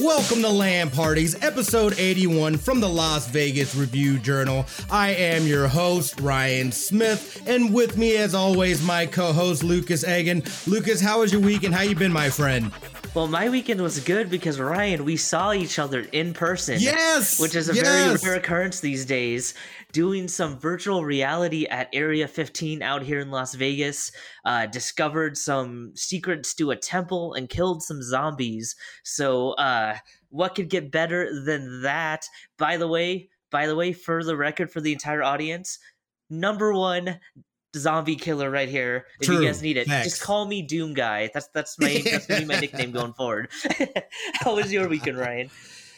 [0.00, 4.64] Welcome to LAN Parties, episode 81 from the Las Vegas Review Journal.
[4.90, 10.42] I am your host, Ryan Smith, and with me, as always, my co-host, Lucas Egan.
[10.66, 12.72] Lucas, how was your week and how you been, my friend?
[13.12, 16.76] Well, my weekend was good because Ryan, we saw each other in person.
[16.78, 17.84] Yes, which is a yes.
[17.84, 19.54] very rare occurrence these days.
[19.90, 24.12] Doing some virtual reality at Area 15 out here in Las Vegas.
[24.44, 28.76] Uh, discovered some secrets to a temple and killed some zombies.
[29.02, 29.96] So, uh,
[30.28, 32.26] what could get better than that?
[32.58, 35.80] By the way, by the way, for the record, for the entire audience,
[36.30, 37.18] number one
[37.76, 39.06] zombie killer right here.
[39.20, 39.40] If True.
[39.40, 40.04] you guys need it, Facts.
[40.04, 41.30] just call me Doom Guy.
[41.32, 43.50] That's that's my that's gonna be my nickname going forward.
[44.34, 45.50] How was your weekend, Ryan?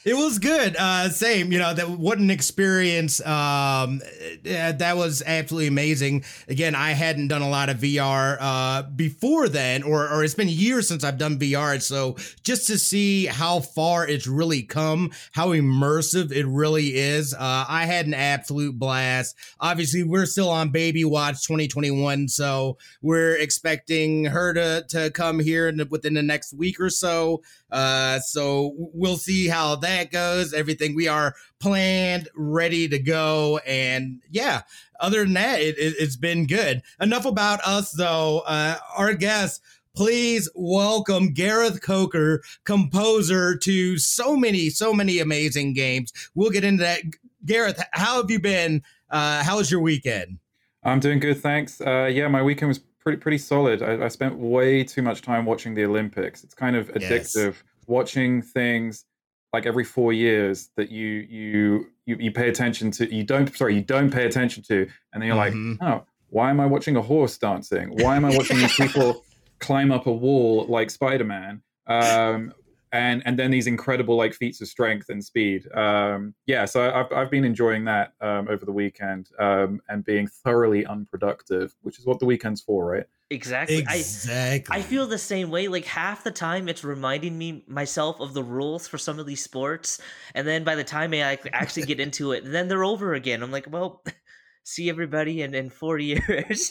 [0.05, 0.75] It was good.
[0.77, 3.21] Uh, same, you know, that what an experience.
[3.21, 4.01] Um,
[4.45, 6.25] uh, that was absolutely amazing.
[6.49, 10.49] Again, I hadn't done a lot of VR uh, before then, or or it's been
[10.49, 11.81] years since I've done VR.
[11.81, 17.65] So just to see how far it's really come, how immersive it really is, uh,
[17.69, 19.37] I had an absolute blast.
[19.61, 25.69] Obviously, we're still on Baby Watch 2021, so we're expecting her to to come here
[25.69, 27.41] in within the next week or so.
[27.73, 30.53] Uh, so we'll see how that goes.
[30.53, 34.63] Everything we are planned, ready to go, and yeah.
[35.01, 36.83] Other than that, it, it, has been good.
[37.01, 38.43] Enough about us, though.
[38.47, 39.63] Uh, our guest.
[39.95, 46.11] Please welcome Gareth Coker, composer to so many, so many amazing games.
[46.35, 47.03] We'll get into that.
[47.45, 48.83] Gareth, how have you been?
[49.11, 50.39] Uh, how was your weekend?
[50.83, 51.81] I'm doing good, thanks.
[51.81, 53.83] Uh, yeah, my weekend was pretty pretty solid.
[53.83, 56.43] I, I, spent way too much time watching the Olympics.
[56.45, 57.63] It's kind of addictive Yes.
[57.87, 59.05] watching things
[59.53, 63.15] like every four years that you you you, you pay attention to.
[63.15, 65.79] You don't sorry, you don't pay attention to, and then you're Mhm.
[65.81, 67.91] like, oh, why am I watching a horse dancing?
[68.03, 69.25] Why am I watching these people
[69.59, 71.63] climb up a wall like Spider Man?
[71.87, 72.53] Um,
[72.93, 75.71] and and then these incredible like feats of strength and speed.
[75.73, 80.27] Um, yeah, so I've I've been enjoying that um, over the weekend um, and being
[80.27, 83.07] thoroughly unproductive, which is what the weekend's for, right?
[83.31, 83.79] Exactly.
[83.79, 84.77] Exactly.
[84.77, 85.69] I I feel the same way.
[85.69, 89.43] Like half the time, it's reminding me myself of the rules for some of these
[89.43, 90.01] sports,
[90.35, 93.43] and then by the time I actually get into it, then they're over again.
[93.43, 94.05] I'm like, well,
[94.65, 96.71] see everybody in in four years.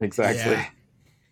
[0.00, 0.52] Exactly.
[0.52, 0.66] Yeah.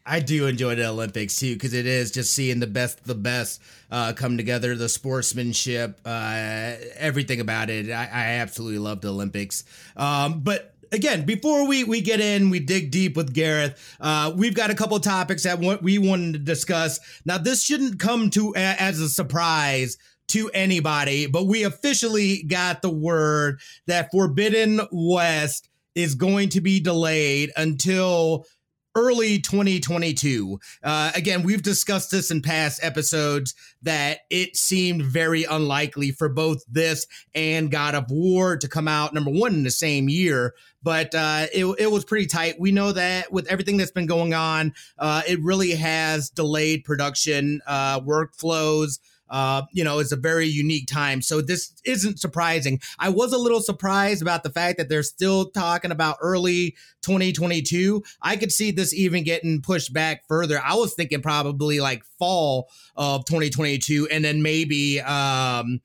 [0.04, 3.60] I do enjoy the Olympics too because it is just seeing the best, the best
[3.90, 4.74] uh, come together.
[4.74, 7.90] The sportsmanship, uh, everything about it.
[7.90, 9.64] I, I absolutely love the Olympics.
[9.96, 13.96] Um, but again, before we we get in, we dig deep with Gareth.
[14.00, 17.00] Uh, we've got a couple topics that we wanted to discuss.
[17.24, 19.98] Now, this shouldn't come to as a surprise
[20.28, 26.80] to anybody, but we officially got the word that Forbidden West is going to be
[26.80, 28.46] delayed until
[28.94, 30.58] early 2022.
[30.82, 36.62] Uh, again, we've discussed this in past episodes that it seemed very unlikely for both
[36.68, 40.54] this and God of War to come out number one in the same year.
[40.82, 42.56] But uh, it, it was pretty tight.
[42.58, 47.60] We know that with everything that's been going on, uh, it really has delayed production
[47.66, 48.98] uh, workflows.
[49.32, 51.22] Uh, you know, it's a very unique time.
[51.22, 52.80] So this isn't surprising.
[52.98, 58.02] I was a little surprised about the fact that they're still talking about early 2022.
[58.20, 60.60] I could see this even getting pushed back further.
[60.62, 65.80] I was thinking probably like fall of 2022, and then maybe um,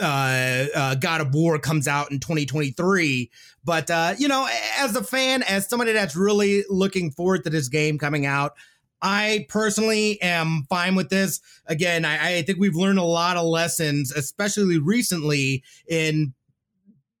[0.00, 3.30] uh, uh, God of War comes out in 2023.
[3.64, 7.68] But uh, you know, as a fan, as somebody that's really looking forward to this
[7.68, 8.52] game coming out,
[9.00, 11.40] I personally am fine with this.
[11.66, 16.34] Again, I, I think we've learned a lot of lessons, especially recently in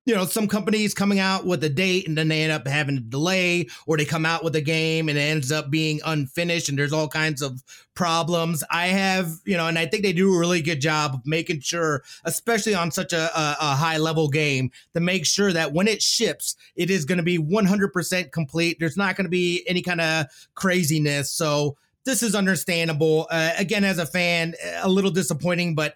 [0.08, 2.96] you know some companies coming out with a date and then they end up having
[2.96, 6.70] a delay or they come out with a game and it ends up being unfinished
[6.70, 7.62] and there's all kinds of
[7.94, 8.64] problems.
[8.70, 11.60] I have you know and i think they do a really good job of making
[11.60, 15.86] sure especially on such a, a, a high level game to make sure that when
[15.86, 18.78] it ships it is going to be 100% complete.
[18.80, 21.30] There's not going to be any kind of craziness.
[21.30, 23.26] So this is understandable.
[23.30, 25.92] Uh, again as a fan a little disappointing but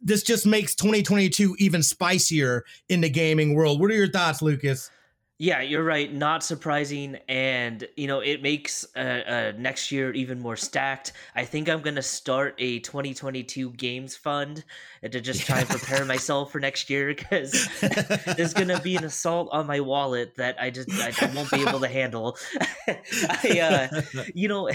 [0.00, 3.80] this just makes 2022 even spicier in the gaming world.
[3.80, 4.90] What are your thoughts, Lucas?
[5.38, 6.10] Yeah, you're right.
[6.10, 11.12] Not surprising, and you know it makes uh, uh, next year even more stacked.
[11.34, 14.64] I think I'm gonna start a 2022 games fund
[15.02, 17.68] to just try and prepare myself for next year because
[18.36, 21.60] there's gonna be an assault on my wallet that I just I, I won't be
[21.60, 22.38] able to handle.
[22.88, 24.70] I, uh, you know,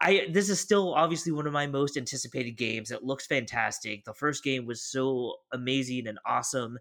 [0.00, 2.90] I this is still obviously one of my most anticipated games.
[2.90, 4.04] It looks fantastic.
[4.04, 6.78] The first game was so amazing and awesome.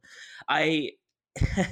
[0.49, 0.91] I
[1.37, 1.67] it,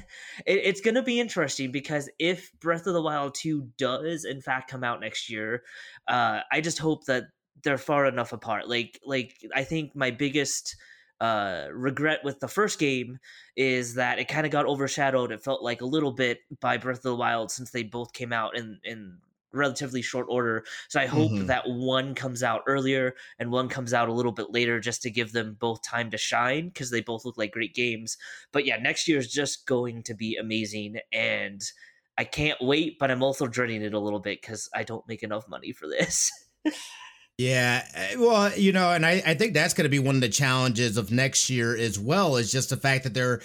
[0.45, 4.69] it's going to be interesting because if Breath of the Wild 2 does in fact
[4.69, 5.63] come out next year,
[6.07, 7.25] uh, I just hope that
[7.63, 8.69] they're far enough apart.
[8.69, 10.75] Like like I think my biggest
[11.21, 13.19] uh, regret with the first game
[13.55, 15.31] is that it kind of got overshadowed.
[15.31, 18.33] It felt like a little bit by Breath of the Wild since they both came
[18.33, 19.17] out in in
[19.53, 20.63] relatively short order.
[20.89, 21.47] So I hope mm-hmm.
[21.47, 25.11] that one comes out earlier and one comes out a little bit later just to
[25.11, 28.17] give them both time to shine because they both look like great games.
[28.51, 31.61] But yeah, next year is just going to be amazing and
[32.17, 35.23] I can't wait, but I'm also dreading it a little bit because I don't make
[35.23, 36.29] enough money for this.
[37.39, 40.21] Yeah, eh, well, you know, and I, I think that's going to be one of
[40.21, 43.41] the challenges of next year as well is just the fact that they're,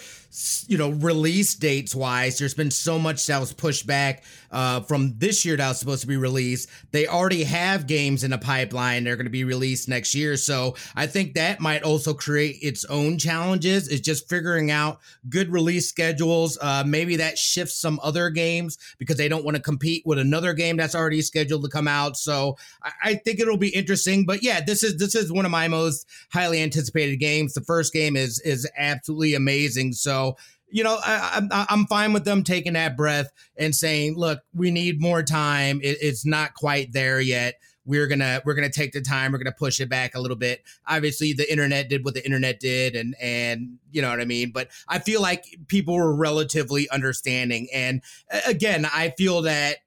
[0.67, 5.15] you know, release dates wise, there's been so much that was pushed back uh, from
[5.17, 6.69] this year that was supposed to be released.
[6.91, 10.75] They already have games in the pipeline they're going to be released next year, so
[10.95, 13.87] I think that might also create its own challenges.
[13.87, 14.99] Is just figuring out
[15.29, 16.59] good release schedules.
[16.61, 20.53] Uh, maybe that shifts some other games because they don't want to compete with another
[20.53, 22.17] game that's already scheduled to come out.
[22.17, 24.25] So I, I think it'll be interesting.
[24.25, 27.53] But yeah, this is this is one of my most highly anticipated games.
[27.53, 29.93] The first game is is absolutely amazing.
[29.93, 30.35] So
[30.71, 34.71] you know, I, am I'm fine with them taking that breath and saying, "Look, we
[34.71, 35.79] need more time.
[35.81, 37.55] It, it's not quite there yet.
[37.85, 39.31] We're gonna we're gonna take the time.
[39.31, 42.59] We're gonna push it back a little bit." Obviously, the internet did what the internet
[42.59, 44.51] did, and and you know what I mean.
[44.51, 48.03] But I feel like people were relatively understanding, and
[48.45, 49.77] again, I feel that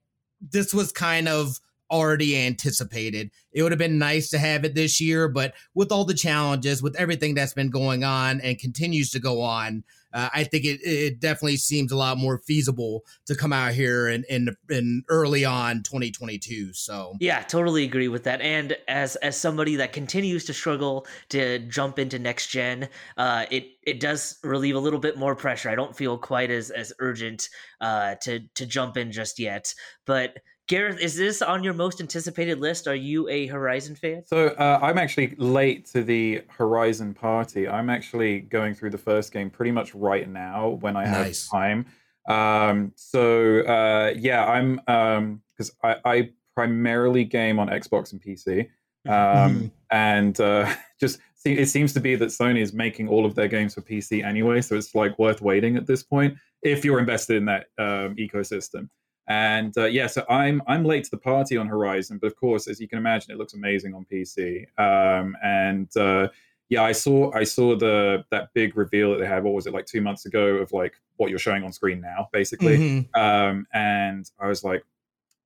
[0.41, 1.59] this was kind of
[1.93, 3.29] already anticipated.
[3.51, 6.81] It would have been nice to have it this year, but with all the challenges,
[6.81, 10.79] with everything that's been going on and continues to go on, uh, I think it,
[10.83, 15.43] it definitely seems a lot more feasible to come out here in, in in early
[15.43, 16.73] on 2022.
[16.73, 18.39] So yeah, totally agree with that.
[18.41, 23.65] And as as somebody that continues to struggle to jump into next gen, uh, it
[23.81, 25.69] it does relieve a little bit more pressure.
[25.69, 27.49] I don't feel quite as as urgent
[27.81, 29.73] uh, to to jump in just yet,
[30.05, 30.37] but
[30.69, 32.87] Gareth, is this on your most anticipated list?
[32.87, 34.23] Are you a Horizon fan?
[34.25, 37.67] So uh, I'm actually late to the Horizon party.
[37.67, 41.49] I'm actually going through the first game pretty much right now when I nice.
[41.51, 41.85] have time.
[42.29, 48.69] Um, so uh, yeah, I'm because um, I, I, primarily game on Xbox and PC,
[49.09, 53.49] um, and uh, just it seems to be that Sony is making all of their
[53.49, 57.35] games for PC anyway, so it's like worth waiting at this point if you're invested
[57.35, 58.87] in that um, ecosystem.
[59.27, 62.67] And uh, yeah, so I'm I'm late to the party on Horizon, but of course,
[62.67, 64.65] as you can imagine, it looks amazing on PC.
[64.77, 66.27] Um, and uh,
[66.69, 69.43] yeah, I saw I saw the that big reveal that they had.
[69.43, 72.27] What was it like two months ago of like what you're showing on screen now,
[72.33, 72.77] basically.
[72.77, 73.19] Mm-hmm.
[73.21, 74.83] Um, and I was like,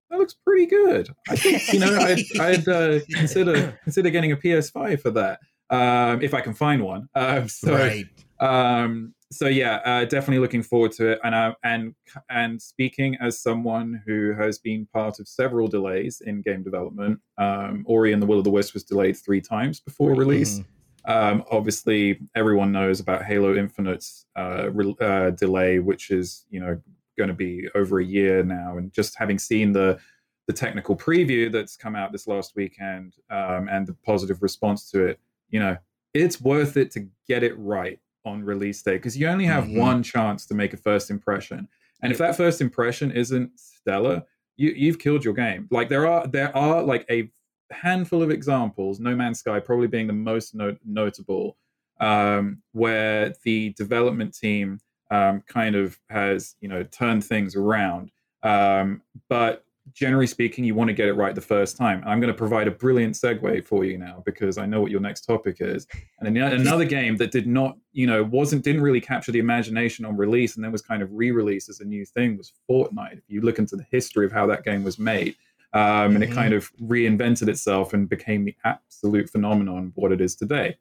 [0.09, 1.09] that looks pretty good.
[1.29, 5.39] I think you know I'd, I'd uh, consider consider getting a PS5 for that
[5.69, 7.09] um, if I can find one.
[7.13, 8.05] Um, so, right.
[8.39, 11.19] Um, so yeah, uh, definitely looking forward to it.
[11.23, 11.95] And uh, and
[12.29, 17.83] and speaking as someone who has been part of several delays in game development, um,
[17.87, 20.59] Ori and the Will of the Wisp was delayed three times before release.
[20.59, 20.65] Mm.
[21.09, 26.79] Um, obviously, everyone knows about Halo Infinite's uh, re- uh, delay, which is you know
[27.17, 28.77] going to be over a year now.
[28.77, 29.99] And just having seen the
[30.47, 35.05] the technical preview that's come out this last weekend um, and the positive response to
[35.05, 35.19] it,
[35.49, 35.75] you know,
[36.13, 39.79] it's worth it to get it right on release day because you only have mm-hmm.
[39.79, 41.67] one chance to make a first impression.
[42.01, 44.23] And if that first impression isn't stellar,
[44.55, 45.67] you, you've killed your game.
[45.71, 47.29] Like there are there are like a
[47.71, 51.57] handful of examples, No Man's Sky probably being the most no- notable,
[51.99, 54.79] um, where the development team
[55.09, 58.11] um, kind of has you know turned things around.
[58.43, 62.03] Um, but generally speaking, you want to get it right the first time.
[62.05, 65.01] I'm going to provide a brilliant segue for you now because I know what your
[65.01, 65.87] next topic is.
[66.19, 70.17] And another game that did not, you know, wasn't didn't really capture the imagination on
[70.17, 73.17] release and then was kind of re-released as a new thing was Fortnite.
[73.17, 75.35] If you look into the history of how that game was made,
[75.73, 76.85] um, and it kind mm-hmm.
[76.85, 80.77] of reinvented itself and became the absolute phenomenon what it is today.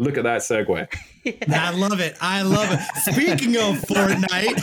[0.00, 0.88] Look at that segue.
[1.50, 2.16] I love it.
[2.20, 2.78] I love it.
[3.12, 4.60] Speaking of Fortnite,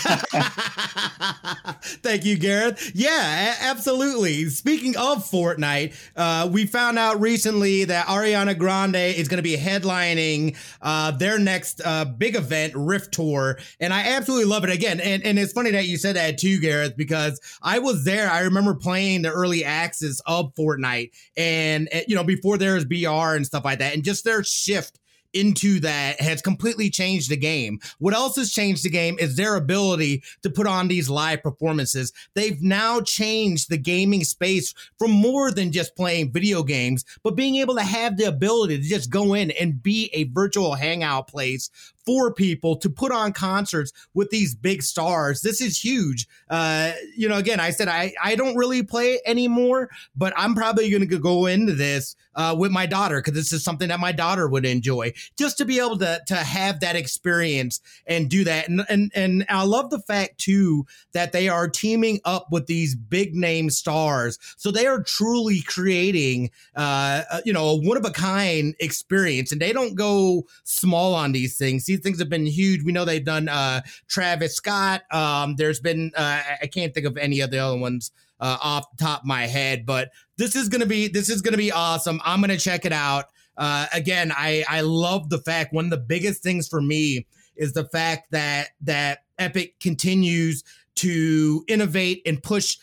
[2.02, 2.94] thank you, Gareth.
[2.96, 4.46] Yeah, absolutely.
[4.46, 9.58] Speaking of Fortnite, uh, we found out recently that Ariana Grande is going to be
[9.58, 14.70] headlining uh, their next uh, big event, Rift Tour, and I absolutely love it.
[14.70, 18.32] Again, and, and it's funny that you said that too, Gareth, because I was there.
[18.32, 23.36] I remember playing the early access of Fortnite, and you know before there was BR
[23.36, 24.98] and stuff like that, and just their shift
[25.36, 27.80] into that has completely changed the game.
[28.00, 32.14] What else has changed the game is their ability to put on these live performances.
[32.34, 37.58] They've now changed the gaming space from more than just playing video games, but being
[37.58, 41.70] able to have the ability to just go in and be a virtual hangout place
[42.06, 45.42] for people to put on concerts with these big stars.
[45.42, 46.28] This is huge.
[46.50, 50.90] Uh, you know, again, I said I, I don't really play anymore, but I'm probably
[50.90, 54.12] going to go into this uh, with my daughter because this is something that my
[54.12, 55.14] daughter would enjoy.
[55.38, 59.46] Just to be able to to have that experience and do that, and and and
[59.50, 64.38] I love the fact too that they are teaming up with these big name stars,
[64.58, 69.52] so they are truly creating, uh, uh you know, a one of a kind experience,
[69.52, 71.86] and they don't go small on these things.
[71.86, 72.84] These things have been huge.
[72.84, 75.04] We know they've done uh, Travis Scott.
[75.12, 78.86] Um, there's been uh, I can't think of any of the other ones uh, off
[78.98, 82.22] the top of my head, but this is gonna be this is gonna be awesome.
[82.24, 83.26] I'm gonna check it out.
[83.58, 87.26] Uh, again, I I love the fact one of the biggest things for me
[87.56, 90.64] is the fact that that Epic continues
[90.96, 92.78] to innovate and push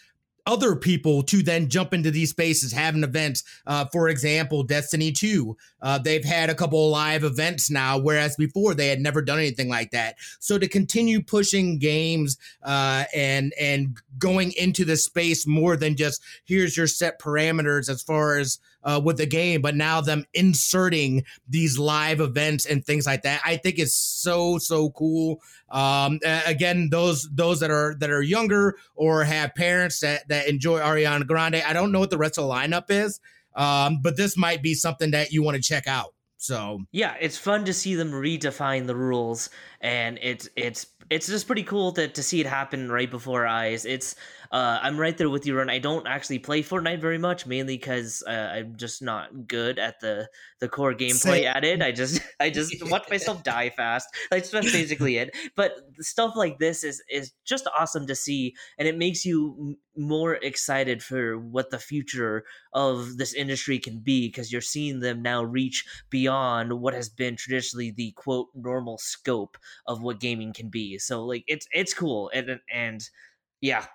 [0.47, 3.45] other people to then jump into these spaces, having events.
[3.67, 8.75] Uh, for example, Destiny 2, uh, they've had a couple live events now, whereas before
[8.75, 10.17] they had never done anything like that.
[10.41, 16.23] So to continue pushing games uh, and and going into the space more than just
[16.45, 21.25] here's your set parameters as far as uh, with the game, but now them inserting
[21.49, 25.41] these live events and things like that, I think is so so cool.
[25.71, 30.81] Um, again, those those that are that are younger or have parents that that enjoy
[30.81, 33.21] Ariana Grande, I don't know what the rest of the lineup is,
[33.55, 36.15] um, but this might be something that you want to check out.
[36.43, 39.49] So yeah, it's fun to see them redefine the rules,
[39.81, 43.47] and it's it's it's just pretty cool to, to see it happen right before our
[43.47, 43.85] eyes.
[43.85, 44.17] It's
[44.53, 45.71] uh, I'm right there with you, Ron.
[45.71, 49.99] I don't actually play Fortnite very much, mainly because uh, I'm just not good at
[50.01, 50.29] the
[50.61, 51.81] the core gameplay at it.
[51.81, 54.09] I just I just watch myself die fast.
[54.31, 55.35] Like that's basically it.
[55.57, 60.35] But stuff like this is is just awesome to see, and it makes you more
[60.35, 62.45] excited for what the future
[62.75, 67.37] of this industry can be because you're seeing them now reach beyond what has been
[67.37, 69.57] traditionally the quote normal scope
[69.87, 70.99] of what gaming can be.
[70.99, 73.09] So like it's it's cool and and
[73.63, 73.87] yeah,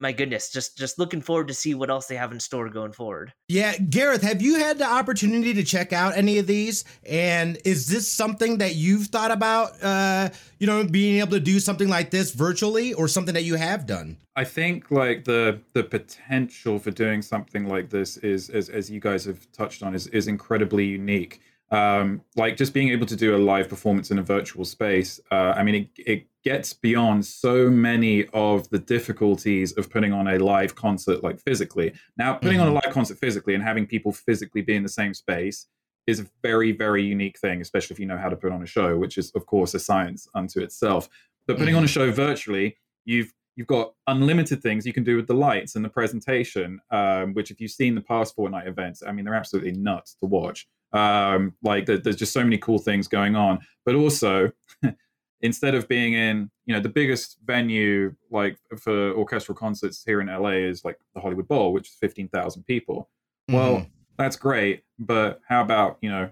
[0.00, 2.92] my goodness, just just looking forward to see what else they have in store going
[2.92, 3.32] forward.
[3.48, 6.84] Yeah, Gareth, have you had the opportunity to check out any of these?
[7.08, 9.82] And is this something that you've thought about?
[9.82, 13.56] Uh, you know, being able to do something like this virtually, or something that you
[13.56, 14.16] have done?
[14.36, 19.00] I think like the the potential for doing something like this is, as as you
[19.00, 23.36] guys have touched on, is is incredibly unique um, like just being able to do
[23.36, 27.68] a live performance in a virtual space uh, i mean it, it gets beyond so
[27.68, 32.62] many of the difficulties of putting on a live concert like physically now putting mm-hmm.
[32.62, 32.86] on a mm-hmm.
[32.86, 35.66] live concert physically and having people physically be in the same space
[36.06, 38.66] is a very very unique thing especially if you know how to put on a
[38.66, 41.08] show which is of course a science unto itself
[41.46, 41.78] but putting mm-hmm.
[41.78, 42.10] on a mm-hmm.
[42.10, 45.88] show virtually you've you've got unlimited things you can do with the lights and the
[45.88, 50.14] presentation um, which if you've seen the past fortnite events i mean they're absolutely nuts
[50.14, 53.60] to watch um, like there's just so many cool things going on.
[53.84, 54.50] But also,
[55.40, 60.28] instead of being in, you know, the biggest venue like for orchestral concerts here in
[60.28, 63.10] LA is like the Hollywood Bowl, which is fifteen thousand people.
[63.50, 63.54] Mm-hmm.
[63.54, 66.30] Well, that's great, but how about you know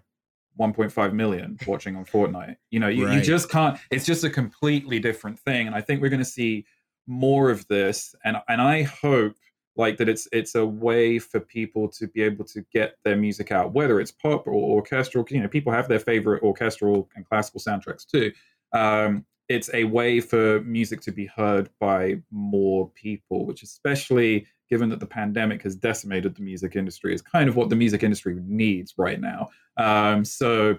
[0.58, 2.56] 1.5 million watching on Fortnite.
[2.70, 3.16] You know, you, right.
[3.16, 3.78] you, just can't.
[3.90, 6.64] It's just a completely different thing, and I think we're going to see
[7.06, 8.14] more of this.
[8.24, 9.34] And and I hope
[9.76, 13.52] like that it's it's a way for people to be able to get their music
[13.52, 17.60] out whether it's pop or orchestral you know people have their favorite orchestral and classical
[17.60, 18.32] soundtracks too.
[18.72, 24.88] Um, it's a way for music to be heard by more people which especially given
[24.88, 28.36] that the pandemic has decimated the music industry is kind of what the music industry
[28.44, 29.48] needs right now.
[29.76, 30.78] Um, so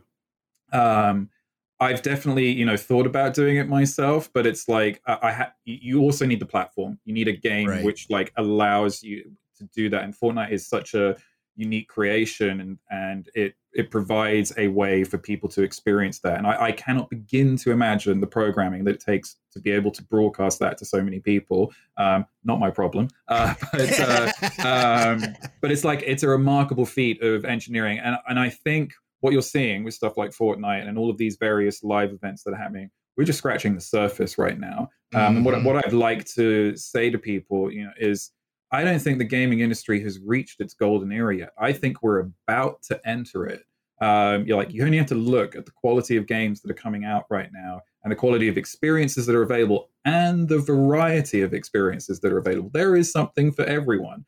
[0.74, 1.30] um,
[1.79, 5.53] I've definitely, you know, thought about doing it myself, but it's like I, I ha-
[5.65, 7.00] you also need the platform.
[7.05, 7.84] You need a game right.
[7.84, 10.03] which like allows you to do that.
[10.03, 11.15] And Fortnite is such a
[11.55, 16.38] unique creation, and and it it provides a way for people to experience that.
[16.38, 19.91] And I, I cannot begin to imagine the programming that it takes to be able
[19.91, 21.72] to broadcast that to so many people.
[21.98, 24.31] Um, not my problem, uh, but uh,
[24.65, 29.33] um, but it's like it's a remarkable feat of engineering, and and I think what
[29.33, 32.57] you're seeing with stuff like Fortnite and all of these various live events that are
[32.57, 34.89] happening, we're just scratching the surface right now.
[35.15, 35.43] Um, mm-hmm.
[35.43, 38.31] What, what I'd like to say to people, you know, is
[38.71, 41.50] I don't think the gaming industry has reached its golden era yet.
[41.57, 43.63] I think we're about to enter it.
[44.00, 46.75] Um, you're like you only have to look at the quality of games that are
[46.75, 51.41] coming out right now and the quality of experiences that are available and the variety
[51.41, 52.69] of experiences that are available.
[52.71, 54.25] There is something for everyone,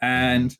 [0.00, 0.56] and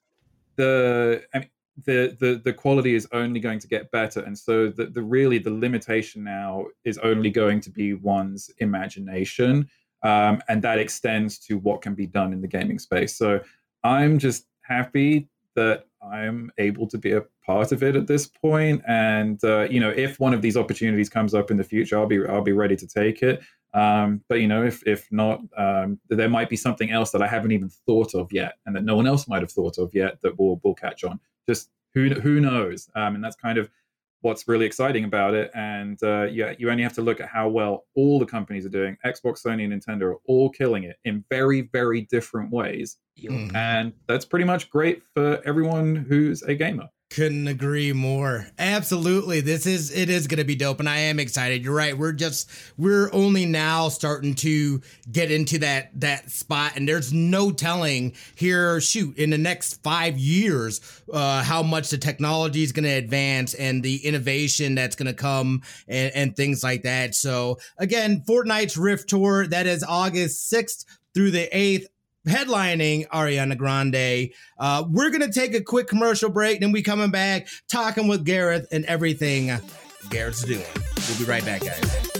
[0.57, 1.51] the I mean,
[1.85, 5.39] the the the quality is only going to get better and so the, the really
[5.39, 9.69] the limitation now is only going to be one's imagination
[10.03, 13.41] um, and that extends to what can be done in the gaming space so
[13.85, 18.31] i'm just happy that i'm able to be a part of it at this.
[18.87, 22.07] And uh, you know, if one of these opportunities comes up in the future, I'll
[22.07, 23.43] be I'll be ready to take it.
[23.75, 27.27] Um, but you know, if if not, um, there might be something else that I
[27.27, 30.21] haven't even thought of yet, and that no one else might have thought of yet
[30.23, 31.21] that will will catch on.
[31.49, 32.89] Just who who knows?
[32.95, 33.71] Um, and that's kind of
[34.21, 35.51] what's really exciting about it.
[35.55, 38.71] And uh, yeah, you only have to look at how well all the companies are
[38.71, 38.97] doing.
[39.05, 43.55] Xbox, Sony, and Nintendo are all killing it in very very different ways, mm-hmm.
[43.57, 46.89] and that's pretty much great for everyone who's a gamer.
[47.15, 48.47] Couldn't agree more.
[48.59, 49.43] Absolutely.
[49.43, 51.63] This is it is going to be dope and I am excited.
[51.63, 51.97] You're right.
[51.97, 57.51] We're just we're only now starting to get into that that spot and there's no
[57.51, 60.81] telling here shoot in the next 5 years
[61.13, 65.13] uh how much the technology is going to advance and the innovation that's going to
[65.13, 67.15] come and and things like that.
[67.15, 71.89] So again, Fortnite's Rift Tour that is August 6th through the 8th
[72.29, 74.31] headlining Ariana Grande.
[74.59, 78.67] Uh, we're gonna take a quick commercial break, then we coming back talking with Gareth
[78.73, 79.51] and everything
[80.11, 80.65] Gareth's doing.
[81.09, 82.13] We'll be right back, guys.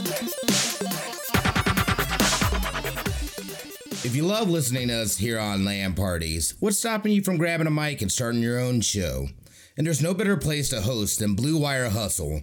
[4.05, 7.69] If you love listening to us here on LAN Parties, what's stopping you from grabbing
[7.69, 9.29] a mic and starting your own show?
[9.77, 12.43] And there's no better place to host than Blue Wire Hustle.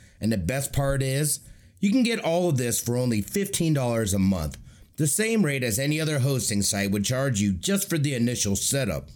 [0.21, 1.39] And the best part is,
[1.79, 4.57] you can get all of this for only $15 a month,
[4.97, 8.55] the same rate as any other hosting site would charge you just for the initial
[8.55, 9.09] setup.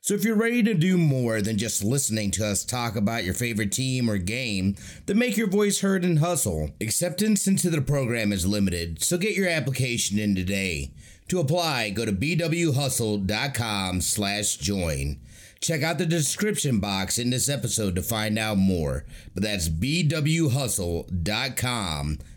[0.00, 3.34] So if you're ready to do more than just listening to us talk about your
[3.34, 6.70] favorite team or game, then make your voice heard and hustle.
[6.80, 10.92] Acceptance into the program is limited, so get your application in today.
[11.28, 15.20] To apply, go to bwhustle.com slash join.
[15.60, 19.04] Check out the description box in this episode to find out more.
[19.34, 20.18] But that's bwhustle.com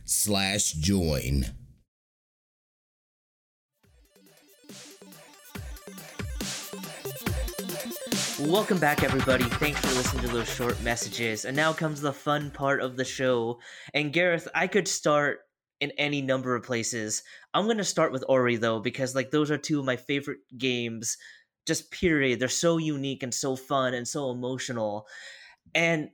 [0.05, 1.45] slash join.
[8.39, 9.43] Welcome back, everybody.
[9.43, 11.45] Thanks for listening to those short messages.
[11.45, 13.59] And now comes the fun part of the show.
[13.93, 15.41] And Gareth, I could start
[15.79, 17.21] in any number of places.
[17.53, 20.39] I'm going to start with Ori, though, because like those are two of my favorite
[20.57, 21.17] games
[21.67, 22.39] just period.
[22.39, 25.07] They're so unique and so fun and so emotional.
[25.75, 26.09] And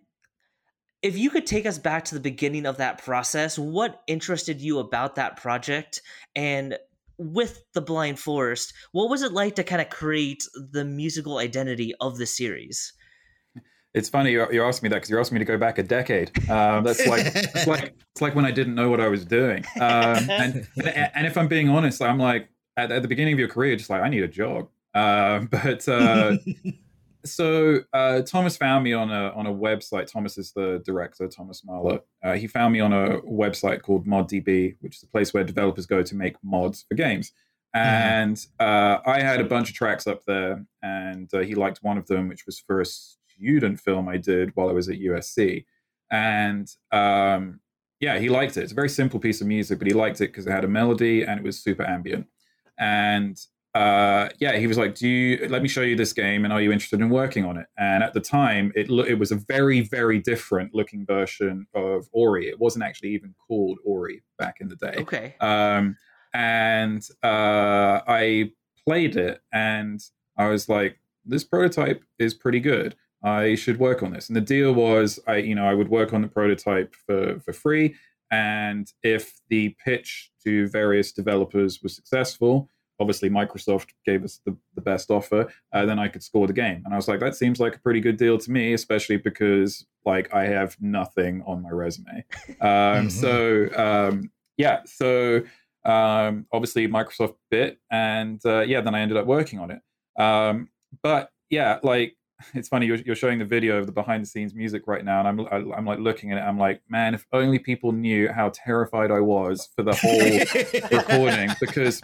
[1.02, 4.80] if you could take us back to the beginning of that process, what interested you
[4.80, 6.02] about that project?
[6.36, 6.78] And
[7.18, 11.94] with the Blind Forest, what was it like to kind of create the musical identity
[12.00, 12.94] of the series?
[13.94, 15.84] It's funny you're, you're asking me that because you're asking me to go back a
[15.84, 16.30] decade.
[16.50, 19.66] Um, that's like it's like it's like when I didn't know what I was doing.
[19.80, 19.82] Um,
[20.30, 23.76] and and if I'm being honest, I'm like at, at the beginning of your career,
[23.76, 24.70] just like I need a job.
[24.98, 26.38] Uh, but uh,
[27.26, 30.12] so uh, Thomas found me on a on a website.
[30.12, 32.00] Thomas is the director, Thomas Mahler.
[32.24, 35.86] Uh, he found me on a website called ModDB, which is a place where developers
[35.86, 37.32] go to make mods for games.
[37.76, 37.88] Mm-hmm.
[37.88, 41.98] And uh, I had a bunch of tracks up there, and uh, he liked one
[41.98, 45.66] of them, which was for a student film I did while I was at USC.
[46.10, 47.60] And um,
[48.00, 48.64] yeah, he liked it.
[48.64, 50.70] It's a very simple piece of music, but he liked it because it had a
[50.70, 52.28] melody and it was super ambient.
[52.80, 53.38] And
[53.78, 56.62] uh, yeah, he was like, "Do you let me show you this game, and are
[56.62, 59.36] you interested in working on it?" And at the time, it lo- it was a
[59.36, 62.50] very very different looking version of Ori.
[62.50, 64.96] It wasn't actually even called Ori back in the day.
[64.98, 65.36] Okay.
[65.42, 65.96] Um,
[66.34, 68.52] and uh, I
[68.84, 70.02] played it, and
[70.38, 72.96] I was like, "This prototype is pretty good.
[73.24, 76.14] I should work on this." And the deal was, I you know I would work
[76.14, 77.94] on the prototype for for free,
[78.32, 84.82] and if the pitch to various developers was successful obviously Microsoft gave us the, the
[84.82, 86.82] best offer, uh, then I could score the game.
[86.86, 89.86] And I was like, that seems like a pretty good deal to me, especially because
[90.06, 92.26] like I have nothing on my resume.
[92.60, 93.10] Um, mm-hmm.
[93.10, 95.42] So um, yeah, so
[95.86, 99.82] um, obviously Microsoft bit, and uh, yeah, then I ended up working on it.
[100.22, 100.70] Um,
[101.04, 102.17] but yeah, like
[102.54, 105.20] it's funny you're, you're showing the video of the behind the scenes music right now
[105.26, 108.52] and I'm, I'm like looking at it i'm like man if only people knew how
[108.54, 112.02] terrified i was for the whole recording because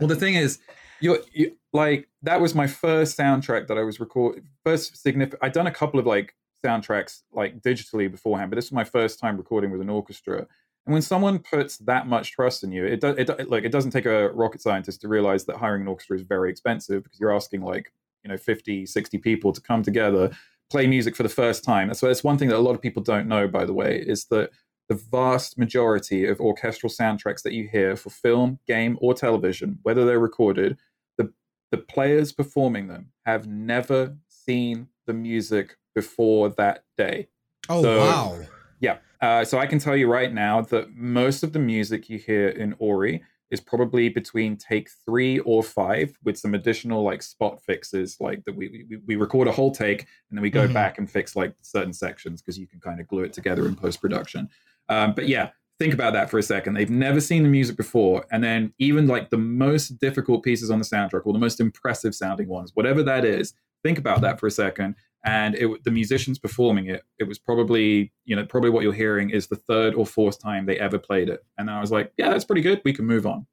[0.00, 0.58] well the thing is
[1.00, 5.52] you're you, like that was my first soundtrack that i was recording first significant i'd
[5.52, 9.36] done a couple of like soundtracks like digitally beforehand but this was my first time
[9.36, 10.46] recording with an orchestra
[10.86, 13.16] and when someone puts that much trust in you, it does.
[13.16, 16.22] It, like it doesn't take a rocket scientist to realize that hiring an orchestra is
[16.22, 17.90] very expensive because you're asking like
[18.24, 20.30] you know 50 60 people to come together
[20.70, 21.92] play music for the first time.
[21.94, 24.24] so that's one thing that a lot of people don't know, by the way, is
[24.26, 24.50] that
[24.88, 30.04] the vast majority of orchestral soundtracks that you hear for film, game, or television, whether
[30.04, 30.76] they're recorded,
[31.16, 31.32] the
[31.70, 37.28] the players performing them have never seen the music before that day.
[37.68, 38.40] Oh so, wow!
[38.80, 42.18] Yeah, uh, so I can tell you right now that most of the music you
[42.18, 43.22] hear in Ori
[43.54, 48.54] is probably between take three or five with some additional like spot fixes like that
[48.54, 50.74] we we, we record a whole take and then we go mm-hmm.
[50.74, 53.74] back and fix like certain sections because you can kind of glue it together in
[53.74, 54.48] post-production
[54.90, 58.26] um, but yeah think about that for a second they've never seen the music before
[58.30, 62.14] and then even like the most difficult pieces on the soundtrack or the most impressive
[62.14, 66.38] sounding ones whatever that is think about that for a second and it, the musicians
[66.38, 70.06] performing it it was probably you know probably what you're hearing is the third or
[70.06, 71.44] fourth time they ever played it.
[71.58, 72.80] And i was like yeah that's pretty good.
[72.84, 73.46] We can move on.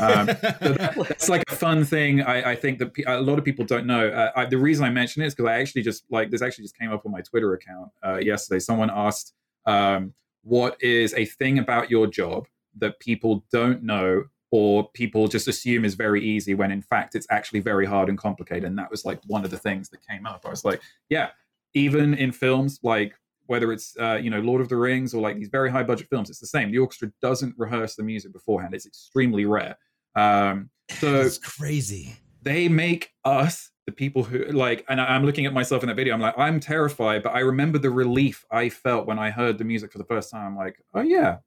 [0.00, 0.58] Um, that,
[1.08, 2.20] that's like a fun thing.
[2.20, 4.08] I, I, think that a lot of people don't know.
[4.08, 6.64] Uh, I, the reason i mention it is because i actually just like this actually
[6.64, 8.58] just came up on my twitter account uh, yesterday.
[8.58, 9.32] Someone asked
[9.66, 10.12] um,
[10.42, 15.84] what is a thing about your job that people don't know or people just assume
[15.84, 18.62] is very easy when in fact it's actually very hard and complicated.
[18.62, 20.44] And that was like one of the things that came up.
[20.46, 21.30] I was like, yeah,
[21.74, 25.36] even in films like whether it's uh, you know Lord of the Rings or like
[25.36, 26.70] these very high budget films, it's the same.
[26.70, 28.74] The orchestra doesn't rehearse the music beforehand.
[28.74, 29.76] It's extremely rare.
[30.14, 32.14] Um, so it's crazy.
[32.42, 36.14] They make us the people who like, and I'm looking at myself in that video.
[36.14, 39.64] I'm like, I'm terrified, but I remember the relief I felt when I heard the
[39.64, 40.46] music for the first time.
[40.46, 41.38] I'm like, oh yeah,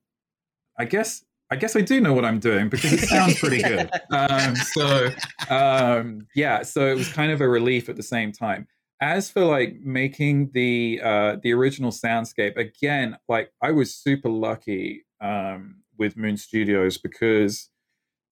[0.77, 3.89] I guess I guess I do know what I'm doing because it sounds pretty good.
[4.11, 5.09] Um, so
[5.49, 8.67] um, yeah, so it was kind of a relief at the same time.
[8.99, 15.05] As for like making the uh, the original soundscape, again, like I was super lucky
[15.21, 17.69] um, with Moon Studios because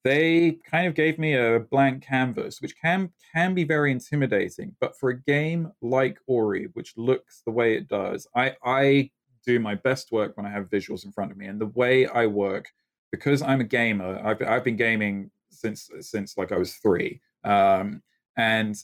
[0.04, 4.76] they kind of gave me a blank canvas, which can can be very intimidating.
[4.80, 9.12] But for a game like Ori, which looks the way it does, I I
[9.46, 12.08] do my best work when I have visuals in front of me, and the way
[12.08, 12.70] I work
[13.12, 18.02] because I'm a gamer, I've, I've been gaming since since like I was three, um,
[18.38, 18.76] and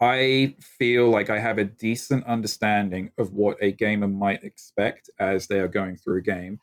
[0.00, 5.46] I feel like I have a decent understanding of what a gamer might expect as
[5.46, 6.60] they are going through a game.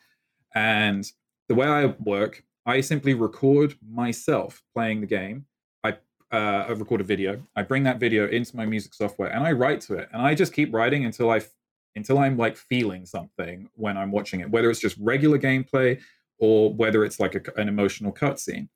[0.53, 1.05] And
[1.49, 5.45] the way I work, I simply record myself playing the game.
[5.83, 5.97] I
[6.31, 7.41] uh, I record a video.
[7.55, 10.09] I bring that video into my music software and I write to it.
[10.13, 11.41] And I just keep writing until I
[11.95, 15.99] until I'm like feeling something when I'm watching it, whether it's just regular gameplay
[16.39, 18.67] or whether it's like a, an emotional cutscene.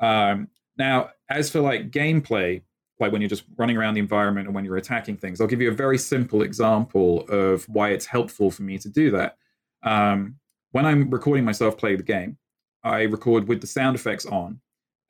[0.00, 0.48] Um,
[0.78, 2.62] now, as for like gameplay,
[2.98, 5.60] like when you're just running around the environment and when you're attacking things, I'll give
[5.60, 9.36] you a very simple example of why it's helpful for me to do that.
[9.82, 10.36] Um,
[10.70, 12.38] when I'm recording myself play the game,
[12.84, 14.60] I record with the sound effects on,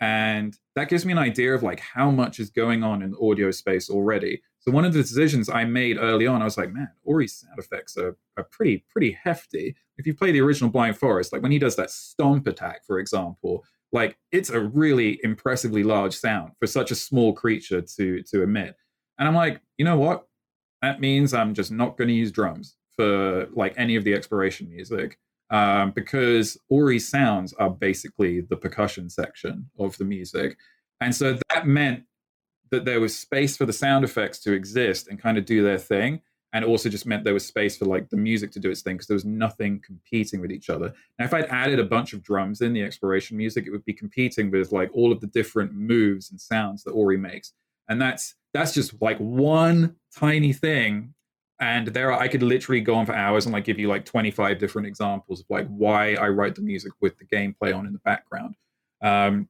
[0.01, 3.19] and that gives me an idea of like how much is going on in the
[3.19, 4.43] audio space already.
[4.62, 7.59] So one of the decisions I made early on, I was like, man, Ori's sound
[7.59, 9.75] effects are, are pretty, pretty hefty.
[9.98, 13.01] If you play the original Blind Forest, like when he does that stomp attack, for
[13.01, 18.42] example, like it's a really impressively large sound for such a small creature to to
[18.42, 18.77] emit.
[19.18, 20.27] And I'm like, you know what?
[20.81, 24.68] That means I'm just not going to use drums for like any of the exploration
[24.68, 25.18] music.
[25.51, 30.57] Um, because Ori's sounds are basically the percussion section of the music.
[31.01, 32.05] And so that meant
[32.72, 35.78] that there was space for the sound effects to exist and kind of do their
[35.78, 36.20] thing
[36.54, 38.96] and also just meant there was space for like the music to do its thing
[38.96, 40.92] because there was nothing competing with each other.
[41.18, 43.92] Now if i'd added a bunch of drums in the exploration music it would be
[43.92, 47.52] competing with like all of the different moves and sounds that ori makes.
[47.88, 51.14] And that's that's just like one tiny thing
[51.61, 54.04] and there are, i could literally go on for hours and like give you like
[54.04, 57.92] 25 different examples of like why i write the music with the gameplay on in
[57.92, 58.56] the background.
[59.02, 59.48] Um,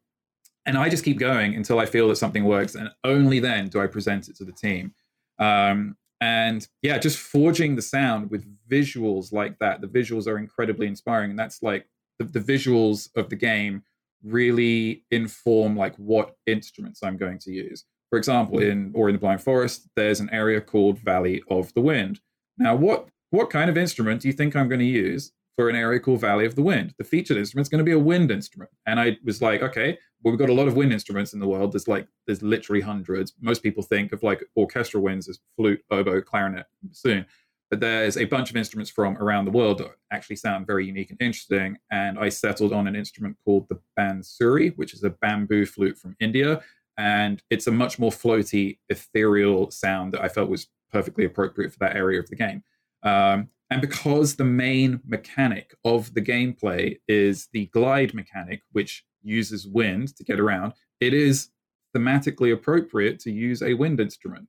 [0.67, 3.81] and I just keep going until I feel that something works, and only then do
[3.81, 4.95] I present it to the team.
[5.39, 9.81] Um, and yeah, just forging the sound with visuals like that.
[9.81, 11.87] The visuals are incredibly inspiring, and that's like
[12.19, 13.83] the, the visuals of the game
[14.23, 17.85] really inform like what instruments I'm going to use.
[18.11, 21.81] For example, in Ori and the Blind Forest, there's an area called Valley of the
[21.81, 22.21] Wind.
[22.59, 25.77] Now, what what kind of instrument do you think I'm going to use for an
[25.77, 26.95] area called Valley of the Wind?
[26.99, 28.71] The featured instrument is going to be a wind instrument.
[28.87, 31.49] And I was like, okay, well, we've got a lot of wind instruments in the
[31.49, 31.73] world.
[31.73, 33.35] There's like there's literally hundreds.
[33.41, 37.27] Most people think of like orchestral winds as flute, oboe, clarinet, bassoon,
[37.73, 41.11] but there's a bunch of instruments from around the world that actually sound very unique
[41.11, 41.79] and interesting.
[41.91, 46.15] And I settled on an instrument called the bansuri, which is a bamboo flute from
[46.21, 46.61] India,
[46.99, 51.79] and it's a much more floaty, ethereal sound that I felt was perfectly appropriate for
[51.79, 52.63] that area of the game.
[53.03, 59.67] Um, and because the main mechanic of the gameplay is the glide mechanic, which uses
[59.67, 61.49] wind to get around, it is
[61.97, 64.47] thematically appropriate to use a wind instrument.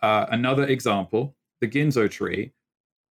[0.00, 2.52] Uh, another example the Ginso tree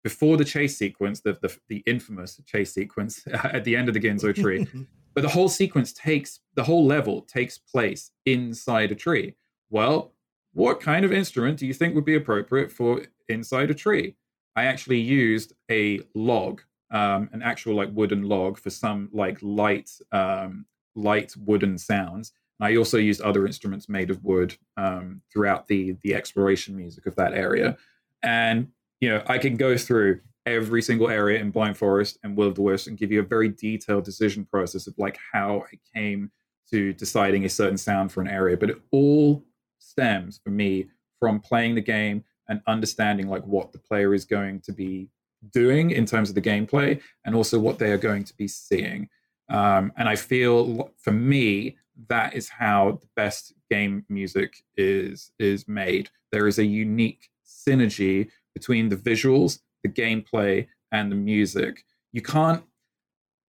[0.05, 4.01] before the chase sequence, the the, the infamous chase sequence at the end of the
[4.01, 4.69] Ginso tree.
[5.13, 9.35] but the whole sequence takes the whole level takes place inside a tree.
[9.71, 10.13] Well,
[10.53, 14.15] what kind of instrument do you think would be appropriate for inside a tree?
[14.57, 19.91] I actually used a log, um, an actual like wooden log for some like light,
[20.13, 22.33] um, light wooden sounds.
[22.61, 27.17] I also used other instruments made of wood um, throughout the the exploration music of
[27.17, 27.77] that area,
[28.23, 28.69] and
[29.01, 32.55] you know I can go through every single area in Blind Forest and Will of
[32.55, 36.31] the Wisps and give you a very detailed decision process of like how I came
[36.71, 39.45] to deciding a certain sound for an area, but it all
[39.79, 40.87] stems for me
[41.21, 45.09] from playing the game and understanding like what the player is going to be
[45.53, 49.09] doing in terms of the gameplay and also what they are going to be seeing.
[49.49, 55.67] Um, and I feel for me that is how the best game music is is
[55.67, 56.11] made.
[56.31, 61.85] There is a unique synergy between the visuals, the gameplay, and the music.
[62.13, 62.63] You can't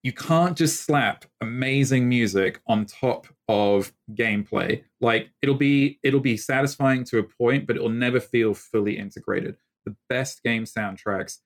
[0.03, 4.83] you can't just slap amazing music on top of gameplay.
[4.99, 9.55] Like it'll be it'll be satisfying to a point but it'll never feel fully integrated.
[9.85, 11.37] The best game soundtracks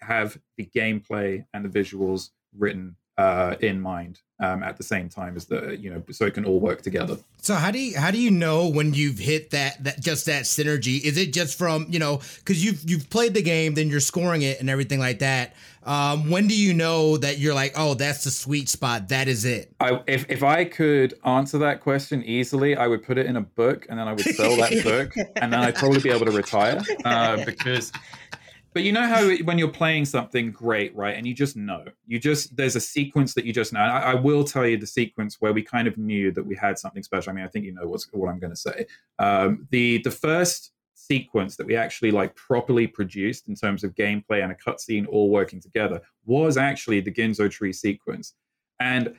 [0.00, 5.36] have the gameplay and the visuals written uh, in mind um, at the same time
[5.36, 7.16] as the you know so it can all work together.
[7.42, 10.44] So how do you how do you know when you've hit that that just that
[10.44, 11.00] synergy?
[11.00, 14.42] Is it just from you know because you've you've played the game then you're scoring
[14.42, 15.54] it and everything like that.
[15.84, 19.08] Um, when do you know that you're like oh that's the sweet spot.
[19.08, 19.72] That is it.
[19.78, 23.40] I, if, if i could answer that question easily i would put it in a
[23.40, 26.32] book and then i would sell that book and then i'd probably be able to
[26.32, 27.92] retire uh, because
[28.74, 31.16] but you know how when you're playing something great, right?
[31.16, 33.80] And you just know, you just there's a sequence that you just know.
[33.80, 36.78] I, I, will tell you the sequence where we kind of knew that we had
[36.78, 37.30] something special.
[37.30, 38.86] I mean, I think you know what's what I'm going to say.
[39.18, 44.42] Um, the the first sequence that we actually like properly produced in terms of gameplay
[44.42, 48.34] and a cutscene all working together was actually the Ginso tree sequence,
[48.80, 49.14] and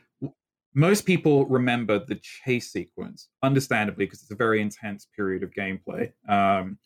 [0.73, 6.11] most people remember the chase sequence, understandably, because it's a very intense period of gameplay.
[6.27, 6.79] Um,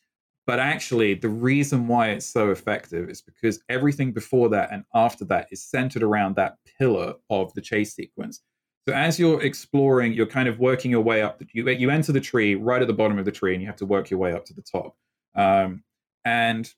[0.47, 5.25] but actually, the reason why it's so effective is because everything before that and after
[5.25, 8.41] that is centered around that pillar of the chase sequence.
[8.87, 11.43] So as you're exploring, you're kind of working your way up.
[11.51, 13.75] You, you enter the tree right at the bottom of the tree, and you have
[13.75, 14.95] to work your way up to the top.
[15.35, 15.83] Um,
[16.23, 16.73] and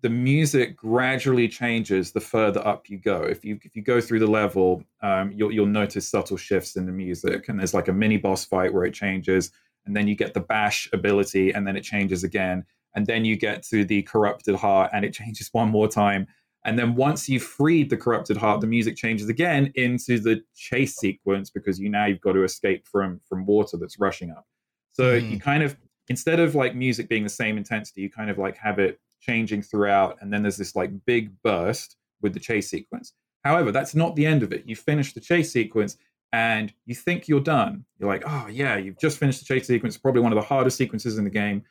[0.00, 3.22] the music gradually changes the further up you go.
[3.22, 6.86] If you if you go through the level, um, you'll you'll notice subtle shifts in
[6.86, 9.50] the music, and there's like a mini boss fight where it changes,
[9.84, 13.36] and then you get the bash ability, and then it changes again and then you
[13.36, 16.26] get to the corrupted heart and it changes one more time.
[16.64, 20.96] And then once you've freed the corrupted heart the music changes again into the chase
[20.96, 24.46] sequence because you now you've got to escape from from water that's rushing up.
[24.92, 25.30] So mm.
[25.30, 25.76] you kind of
[26.08, 29.62] instead of like music being the same intensity you kind of like have it changing
[29.62, 33.12] throughout and then there's this like big burst with the chase sequence.
[33.42, 34.64] However that's not the end of it.
[34.66, 35.98] You finish the chase sequence
[36.32, 37.84] and you think you're done.
[37.98, 40.78] You're like oh yeah you've just finished the chase sequence probably one of the hardest
[40.78, 41.62] sequences in the game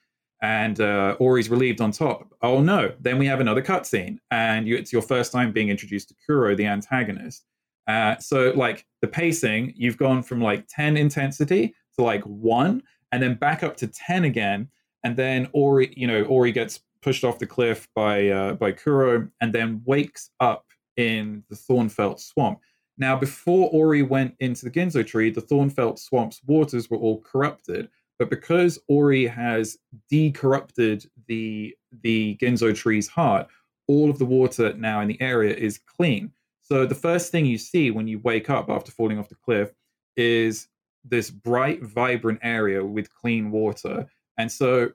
[0.44, 2.28] and uh, Ori's relieved on top.
[2.42, 2.94] Oh no!
[3.00, 6.54] Then we have another cutscene, and you, it's your first time being introduced to Kuro,
[6.54, 7.46] the antagonist.
[7.88, 13.24] Uh, so like the pacing, you've gone from like ten intensity to like one, and
[13.24, 14.68] then back up to ten again,
[15.06, 19.30] and then Ori, you know, Ori gets pushed off the cliff by uh, by Kuro,
[19.40, 20.66] and then wakes up
[20.98, 22.60] in the Thornfelt swamp.
[22.98, 27.90] Now, before Ori went into the Ginso tree, the Thornfelt swamp's waters were all corrupted
[28.20, 29.78] but because Ori has
[30.12, 33.48] decorrupted the the Ginso tree's heart,
[33.88, 36.32] all of the water now in the area is clean.
[36.62, 39.72] So the first thing you see when you wake up after falling off the cliff
[40.16, 40.68] is
[41.04, 44.08] this bright, vibrant area with clean water.
[44.38, 44.92] And so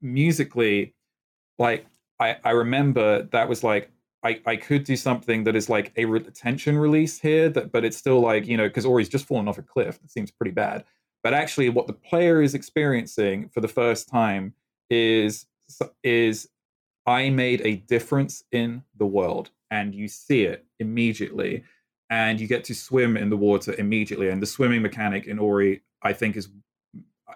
[0.00, 0.94] musically,
[1.58, 1.86] like
[2.20, 3.90] I, I remember that was like
[4.24, 7.84] I, I could do something that is like a re- tension release here, that but
[7.84, 9.98] it's still like, you know, because Ori's just fallen off a cliff.
[10.04, 10.84] It seems pretty bad.
[11.22, 14.54] But actually, what the player is experiencing for the first time
[14.90, 15.46] is
[16.02, 16.48] is
[17.06, 21.64] I made a difference in the world, and you see it immediately,
[22.10, 24.28] and you get to swim in the water immediately.
[24.28, 26.48] And the swimming mechanic in Ori, I think, is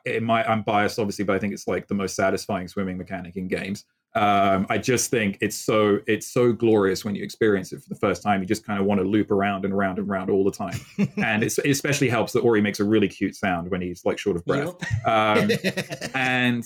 [0.05, 3.37] it might I'm biased obviously, but I think it's like the most satisfying swimming mechanic
[3.37, 3.85] in games.
[4.17, 7.97] Um, I just think it's so it's so glorious when you experience it for the
[7.97, 8.41] first time.
[8.41, 10.81] You just kind of want to loop around and around and around all the time,
[11.19, 14.37] and it especially helps that Ori makes a really cute sound when he's like short
[14.37, 14.75] of breath.
[15.07, 15.51] Um,
[16.15, 16.65] and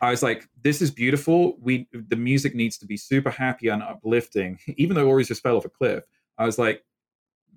[0.00, 1.58] I was like, "This is beautiful.
[1.60, 5.58] We the music needs to be super happy and uplifting, even though Ori's just fell
[5.58, 6.02] off a cliff."
[6.38, 6.82] I was like,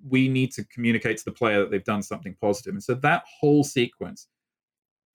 [0.06, 3.24] "We need to communicate to the player that they've done something positive." And so that
[3.40, 4.26] whole sequence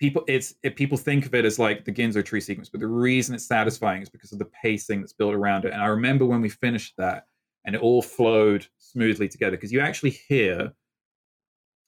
[0.05, 2.87] people it's it, people think of it as like the Ginso tree sequence, but the
[2.87, 5.73] reason it's satisfying is because of the pacing that's built around it.
[5.73, 7.25] And I remember when we finished that,
[7.65, 10.71] and it all flowed smoothly together because you actually hear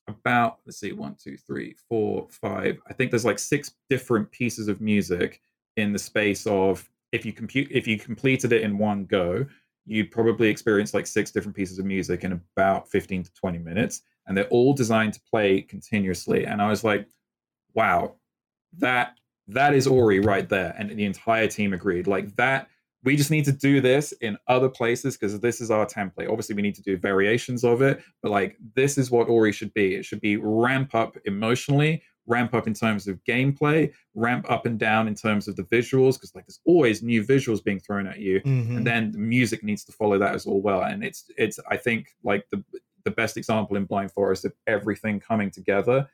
[0.07, 4.69] about let's see one two three four five i think there's like six different pieces
[4.69, 5.41] of music
[5.75, 9.45] in the space of if you compute if you completed it in one go
[9.85, 14.03] you'd probably experience like six different pieces of music in about 15 to 20 minutes
[14.27, 17.09] and they're all designed to play continuously and i was like
[17.77, 18.15] wow
[18.77, 19.13] that
[19.47, 22.67] that is ori right there and the entire team agreed like that
[23.03, 26.29] we just need to do this in other places because this is our template.
[26.29, 29.73] Obviously, we need to do variations of it, but like this is what Ori should
[29.73, 29.95] be.
[29.95, 34.77] It should be ramp up emotionally, ramp up in terms of gameplay, ramp up and
[34.77, 38.19] down in terms of the visuals because like there's always new visuals being thrown at
[38.19, 38.77] you, mm-hmm.
[38.77, 40.81] and then the music needs to follow that as well.
[40.81, 42.63] And it's it's I think like the
[43.05, 46.09] the best example in Blind Forest of everything coming together.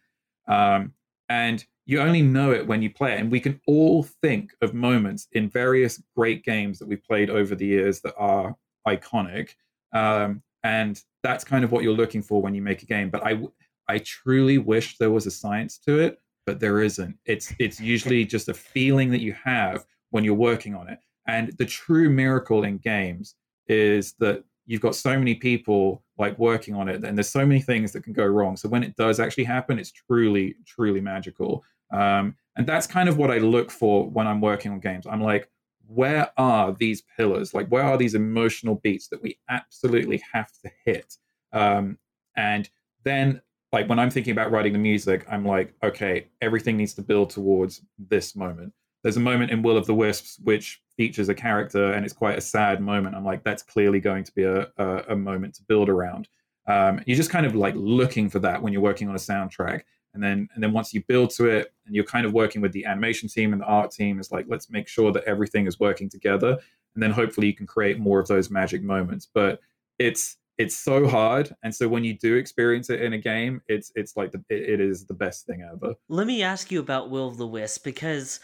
[0.48, 0.94] Um,
[1.34, 3.20] and you only know it when you play it.
[3.20, 7.56] And we can all think of moments in various great games that we've played over
[7.56, 8.56] the years that are
[8.88, 9.50] iconic.
[9.94, 13.10] Um, and that's kind of what you're looking for when you make a game.
[13.10, 13.42] But I,
[13.88, 17.18] I truly wish there was a science to it, but there isn't.
[17.26, 21.00] It's it's usually just a feeling that you have when you're working on it.
[21.28, 23.36] And the true miracle in games
[23.68, 27.62] is that you've got so many people like working on it and there's so many
[27.62, 28.56] things that can go wrong.
[28.56, 31.64] So when it does actually happen it's truly truly magical.
[31.92, 35.06] Um, and that's kind of what i look for when i'm working on games.
[35.08, 35.50] I'm like
[35.88, 37.54] where are these pillars?
[37.54, 41.18] Like where are these emotional beats that we absolutely have to hit?
[41.52, 41.98] Um,
[42.36, 42.70] and
[43.04, 47.02] then like when i'm thinking about writing the music i'm like okay everything needs to
[47.02, 48.72] build towards this moment
[49.04, 52.38] there's a moment in will of the wisps which features a character and it's quite
[52.38, 53.16] a sad moment.
[53.16, 56.28] I'm like that's clearly going to be a, a, a moment to build around.
[56.68, 59.82] Um, you're just kind of like looking for that when you're working on a soundtrack.
[60.14, 62.72] And then and then once you build to it and you're kind of working with
[62.72, 65.80] the animation team and the art team it's like let's make sure that everything is
[65.80, 66.58] working together.
[66.94, 69.28] And then hopefully you can create more of those magic moments.
[69.32, 69.60] But
[70.00, 71.54] it's it's so hard.
[71.64, 74.70] And so when you do experience it in a game it's it's like the, it,
[74.70, 75.96] it is the best thing ever.
[76.08, 78.40] Let me ask you about will of the wisp because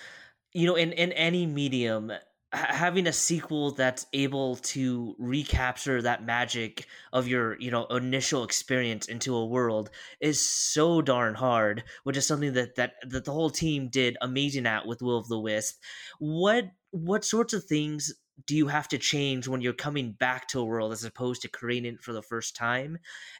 [0.53, 2.11] you know in in any medium
[2.51, 9.07] having a sequel that's able to recapture that magic of your you know initial experience
[9.07, 13.51] into a world is so darn hard which is something that that that the whole
[13.51, 15.79] team did amazing at with will of the wisp.
[16.19, 18.11] What what sorts of things
[18.45, 21.47] do you have to change when you're coming back to a world as opposed to
[21.47, 22.97] creating it for the first time?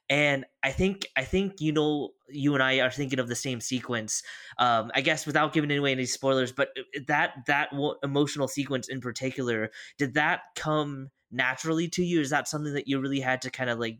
[0.09, 3.61] And i think i think you know you and i are thinking of the same
[3.61, 4.23] sequence
[4.57, 7.69] um i guess without giving away any spoilers but uh, that that
[8.03, 12.21] emotional sequence in particular did that come naturally to you?
[12.21, 13.99] Is that something that you really had to kind of like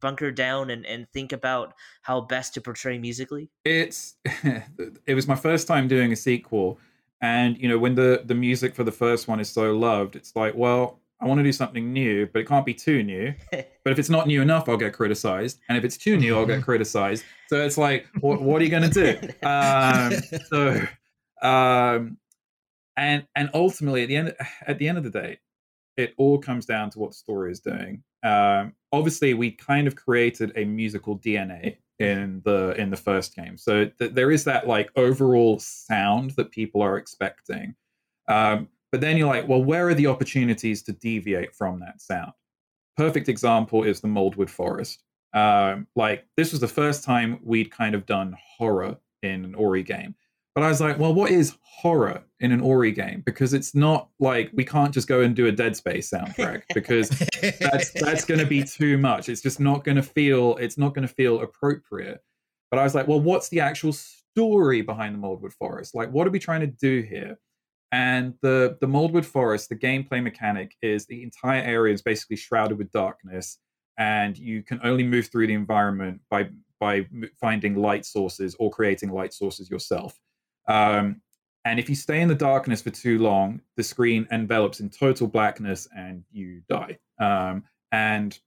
[0.00, 3.50] bunker down and, and think about how best to portray musically?
[3.64, 4.14] It's
[5.06, 6.78] it was my first time doing a sequel
[7.24, 10.36] and you know, when the the music for the first one is so loved, it's
[10.36, 13.32] like, well, I want to do something new, but it can't be too new.
[13.50, 16.44] but if it's not new enough, I'll get criticized, and if it's too new, I'll
[16.44, 17.24] get criticized.
[17.48, 19.46] So it's like, what, what are you going to do?
[19.46, 20.12] Um,
[20.50, 20.86] so,
[21.40, 22.18] um,
[22.98, 24.34] and and ultimately, at the end
[24.66, 25.38] at the end of the day,
[25.96, 28.02] it all comes down to what the story is doing.
[28.22, 33.56] Um, obviously, we kind of created a musical DNA in the in the first game.
[33.56, 37.74] So th- there is that like overall sound that people are expecting.
[38.28, 42.32] Um, but then you're like, well, where are the opportunities to deviate from that sound?
[42.96, 45.02] Perfect example is the Moldwood Forest.
[45.34, 49.82] Um, like this was the first time we'd kind of done horror in an Ori
[49.82, 50.14] game.
[50.54, 53.22] But I was like, well, what is horror in an Ori game?
[53.26, 57.08] Because it's not like we can't just go and do a Dead Space soundtrack because
[57.60, 59.28] that's that's going to be too much.
[59.28, 62.20] It's just not going to feel it's not going to feel appropriate.
[62.70, 65.94] But I was like, well, what's the actual story behind the Moldwood Forest?
[65.94, 67.36] Like, what are we trying to do here?
[67.90, 72.78] And the the Moldwood Forest, the gameplay mechanic is the entire area is basically shrouded
[72.78, 73.58] with darkness,
[73.98, 77.06] and you can only move through the environment by by
[77.40, 80.16] finding light sources or creating light sources yourself.
[80.66, 81.20] Um,
[81.64, 85.26] and if you stay in the darkness for too long, the screen envelops in total
[85.26, 86.98] blackness and you die.
[87.18, 88.38] Um, and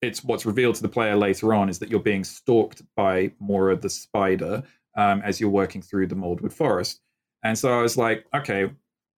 [0.00, 3.76] it's what's revealed to the player later on is that you're being stalked by Mora
[3.76, 4.62] the spider
[4.96, 7.00] um, as you're working through the Moldwood forest.
[7.44, 8.70] And so I was like, okay,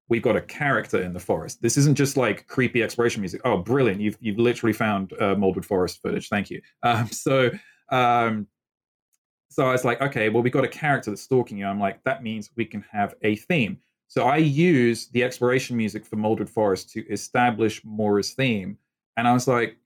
[0.09, 1.61] we've got a character in the forest.
[1.61, 3.41] This isn't just like creepy exploration music.
[3.45, 4.01] Oh, brilliant!
[4.01, 6.29] You've you've literally found uh, Moldwood forest footage.
[6.29, 6.61] Thank you.
[6.83, 7.49] Um, so
[7.89, 8.47] um,
[9.53, 11.67] so I was like, okay, well, we got a character that's stalking you.
[11.67, 13.77] I'm like, that means we can have a theme.
[14.07, 18.79] So I use the exploration music for Moldwood Forest to establish Mora's theme.
[19.15, 19.77] And I was like,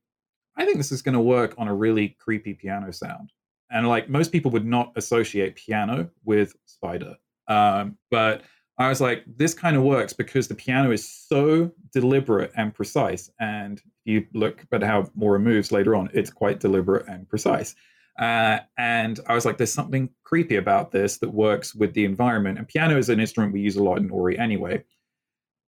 [0.55, 3.33] I think this is going to work on a really creepy piano sound.
[3.69, 7.17] And like most people would not associate piano with Spider.
[7.49, 8.43] Um, but
[8.77, 13.29] I was like, this kind of works because the piano is so deliberate and precise.
[13.41, 17.75] And you look at how Mora moves later on, it's quite deliberate and precise.
[18.17, 22.57] Uh, and I was like, there's something creepy about this that works with the environment.
[22.57, 24.83] And piano is an instrument we use a lot in Ori anyway.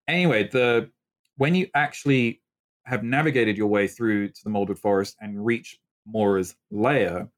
[0.08, 0.90] Anyway, the
[1.36, 2.42] when you actually
[2.84, 7.28] have navigated your way through to the Moldwood Forest and reach Mora's lair,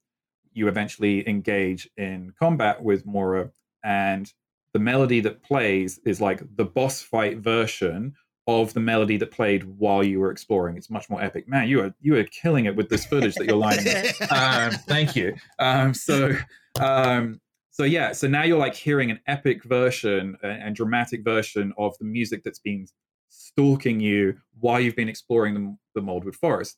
[0.55, 3.51] you eventually engage in combat with Mora,
[3.85, 4.33] and
[4.73, 8.15] the melody that plays is like the boss fight version
[8.47, 10.77] of the melody that played while you were exploring.
[10.77, 11.49] It's much more epic.
[11.49, 14.05] Man, you are you are killing it with this footage that you're lining up.
[14.33, 15.35] Um, thank you.
[15.59, 16.35] Um, so
[16.81, 17.41] um,
[17.71, 22.05] so yeah, so now you're like hearing an epic version and dramatic version of the
[22.05, 22.87] music that's been
[23.29, 26.77] stalking you while you've been exploring the, the Moldwood Forest.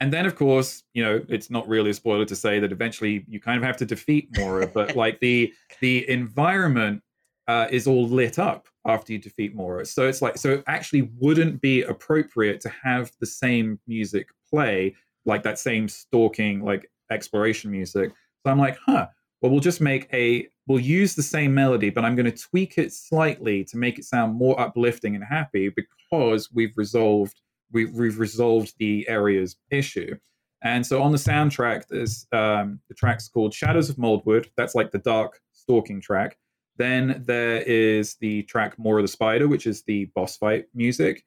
[0.00, 3.24] And then, of course, you know, it's not really a spoiler to say that eventually
[3.28, 7.02] you kind of have to defeat Mora, but like the the environment
[7.48, 9.84] uh, is all lit up after you defeat Mora.
[9.86, 14.94] So it's like, so it actually wouldn't be appropriate to have the same music play,
[15.24, 18.10] like that same stalking, like exploration music.
[18.44, 19.06] So I'm like, huh,
[19.40, 22.78] well, we'll just make a, we'll use the same melody, but I'm going to tweak
[22.78, 27.40] it slightly to make it sound more uplifting and happy because we've resolved,
[27.72, 30.16] we've, we've resolved the area's issue.
[30.62, 34.46] And so on the soundtrack, there's um, the track's called Shadows of Moldwood.
[34.56, 36.38] That's like the dark stalking track.
[36.76, 41.24] Then there is the track "Mora the Spider, which is the boss fight music.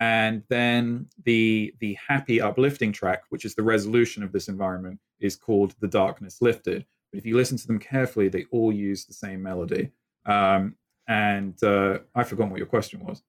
[0.00, 5.36] And then the the happy uplifting track, which is the resolution of this environment, is
[5.36, 6.86] called The Darkness Lifted.
[7.12, 9.90] But if you listen to them carefully, they all use the same melody.
[10.26, 10.76] Um,
[11.08, 13.22] and uh, I forgot what your question was.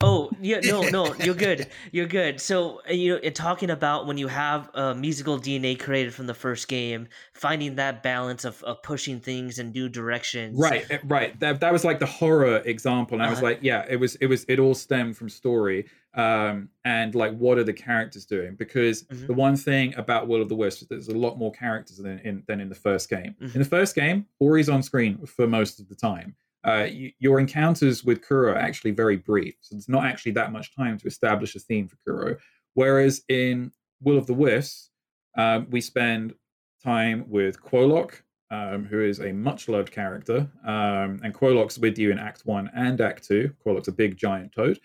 [0.00, 1.68] Oh yeah, no, no, you're good.
[1.92, 2.40] You're good.
[2.40, 6.34] So uh, you know, talking about when you have a musical DNA created from the
[6.34, 10.58] first game, finding that balance of, of pushing things in new directions.
[10.58, 11.38] Right, eh, right.
[11.40, 13.46] That that was like the horror example, and I was uh-huh.
[13.46, 17.58] like, yeah, it was, it was, it all stemmed from story, um, and like what
[17.58, 18.54] are the characters doing?
[18.54, 19.26] Because mm-hmm.
[19.26, 22.18] the one thing about Will of the Wisps is there's a lot more characters than
[22.20, 23.34] in than in the first game.
[23.40, 23.52] Mm-hmm.
[23.54, 26.86] In the first game, Ori's on screen for most of the time uh,
[27.18, 29.54] your encounters with Kuro are actually very brief.
[29.60, 32.36] So there's not actually that much time to establish a theme for Kuro.
[32.74, 34.90] Whereas in Will of the Wisps,
[35.36, 36.34] um, we spend
[36.82, 40.48] time with Kwolok, um, who is a much loved character.
[40.64, 43.54] Um, and Kwolok's with you in Act 1 and Act 2.
[43.64, 44.78] Kwolok's a big giant toad.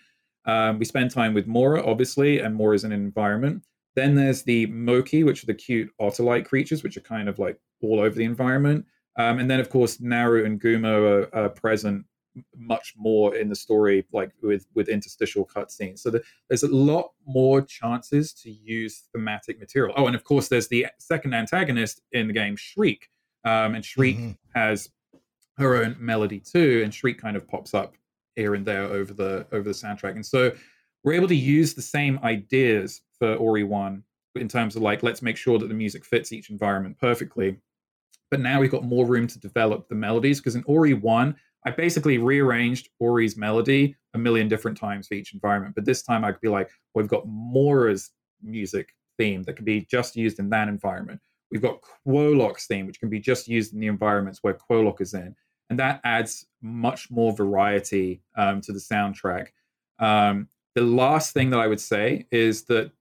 [0.46, 3.64] Um, we spend time with Mora, obviously, and Mora's an environment.
[3.96, 7.58] Then there's the Moki, which are the cute otter-like creatures, which are kind of like
[7.82, 8.86] all over the environment.
[9.18, 12.04] Um, and then, of course, Naru and Gumo are, are, present
[12.54, 16.00] much more in the story, like with with interstitial cutscenes.
[16.00, 19.94] So the, there's a lot more chances to use thematic material.
[19.96, 23.08] Oh, and of course, there's the second antagonist in the game, Shriek,
[23.44, 24.32] um, and Shriek mm-hmm.
[24.54, 24.90] has
[25.56, 27.94] her own melody too, and Shriek kind of pops up
[28.34, 30.12] here and there over the over the soundtrack.
[30.12, 30.52] And so
[31.04, 34.02] we're able to use the same ideas for Ori One
[34.34, 37.56] in terms of like let's make sure that the music fits each environment perfectly
[38.30, 41.70] but now we've got more room to develop the melodies because in Ori 1, I
[41.70, 45.74] basically rearranged Ori's melody a million different times for each environment.
[45.74, 48.10] But this time I could be like, well, we've got Mora's
[48.42, 51.20] music theme that can be just used in that environment.
[51.50, 55.14] We've got Kwolok's theme, which can be just used in the environments where Kwolok is
[55.14, 55.34] in.
[55.68, 59.48] And that adds much more variety um, to the soundtrack.
[59.98, 62.92] Um, the last thing that I would say is that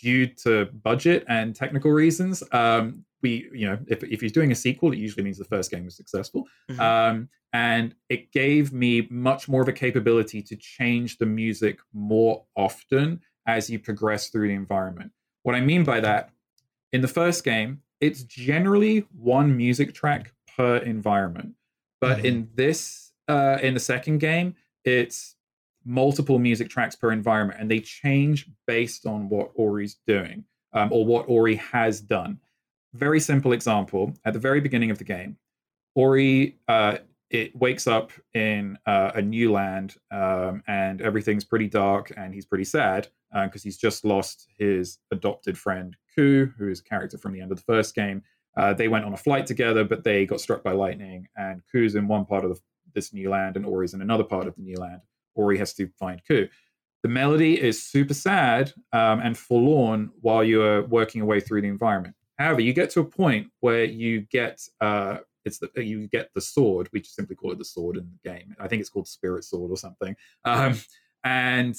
[0.00, 4.54] due to budget and technical reasons, um, we you know if, if he's doing a
[4.54, 6.44] sequel it usually means the first game was successful.
[6.70, 6.80] Mm-hmm.
[6.80, 12.44] um, and it gave me much more of a capability to change the music more
[12.56, 15.10] often as you progress through the environment.
[15.42, 16.30] What i mean by that
[16.92, 21.54] in the first game it's generally one music track per environment.
[22.00, 22.26] But mm-hmm.
[22.26, 24.54] in this uh, in the second game
[24.84, 25.36] it's
[25.84, 31.04] multiple music tracks per environment and they change based on what ori's doing um, or
[31.04, 32.38] what ori has done
[32.94, 35.36] very simple example at the very beginning of the game.
[35.94, 36.98] Ori uh,
[37.30, 42.46] it wakes up in uh, a new land um, and everything's pretty dark and he's
[42.46, 47.18] pretty sad because uh, he's just lost his adopted friend ku who is a character
[47.18, 48.22] from the end of the first game.
[48.56, 51.96] Uh, they went on a flight together but they got struck by lightning and ku's
[51.96, 52.60] in one part of the,
[52.94, 55.00] this new land and ori's in another part of the new land.
[55.34, 56.46] Ori has to find ku.
[57.02, 61.68] The melody is super sad um, and forlorn while you're working your way through the
[61.68, 66.30] environment However, you get to a point where you get uh, it's the you get
[66.34, 66.88] the sword.
[66.92, 68.54] We just simply call it the sword in the game.
[68.58, 70.16] I think it's called Spirit Sword or something.
[70.44, 70.80] Um,
[71.24, 71.76] and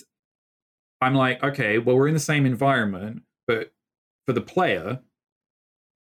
[1.02, 3.72] I'm like, okay, well, we're in the same environment, but
[4.26, 5.00] for the player,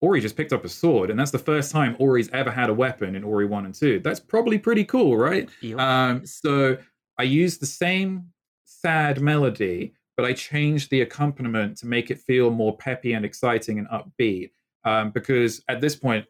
[0.00, 2.74] Ori just picked up a sword, and that's the first time Ori's ever had a
[2.74, 4.00] weapon in Ori 1 and 2.
[4.00, 5.48] That's probably pretty cool, right?
[6.08, 6.78] Um, so
[7.18, 8.28] I used the same
[8.64, 13.78] sad melody, but I changed the accompaniment to make it feel more peppy and exciting
[13.78, 14.50] and upbeat.
[14.82, 16.26] Um, because at this point,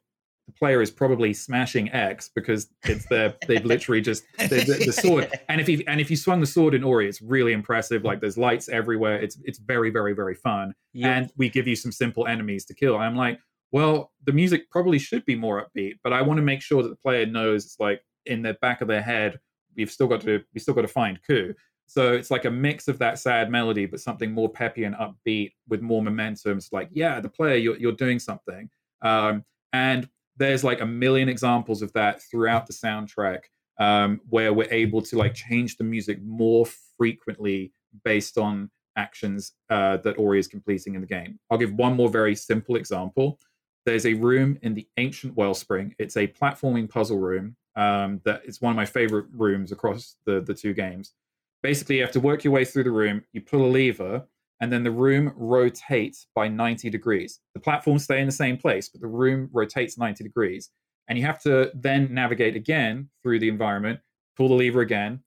[0.47, 5.31] the player is probably smashing X because it's their they've literally just the, the, sword.
[5.49, 8.05] And if you and if you swung the sword in Ori, it's really impressive.
[8.05, 9.19] Like there's lights everywhere.
[9.23, 10.75] It's it's very very very fun.
[10.93, 11.11] Yep.
[11.11, 12.99] And we give you some simple enemies to kill.
[12.99, 13.39] I'm like,
[13.73, 16.91] well, the music probably should be more upbeat, but I want to make sure that
[16.91, 19.39] the player knows it's like in the back of their head,
[19.77, 21.55] we've still got to we still got to find Ku.
[21.89, 25.53] So it's like a mix of that sad melody, but something more peppy and upbeat
[25.69, 26.59] with more momentum.
[26.59, 28.69] It's like, yeah, the player, you're you're doing something.
[29.03, 33.41] Um, and there's like a million examples of that throughout the soundtrack,
[33.81, 36.67] um, where we're able to like change the music more
[36.99, 37.73] frequently
[38.05, 41.39] based on actions uh, that Ori is completing in the game.
[41.51, 43.39] I'll give one more very simple example.
[43.87, 45.95] There's a room in the ancient wellspring.
[45.99, 50.43] It's a platforming puzzle room um, that is one of my favorite rooms across the,
[50.43, 51.15] the two games.
[51.63, 54.27] Basically, you have to work your way through the room, you pull a lever,
[54.61, 57.41] and then the room rotates by 90 degrees.
[57.55, 60.71] The platforms stay in the same place, but the room rotates 90 degrees.
[61.09, 64.01] And you have to then navigate again through the environment,
[64.37, 65.21] pull the lever again,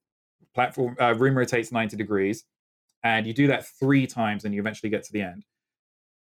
[0.53, 2.43] platform uh, room rotates 90 degrees,
[3.03, 5.45] and you do that three times and you eventually get to the end.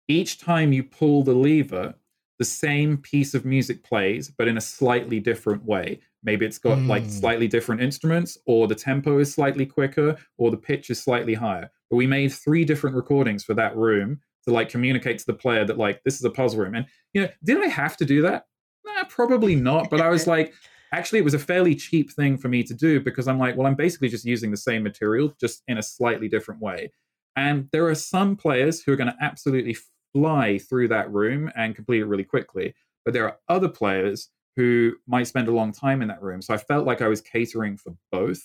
[0.09, 1.95] Each time you pull the lever,
[2.41, 6.01] the same piece of music plays, but in a slightly different way.
[6.23, 7.11] Maybe it's got like Mm.
[7.11, 11.71] slightly different instruments, or the tempo is slightly quicker, or the pitch is slightly higher.
[11.91, 15.67] But we made three different recordings for that room to like communicate to the player
[15.67, 16.75] that like this is a puzzle room.
[16.75, 18.47] And you know, did I have to do that?
[18.87, 19.91] Nah, probably not.
[19.91, 20.55] But I was like,
[20.95, 23.67] actually, it was a fairly cheap thing for me to do because I'm like, well,
[23.67, 26.91] I'm basically just using the same material, just in a slightly different way.
[27.37, 29.77] And there are some players who are going to absolutely
[30.15, 32.75] fly through that room and complete it really quickly.
[33.05, 36.43] But there are other players who might spend a long time in that room.
[36.43, 38.41] So I felt like I was catering for both.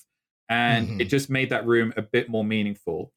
[0.50, 1.02] And Mhm.
[1.02, 3.12] it just made that room a bit more meaningful.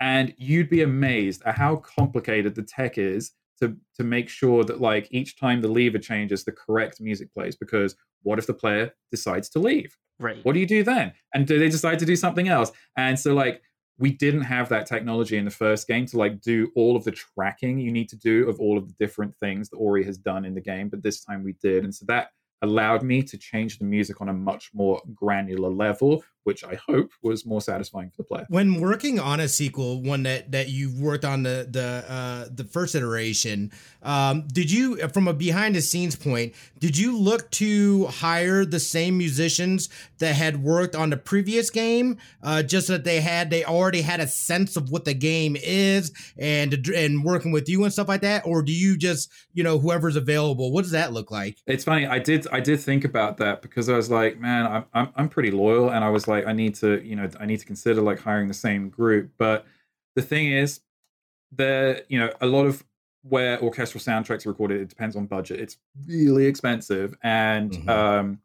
[0.00, 4.80] And you'd be amazed at how complicated the tech is to to make sure that
[4.80, 7.54] like each time the lever changes, the correct music plays.
[7.56, 9.96] Because what if the player decides to leave?
[10.20, 10.38] right.
[10.44, 13.34] what do you do then and do they decide to do something else and so
[13.34, 13.60] like
[13.98, 17.12] we didn't have that technology in the first game to like do all of the
[17.12, 20.44] tracking you need to do of all of the different things that ori has done
[20.44, 22.28] in the game but this time we did and so that
[22.62, 27.10] allowed me to change the music on a much more granular level which i hope
[27.22, 30.92] was more satisfying for the player When working on a sequel, one that that you
[30.98, 35.80] worked on the the uh, the first iteration, um, did you, from a behind the
[35.80, 39.88] scenes point, did you look to hire the same musicians
[40.18, 44.02] that had worked on the previous game, uh, just so that they had they already
[44.02, 48.08] had a sense of what the game is and and working with you and stuff
[48.08, 50.72] like that, or do you just you know whoever's available?
[50.72, 51.58] What does that look like?
[51.66, 52.06] It's funny.
[52.06, 52.43] I did.
[52.52, 55.90] I did think about that because I was like, man, I'm, I'm I'm pretty loyal,
[55.90, 58.48] and I was like, I need to, you know, I need to consider like hiring
[58.48, 59.30] the same group.
[59.38, 59.66] But
[60.16, 60.80] the thing is,
[61.52, 62.84] there, you know, a lot of
[63.22, 65.60] where orchestral soundtracks are recorded, it depends on budget.
[65.60, 67.88] It's really expensive, and Mhm.
[67.88, 68.38] um,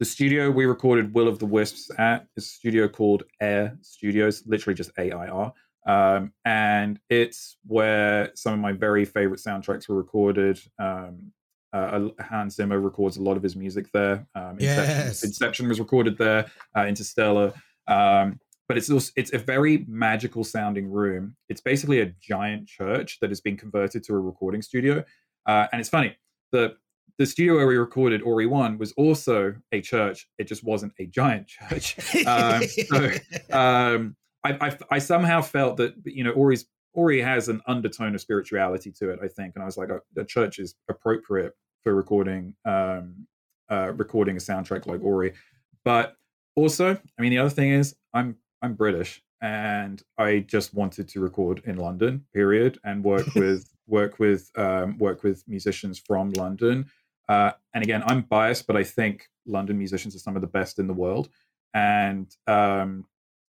[0.00, 4.42] the studio we recorded Will of the Wisps at is a studio called Air Studios,
[4.46, 5.52] literally just A I R.
[5.86, 10.58] Um, and it's where some of my very favorite soundtracks were recorded.
[10.78, 11.32] Um,
[11.74, 14.26] uh, Hans Zimmer records a lot of his music there.
[14.34, 15.24] Um, Inception, Yes.
[15.24, 16.46] Inception was recorded there.
[16.76, 17.52] Uh, Interstellar.
[17.88, 21.36] Um, but it's also, it's a very magical sounding room.
[21.48, 25.04] It's basically a giant church that has been converted to a recording studio.
[25.46, 26.16] Uh, and it's funny
[26.52, 26.76] the
[27.18, 30.26] the studio where we recorded Ori One was also a church.
[30.38, 31.96] It just wasn't a giant church.
[32.26, 33.10] Um, so,
[33.52, 36.64] um, I, I I somehow felt that you know Ori's
[36.94, 39.18] Ori has an undertone of spirituality to it.
[39.22, 41.52] I think, and I was like, a, a church is appropriate
[41.84, 43.26] for recording um,
[43.70, 45.34] uh, recording a soundtrack like Ori.
[45.84, 46.16] But
[46.56, 51.20] also, I mean, the other thing is, I'm I'm British, and I just wanted to
[51.20, 56.86] record in London, period, and work with work with um, work with musicians from London.
[57.28, 60.78] Uh, and again, I'm biased, but I think London musicians are some of the best
[60.78, 61.28] in the world.
[61.72, 63.06] And um,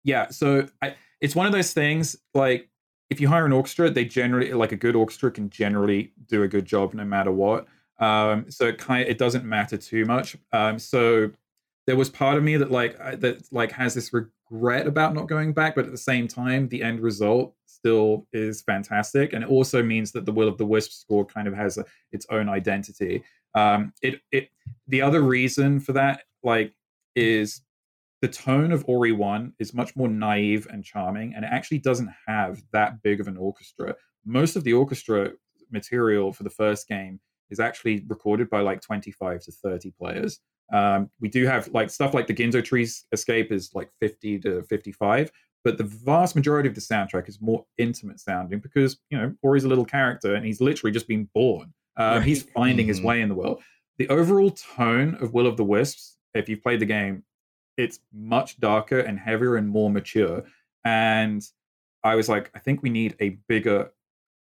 [0.04, 2.68] yeah, so I, it's one of those things like
[3.10, 6.48] if you hire an orchestra, they generally like a good orchestra can generally do a
[6.48, 7.66] good job no matter what.
[8.00, 10.36] Um, so it kind of, it doesn't matter too much.
[10.52, 11.30] Um, so
[11.86, 15.52] there was part of me that like that like has this regret about not going
[15.52, 19.82] back, but at the same time, the end result still is fantastic, and it also
[19.82, 23.22] means that the Will of the Wisp score kind of has a, its own identity.
[23.54, 24.48] Um, it it
[24.88, 26.74] the other reason for that like
[27.16, 27.62] is
[28.22, 32.10] the tone of Ori 1 is much more naive and charming, and it actually doesn't
[32.26, 33.94] have that big of an orchestra.
[34.24, 35.32] Most of the orchestra
[35.70, 37.18] material for the first game
[37.50, 40.40] is actually recorded by like 25 to 30 players.
[40.72, 44.62] Um, we do have like stuff like the Ginso Trees Escape is like 50 to
[44.62, 45.30] 55,
[45.64, 49.64] but the vast majority of the soundtrack is more intimate sounding because you know Ori's
[49.64, 51.72] a little character and he's literally just been born.
[51.96, 52.22] Um, right.
[52.22, 53.62] He's finding his way in the world.
[53.98, 57.24] The overall tone of Will of the Wisps, if you've played the game,
[57.76, 60.44] it's much darker and heavier and more mature.
[60.84, 61.42] And
[62.02, 63.90] I was like, I think we need a bigger,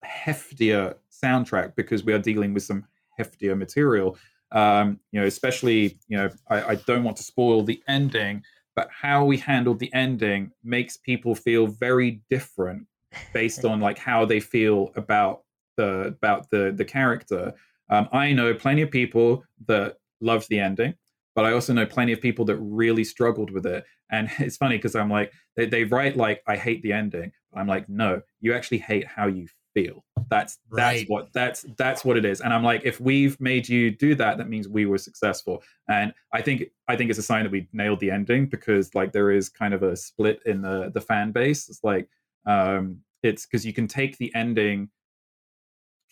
[0.05, 2.85] heftier soundtrack because we are dealing with some
[3.19, 4.17] heftier material.
[4.51, 8.43] Um, you know, especially, you know, I, I don't want to spoil the ending,
[8.75, 12.85] but how we handled the ending makes people feel very different
[13.33, 15.41] based on like how they feel about
[15.77, 17.53] the about the the character.
[17.89, 20.95] Um, I know plenty of people that loved the ending,
[21.35, 23.85] but I also know plenty of people that really struggled with it.
[24.11, 27.31] And it's funny because I'm like, they, they write like, I hate the ending.
[27.53, 29.47] I'm like, no, you actually hate how you
[29.77, 30.03] feel.
[30.29, 31.09] That's that's right.
[31.09, 32.41] what that's that's what it is.
[32.41, 35.63] And I'm like, if we've made you do that, that means we were successful.
[35.87, 39.11] And I think I think it's a sign that we nailed the ending because like
[39.11, 41.69] there is kind of a split in the the fan base.
[41.69, 42.09] It's like
[42.45, 44.89] um it's because you can take the ending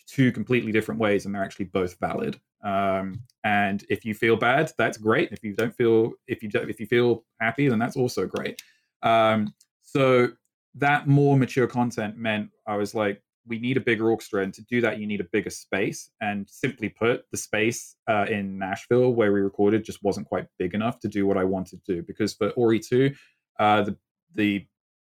[0.06, 2.38] two completely different ways and they're actually both valid.
[2.62, 5.32] Um, and if you feel bad, that's great.
[5.32, 8.62] If you don't feel if you don't if you feel happy, then that's also great.
[9.02, 9.52] Um,
[9.82, 10.28] so
[10.76, 14.62] that more mature content meant I was like, we need a bigger orchestra, and to
[14.62, 16.10] do that, you need a bigger space.
[16.20, 20.74] And simply put, the space uh, in Nashville where we recorded just wasn't quite big
[20.74, 22.02] enough to do what I wanted to do.
[22.02, 23.14] Because for Ori two,
[23.58, 23.96] uh, the
[24.34, 24.66] the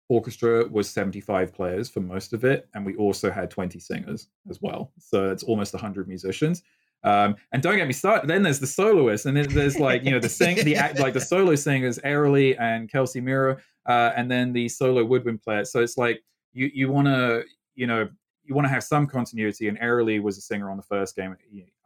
[0.10, 4.60] orchestra was 75 players for most of it, and we also had 20 singers as
[4.62, 4.92] well.
[5.00, 6.62] So it's almost 100 musicians.
[7.04, 8.30] Um, and don't get me started.
[8.30, 11.22] Then there's the soloists, and there's like you know the sing the act like the
[11.34, 15.66] solo singers, Aeralie and Kelsey Mira, uh, and then the solo woodwind player.
[15.66, 16.24] So it's like
[16.54, 17.44] you you want to
[17.76, 18.08] you know
[18.44, 19.68] you want to have some continuity.
[19.68, 21.36] And Aeralie was a singer on the first game.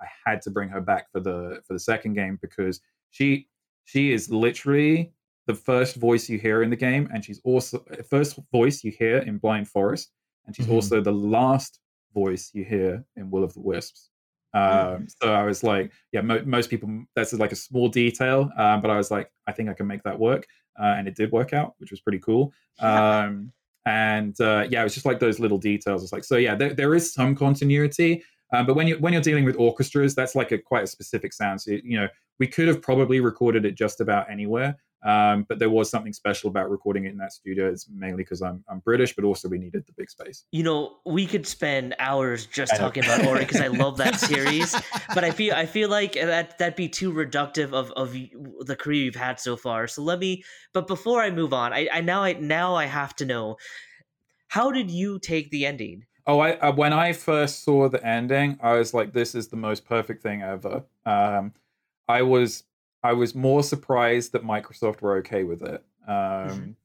[0.01, 2.82] I had to bring her back for the for the second game because
[3.12, 3.47] she
[3.86, 5.14] she is literally
[5.45, 9.20] the first voice you hear in the game, and she's also first voice you hear
[9.20, 10.12] in Blind Forest,
[10.45, 10.76] and she's mm-hmm.
[10.76, 11.80] also the last
[12.14, 14.10] voice you hear in Will of the Wisps.
[14.55, 14.95] Mm.
[14.95, 18.82] Um, so I was like, yeah, mo- most people that's like a small detail, um,
[18.82, 20.45] but I was like, I think I can make that work,
[20.80, 22.53] uh, and it did work out, which was pretty cool.
[22.80, 23.51] Um,
[23.88, 26.03] and uh, yeah, it was just like those little details.
[26.03, 28.21] It's like, so yeah, there, there is some continuity,
[28.53, 31.31] um, but when you when you're dealing with orchestras, that's like a quite a specific
[31.31, 31.61] sound.
[31.61, 32.07] So you know,
[32.38, 36.50] we could have probably recorded it just about anywhere, um, but there was something special
[36.50, 37.70] about recording it in that studio.
[37.70, 40.45] It's mainly because I'm I'm British, but also we needed the big space.
[40.52, 44.76] You know, we could spend hours just talking about Ori because I love that series.
[45.14, 49.04] but I feel I feel like that that'd be too reductive of of the career
[49.04, 49.88] you've had so far.
[49.88, 50.43] So let me.
[50.74, 53.58] But before I move on, I, I now I now I have to know
[54.48, 56.06] how did you take the ending?
[56.26, 59.56] Oh, I uh, when I first saw the ending, I was like, "This is the
[59.58, 61.54] most perfect thing ever." Um,
[62.08, 62.64] I was
[63.04, 65.84] I was more surprised that Microsoft were okay with it.
[66.08, 66.76] Um,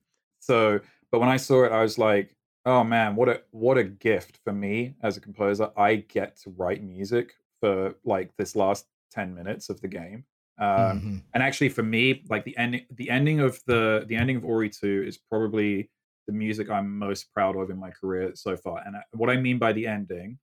[0.41, 2.35] so, but when I saw it, I was like,
[2.67, 5.71] "Oh man, what a what a gift for me as a composer!
[5.77, 10.25] I get to write music for like this last ten minutes of the game."
[10.59, 11.17] Um, mm-hmm.
[11.35, 14.69] And actually, for me, like the ending, the ending of the the ending of Ori
[14.69, 15.91] two is probably
[16.27, 18.83] the music I'm most proud of in my career so far.
[18.85, 20.39] And uh, what I mean by the ending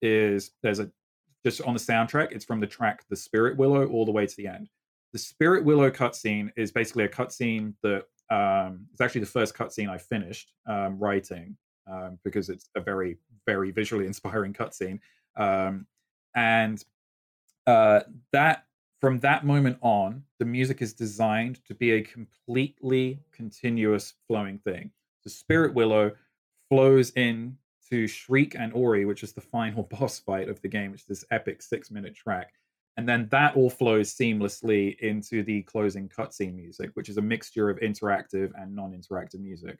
[0.00, 0.90] is there's a
[1.44, 4.36] just on the soundtrack, it's from the track The Spirit Willow all the way to
[4.36, 4.68] the end.
[5.12, 9.88] The Spirit Willow cutscene is basically a cutscene that um, it's actually the first cutscene
[9.88, 11.56] I finished um, writing
[11.90, 15.00] um, because it's a very, very visually inspiring cutscene.
[15.36, 15.86] Um,
[16.34, 16.84] and
[17.66, 18.00] uh,
[18.32, 18.64] that
[19.00, 24.90] from that moment on, the music is designed to be a completely continuous flowing thing.
[25.24, 26.12] The Spirit Willow
[26.68, 27.56] flows in
[27.90, 31.06] to Shriek and Ori, which is the final boss fight of the game, which is
[31.06, 32.52] this epic six minute track.
[32.98, 37.70] And then that all flows seamlessly into the closing cutscene music, which is a mixture
[37.70, 39.78] of interactive and non interactive music.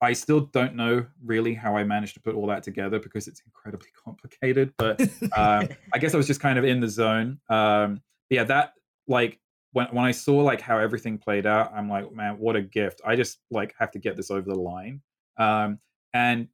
[0.00, 3.42] I still don't know really how I managed to put all that together because it's
[3.44, 4.72] incredibly complicated.
[4.78, 4.98] But
[5.32, 7.38] uh, I guess I was just kind of in the zone.
[7.50, 8.00] Um,
[8.30, 8.72] yeah, that
[9.06, 9.38] like
[9.72, 13.02] when when I saw like how everything played out, I'm like, man, what a gift!
[13.04, 15.02] I just like have to get this over the line.
[15.36, 15.80] Um,
[16.14, 16.48] and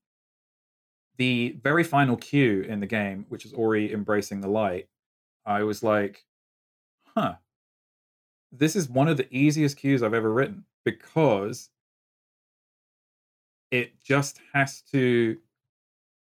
[1.18, 4.88] the very final cue in the game, which is Ori embracing the light,
[5.44, 6.24] I was like,
[7.04, 7.34] huh,
[8.52, 11.70] this is one of the easiest cues I've ever written because
[13.70, 15.38] it just has to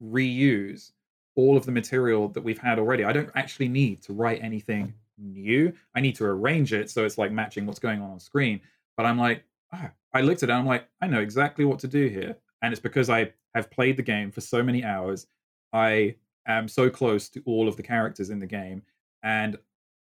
[0.02, 0.92] reuse
[1.36, 3.04] all of the material that we've had already.
[3.04, 5.72] I don't actually need to write anything new.
[5.94, 8.60] I need to arrange it so it's like matching what's going on on screen.
[8.96, 11.88] But I'm like, oh, I looked at it, I'm like, I know exactly what to
[11.88, 12.36] do here.
[12.62, 15.26] And it's because I have played the game for so many hours.
[15.72, 18.82] I am so close to all of the characters in the game,
[19.24, 19.56] and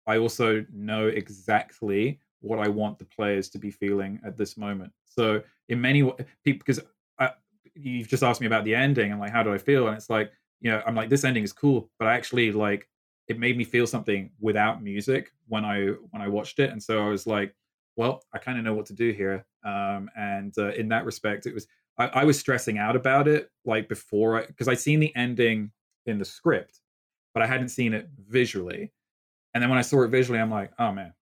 [0.06, 4.92] I also know exactly what I want the players to be feeling at this moment.
[5.06, 6.02] So in many
[6.44, 6.80] people, because
[7.74, 10.10] you've just asked me about the ending and like how do I feel, and it's
[10.10, 12.88] like you know I'm like this ending is cool, but I actually like
[13.28, 17.04] it made me feel something without music when I when I watched it, and so
[17.04, 17.54] I was like,
[17.96, 21.46] well, I kind of know what to do here, um, and uh, in that respect,
[21.46, 21.66] it was
[21.98, 25.70] I, I was stressing out about it like before because I'd seen the ending
[26.06, 26.80] in the script,
[27.32, 28.92] but I hadn't seen it visually.
[29.54, 31.12] And then when I saw it visually, I'm like, oh man,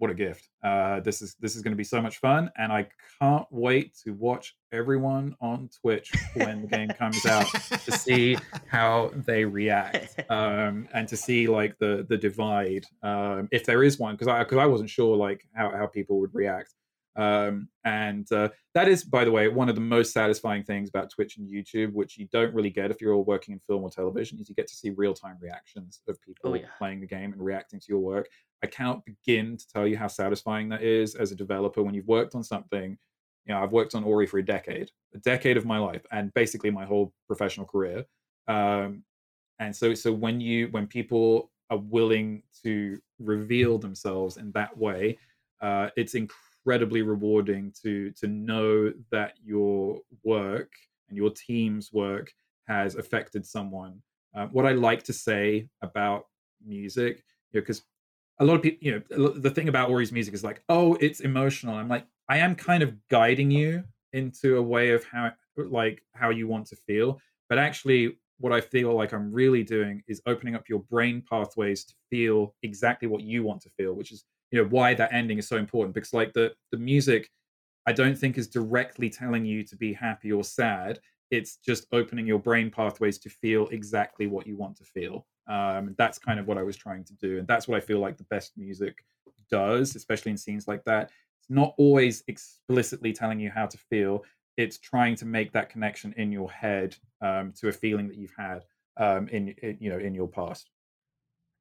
[0.00, 0.48] what a gift!
[0.62, 2.88] Uh, this is this is going to be so much fun, and I
[3.20, 7.46] can't wait to watch everyone on Twitch when the game comes out
[7.84, 13.66] to see how they react, um, and to see like the the divide, um, if
[13.66, 16.74] there is one, because I because I wasn't sure like how how people would react.
[17.16, 21.10] Um, and uh, that is, by the way, one of the most satisfying things about
[21.10, 23.90] Twitch and YouTube, which you don't really get if you're all working in film or
[23.90, 26.66] television, is you get to see real time reactions of people oh, yeah.
[26.78, 28.28] playing the game and reacting to your work.
[28.62, 32.06] I cannot begin to tell you how satisfying that is as a developer when you've
[32.08, 32.96] worked on something.
[33.46, 36.32] You know, I've worked on Ori for a decade, a decade of my life, and
[36.34, 38.04] basically my whole professional career.
[38.46, 39.02] Um,
[39.58, 45.18] and so, so when you when people are willing to reveal themselves in that way,
[45.60, 50.72] uh, it's incredible incredibly rewarding to to know that your work
[51.08, 52.32] and your team's work
[52.68, 54.00] has affected someone.
[54.34, 56.26] Uh, what I like to say about
[56.64, 57.82] music, because you
[58.40, 60.94] know, a lot of people, you know, the thing about Ori's music is like, oh,
[61.00, 61.74] it's emotional.
[61.74, 63.82] I'm like, I am kind of guiding you
[64.12, 67.20] into a way of how, like, how you want to feel.
[67.48, 71.84] But actually, what I feel like I'm really doing is opening up your brain pathways
[71.84, 75.38] to feel exactly what you want to feel, which is you know why that ending
[75.38, 77.30] is so important because like the the music
[77.86, 80.98] i don't think is directly telling you to be happy or sad.
[81.30, 85.28] It's just opening your brain pathways to feel exactly what you want to feel.
[85.48, 87.98] Um, that's kind of what i was trying to do and that's what i feel
[87.98, 88.96] like the best music
[89.50, 91.10] does especially in scenes like that.
[91.40, 94.24] It's not always explicitly telling you how to feel.
[94.56, 98.34] It's trying to make that connection in your head um, to a feeling that you've
[98.36, 98.64] had
[98.96, 100.70] um, in, in, you know in your past.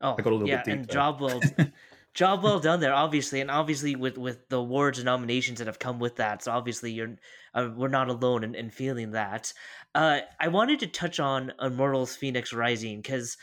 [0.01, 1.41] Oh I got a little yeah bit and job well
[2.13, 5.79] job well done there obviously and obviously with with the awards and nominations that have
[5.79, 7.15] come with that so obviously you're
[7.53, 9.53] uh, we're not alone in, in feeling that
[9.95, 13.37] uh, i wanted to touch on immortals Fenyx rising because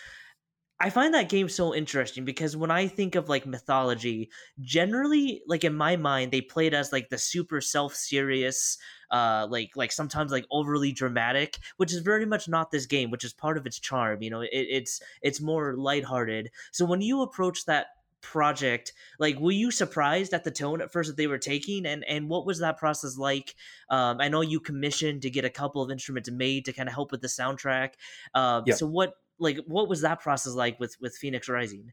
[0.79, 5.64] I find that game so interesting because when I think of like mythology, generally, like
[5.64, 8.77] in my mind, they play it as like the super self-serious,
[9.11, 13.25] uh, like like sometimes like overly dramatic, which is very much not this game, which
[13.25, 14.23] is part of its charm.
[14.23, 16.51] You know, it, it's it's more lighthearted.
[16.73, 17.87] So when you approach that
[18.23, 21.87] project like were you surprised at the tone at first that they were taking?
[21.87, 23.55] And and what was that process like?
[23.91, 26.95] Um i know you commissioned to get a couple of instruments made to kind of
[26.95, 27.95] help with the soundtrack.
[28.35, 28.75] Um yeah.
[28.75, 31.93] so what like what was that process like with with Fenyx rising?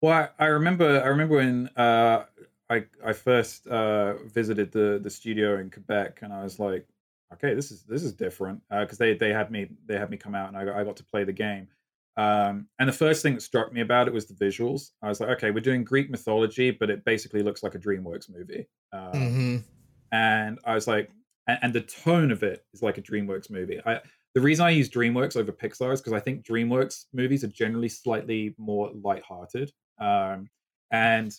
[0.00, 2.24] Well i, I remember i remember when uh
[2.70, 6.86] i i first uh visited the the studio in quebec and i was like
[7.32, 10.16] okay this is this is different because uh, they they had me they had me
[10.16, 11.68] come out and I, I got to play the game
[12.16, 14.90] um, and the first thing that struck me about it was the visuals.
[15.02, 18.30] I was like, okay, we're doing Greek mythology, but it basically looks like a DreamWorks
[18.30, 18.66] movie.
[18.92, 19.56] Um, mm-hmm.
[20.12, 21.10] And I was like,
[21.46, 23.80] and, and, the tone of it is like a DreamWorks movie.
[23.86, 24.00] I,
[24.34, 27.88] the reason I use DreamWorks over Pixar is because I think DreamWorks movies are generally
[27.88, 29.72] slightly more lighthearted.
[30.00, 30.48] Um,
[30.92, 31.32] and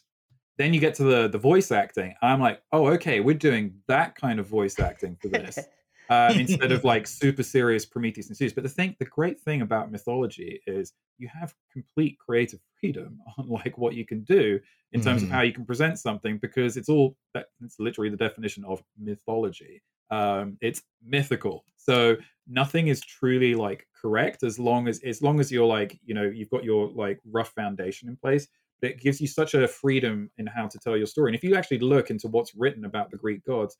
[0.58, 2.14] then you get to the the voice acting.
[2.22, 5.60] I'm like, oh, okay, we're doing that kind of voice acting for this.
[6.10, 8.54] uh, instead of like super serious Prometheus and Zeus.
[8.54, 13.48] But the thing, the great thing about mythology is you have complete creative freedom on
[13.48, 14.60] like what you can do
[14.92, 15.24] in terms mm.
[15.24, 15.38] of mm-hmm.
[15.38, 19.82] how you can present something because it's all that it's literally the definition of mythology.
[20.10, 25.50] Um, it's mythical, so nothing is truly like correct as long as as long as
[25.50, 28.48] you're like you know you've got your like rough foundation in place.
[28.82, 31.30] But it gives you such a freedom in how to tell your story.
[31.30, 33.78] And if you actually look into what's written about the Greek gods,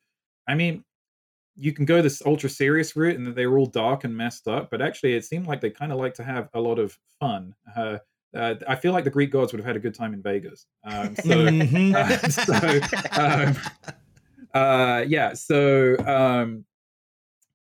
[0.48, 0.84] I mean,
[1.56, 4.48] you can go this ultra serious route and that they were all dark and messed
[4.48, 6.96] up, but actually it seemed like they kind of like to have a lot of
[7.20, 7.54] fun.
[7.76, 7.98] Uh,
[8.34, 10.66] uh, I feel like the Greek gods would have had a good time in Vegas.
[10.84, 11.94] Um, so, mm-hmm.
[11.94, 13.56] uh, so um,
[14.54, 16.64] uh, yeah, so um,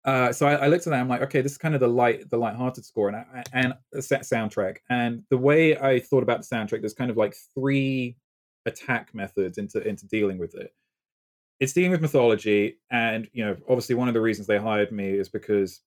[0.04, 1.00] uh, so I, I, looked at that.
[1.00, 3.74] I'm like, okay, this is kind of the light, the light-hearted score, and I, and
[3.94, 4.78] a set soundtrack.
[4.90, 8.18] And the way I thought about the soundtrack, there's kind of like three
[8.66, 10.74] attack methods into into dealing with it
[11.60, 15.10] it's dealing with mythology, and you know, obviously, one of the reasons they hired me
[15.10, 15.82] is because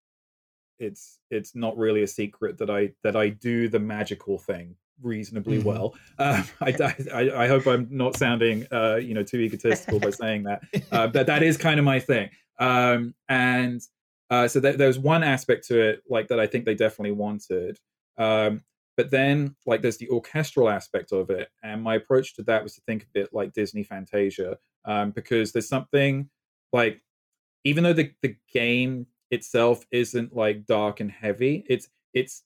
[0.79, 5.59] it's it's not really a secret that I that I do the magical thing reasonably
[5.59, 5.69] mm-hmm.
[5.69, 5.95] well.
[6.19, 10.45] Um, I, I, I, hope I'm not sounding uh, you know too egotistical by saying
[10.45, 12.31] that, uh, but that is kind of my thing.
[12.59, 13.81] Um, and
[14.31, 17.13] uh, so th- there was one aspect to it like that I think they definitely
[17.13, 17.79] wanted,
[18.19, 18.63] Um,
[18.97, 22.75] but then, like, there's the orchestral aspect of it, and my approach to that was
[22.75, 26.29] to think of it like Disney Fantasia, um, because there's something
[26.73, 27.01] like,
[27.65, 32.45] even though the the game itself isn't like dark and heavy, it's it's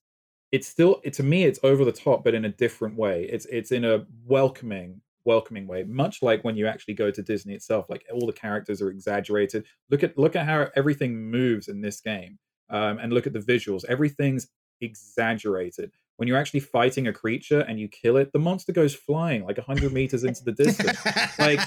[0.53, 3.24] it's still it, to me it's over the top, but in a different way.
[3.24, 7.53] It's it's in a welcoming welcoming way much like when you actually go to disney
[7.53, 9.66] itself like all the characters are exaggerated.
[9.90, 12.38] Look at look at how everything moves in this game
[12.70, 13.84] um, and look at the visuals.
[13.86, 14.49] Everything's
[14.80, 19.44] exaggerated when you're actually fighting a creature and you kill it the monster goes flying
[19.44, 20.98] like 100 meters into the distance.
[21.38, 21.60] Like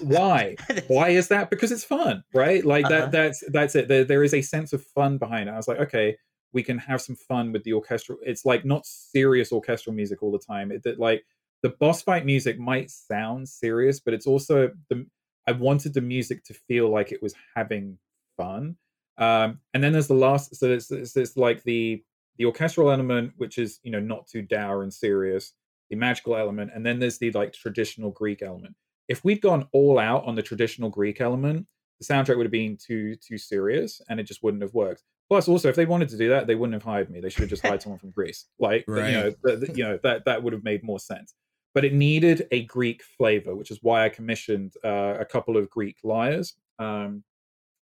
[0.00, 0.56] why?
[0.88, 1.48] Why is that?
[1.48, 2.64] Because it's fun right?
[2.64, 2.94] Like uh-huh.
[2.94, 3.88] that that's that's it.
[3.88, 5.52] There, there is a sense of fun behind it.
[5.52, 6.16] I was like okay
[6.52, 10.32] we can have some fun with the orchestral it's like not serious orchestral music all
[10.32, 10.70] the time.
[10.72, 11.24] It, it like
[11.62, 15.06] the boss fight music might sound serious, but it's also the
[15.46, 17.98] I wanted the music to feel like it was having
[18.36, 18.76] fun.
[19.18, 22.02] Um, and then there's the last, so it's, it's, it's like the
[22.38, 25.52] the orchestral element, which is you know not too dour and serious,
[25.90, 28.74] the magical element, and then there's the like traditional Greek element.
[29.08, 31.66] If we'd gone all out on the traditional Greek element,
[32.00, 35.02] the soundtrack would have been too too serious, and it just wouldn't have worked.
[35.28, 37.20] Plus, also, if they wanted to do that, they wouldn't have hired me.
[37.20, 38.46] They should have just hired someone from Greece.
[38.60, 39.08] Like, right.
[39.08, 41.34] you know, the, the, you know that that would have made more sense
[41.76, 45.68] but it needed a Greek flavor, which is why I commissioned uh, a couple of
[45.68, 46.54] Greek lyres.
[46.78, 47.22] Um,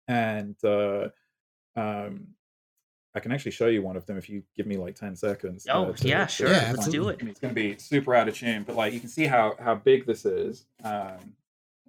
[0.06, 1.08] and uh,
[1.74, 2.28] um,
[3.14, 5.66] I can actually show you one of them if you give me like 10 seconds.
[5.68, 6.50] Uh, oh, to, yeah, sure.
[6.50, 7.20] Yeah, Let's do it.
[7.22, 9.74] It's going to be super out of tune, but like you can see how, how
[9.74, 10.66] big this is.
[10.84, 11.34] Um,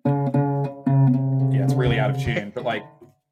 [0.06, 2.84] yeah, it's really out of tune, but like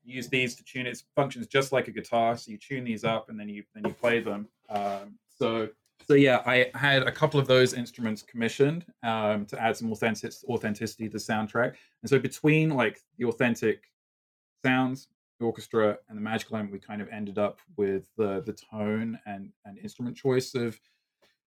[0.04, 0.92] use these to tune it.
[0.92, 2.38] it functions just like a guitar.
[2.38, 4.48] So you tune these up and then you, then you play them.
[4.70, 5.70] Um, so
[6.08, 10.34] so yeah, I had a couple of those instruments commissioned um, to add some authentic
[10.48, 11.76] authenticity to the soundtrack.
[12.02, 13.84] And so between like the authentic
[14.66, 15.08] sounds,
[15.42, 19.52] orchestra, and the magical element, we kind of ended up with the the tone and
[19.66, 20.80] and instrument choice of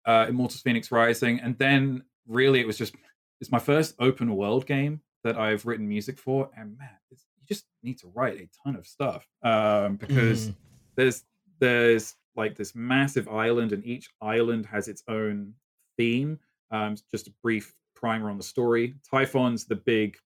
[0.07, 1.41] uh, Immortals Fenyx Rising.
[1.41, 2.95] And then really, it was just
[3.41, 7.17] it's my first open world game that I've written music for, and man, you
[7.49, 10.55] just need to write a ton of stuff um, because mm.
[10.95, 11.25] there's
[11.59, 15.55] there's like this massive island, and each island has its own
[15.97, 16.39] theme.
[16.71, 18.95] Um, just a brief primer on the story.
[19.09, 20.17] Typhon's the big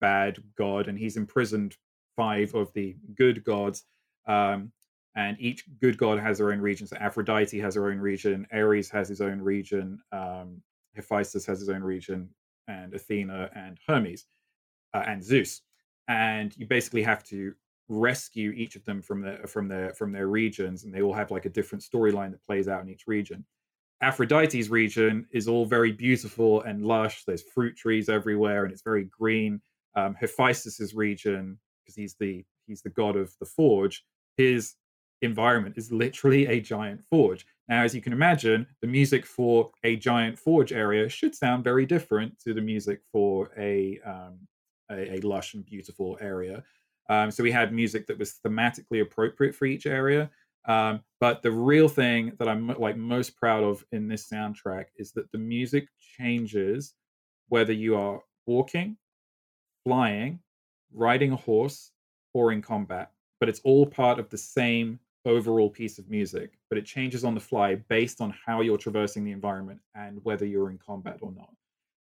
[0.00, 1.76] bad god, and he's imprisoned
[2.20, 3.84] five of the good gods.
[4.26, 4.72] Um,
[5.16, 6.86] and each good god has their own region.
[6.86, 10.62] So Aphrodite has her own region, Ares has his own region, um,
[10.94, 12.28] Hephaestus has his own region,
[12.68, 14.26] and Athena and Hermes
[14.94, 15.62] uh, and Zeus.
[16.08, 17.54] And you basically have to
[17.88, 21.30] rescue each of them from their from their from their regions, and they all have
[21.30, 23.44] like a different storyline that plays out in each region.
[24.02, 27.24] Aphrodite's region is all very beautiful and lush.
[27.24, 29.60] There's fruit trees everywhere, and it's very green.
[29.96, 31.58] Um, Hephaestus's region,
[31.90, 34.04] because he's the he's the god of the forge,
[34.36, 34.74] his
[35.22, 37.44] environment is literally a giant forge.
[37.68, 41.86] Now, as you can imagine, the music for a giant forge area should sound very
[41.86, 44.38] different to the music for a um,
[44.90, 46.62] a, a lush and beautiful area.
[47.08, 50.30] Um, so we had music that was thematically appropriate for each area.
[50.66, 55.12] Um, but the real thing that I'm like most proud of in this soundtrack is
[55.12, 55.88] that the music
[56.18, 56.94] changes
[57.48, 58.96] whether you are walking,
[59.84, 60.38] flying,
[60.92, 61.92] riding a horse,
[62.32, 63.10] or in combat.
[63.38, 67.34] But it's all part of the same overall piece of music, but it changes on
[67.34, 71.32] the fly based on how you're traversing the environment and whether you're in combat or
[71.32, 71.50] not.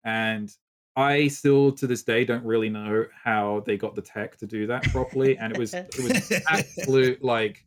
[0.03, 0.53] And
[0.95, 4.67] I still to this day don't really know how they got the tech to do
[4.67, 7.65] that properly, and it was it was absolute like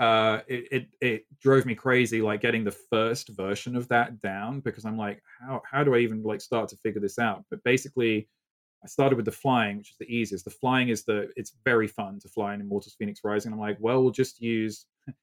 [0.00, 4.58] uh it, it it drove me crazy like getting the first version of that down
[4.58, 7.44] because I'm like how how do I even like start to figure this out?
[7.48, 8.28] But basically
[8.84, 10.44] I started with the flying, which is the easiest.
[10.44, 13.52] The flying is the it's very fun to fly in Immortals Fenyx Rising.
[13.52, 14.86] I'm like, well, we'll just use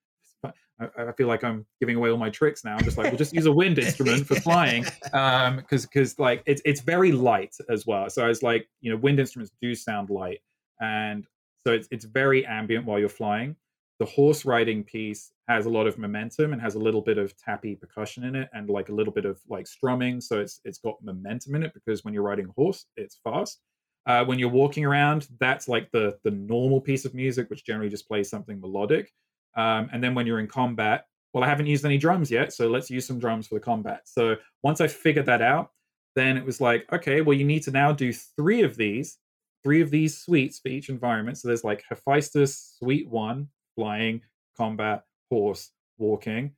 [0.81, 2.75] I, I, feel like I'm giving away all my tricks now.
[2.75, 6.41] I'm just like, we'll just use a wind instrument for flying, um, because because like
[6.45, 8.09] it's it's very light as well.
[8.09, 10.39] So I was like, you know, wind instruments do sound light,
[10.79, 11.25] and
[11.63, 13.55] so it's it's very ambient while you're flying.
[14.01, 17.37] The horse riding piece has a lot of momentum and has a little bit of
[17.37, 20.19] tappy percussion in it, and like a little bit of like strumming.
[20.19, 23.59] So it's it's got momentum in it because when you're riding a horse, it's fast.
[24.07, 27.91] Uh, when you're walking around, that's like the the normal piece of music, which generally
[27.91, 29.13] just plays something melodic.
[29.55, 32.69] Um, and then when you're in combat, well, I haven't used any drums yet, so
[32.69, 34.01] let's use some drums for the combat.
[34.05, 35.69] So once I figured that out,
[36.15, 39.19] then it was like, okay, well, you need to now do three of these,
[39.63, 41.37] three of these suites for each environment.
[41.37, 43.49] So there's like Hephaestus, suite one,
[43.81, 44.21] flying,
[44.55, 46.51] combat, horse, walking,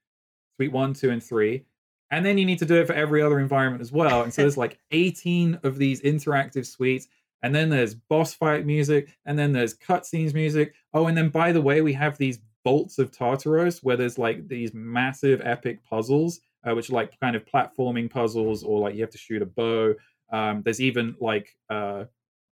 [0.57, 1.63] suite one, two, and three.
[2.11, 4.23] And then you need to do it for every other environment as well.
[4.23, 7.07] And so there's like 18 of these interactive suites.
[7.41, 9.15] And then there's boss fight music.
[9.25, 10.73] And then there's cutscenes music.
[10.93, 14.49] Oh, and then by the way, we have these Vaults of Tartaros, where there's like
[14.49, 19.01] these massive epic puzzles, uh, which are like kind of platforming puzzles, or like you
[19.01, 19.95] have to shoot a bow.
[20.29, 22.05] Um, there's even like uh,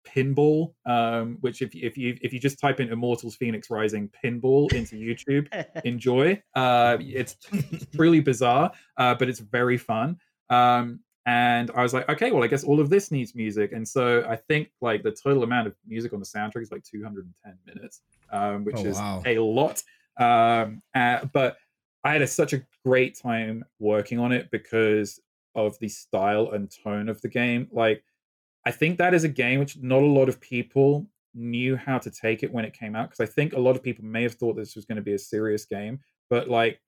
[0.05, 4.71] pinball, um, which if if you if you just type in Immortals Fenyx Rising pinball
[4.73, 5.47] into YouTube,
[5.85, 6.41] enjoy.
[6.55, 10.17] Uh, it's, it's really bizarre, uh, but it's very fun.
[10.49, 13.87] Um, and I was like, okay, well, I guess all of this needs music, and
[13.87, 17.57] so I think like the total amount of music on the soundtrack is like 210
[17.65, 19.21] minutes, um, which Oh, is wow.
[19.25, 19.83] a lot.
[20.19, 21.57] Um, uh, but
[22.03, 25.19] I had a, such a great time working on it because
[25.53, 27.67] of the style and tone of the game.
[27.71, 28.03] Like,
[28.65, 32.11] I think that is a game which not a lot of people knew how to
[32.11, 34.35] take it when it came out because I think a lot of people may have
[34.35, 35.99] thought this was going to be a serious game,
[36.29, 36.79] but like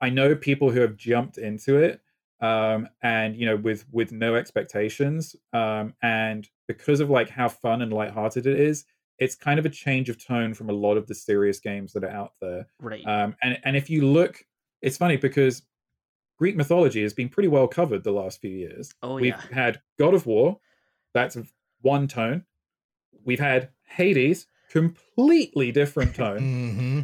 [0.00, 2.00] I know people who have jumped into it
[2.42, 7.80] um and you know with with no expectations um and because of like how fun
[7.82, 8.84] and lighthearted it is
[9.18, 12.02] it's kind of a change of tone from a lot of the serious games that
[12.02, 13.06] are out there right.
[13.06, 14.44] um and and if you look
[14.82, 15.62] it's funny because
[16.42, 19.54] greek mythology has been pretty well covered the last few years oh we've yeah.
[19.54, 20.58] had god of war
[21.14, 21.36] that's
[21.80, 22.44] one tone
[23.24, 27.00] we've had hades completely different tone hmm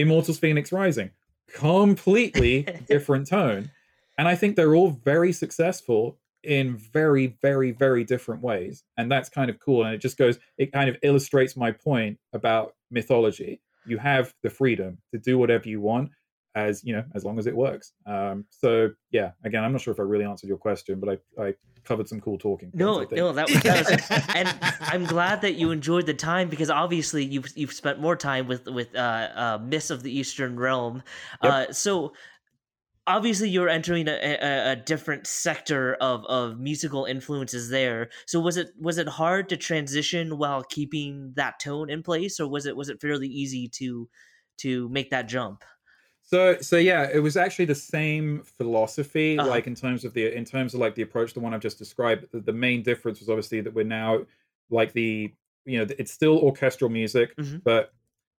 [0.00, 1.10] Immortals Fenyx Rising.
[1.54, 3.70] Completely different tone.
[4.16, 8.82] And I think they're all very successful in very, very, very different ways.
[8.96, 9.84] And that's kind of cool.
[9.84, 13.60] And it just goes, it kind of illustrates my point about mythology.
[13.86, 16.12] You have the freedom to do whatever you want
[16.54, 17.92] as, you know, as long as it works.
[18.06, 21.42] Um, so yeah, again, I'm not sure if I really answered your question, but I,
[21.42, 22.70] I covered some cool talking.
[22.70, 26.48] points, No, no, that was, that was and I'm glad that you enjoyed the time
[26.48, 30.58] because obviously you've you've spent more time with with uh, uh Myths of the Eastern
[30.58, 31.02] Realm.
[31.42, 31.52] Yep.
[31.52, 32.12] Uh, so
[33.06, 38.10] obviously you're entering a, a, a different sector of of musical influences there.
[38.26, 42.48] So was it was it hard to transition while keeping that tone in place, or
[42.48, 44.08] was it was it fairly easy to
[44.58, 45.64] to make that jump?
[46.32, 49.42] So so yeah, it was actually the same philosophy, Uh-huh.
[49.42, 51.78] like in terms of the in terms of like the approach, the one I've just
[51.78, 52.30] described.
[52.32, 54.26] The, the main difference was obviously that we're now
[54.70, 57.62] like the you know it's still orchestral music, Mhm.
[57.64, 57.92] but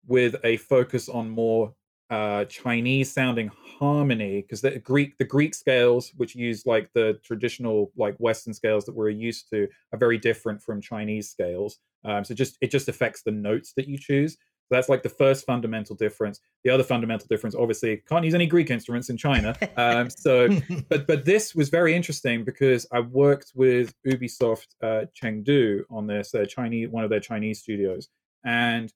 [0.07, 1.75] with a focus on more
[2.11, 7.93] uh Chinese sounding harmony because the Greek the Greek scales, which use like the traditional
[7.97, 11.79] like Western scales that we're used to, are very different from Chinese scales.
[12.05, 14.39] Um, so just it just affects the notes that you choose.
[14.71, 16.39] So that's like the first fundamental difference.
[16.63, 19.57] The other fundamental difference, obviously, can't use any Greek instruments in China.
[19.77, 20.49] Um, so,
[20.89, 26.33] but but this was very interesting because I worked with Ubisoft uh, Chengdu on this,
[26.33, 28.09] their Chinese one of their Chinese studios,
[28.45, 28.93] and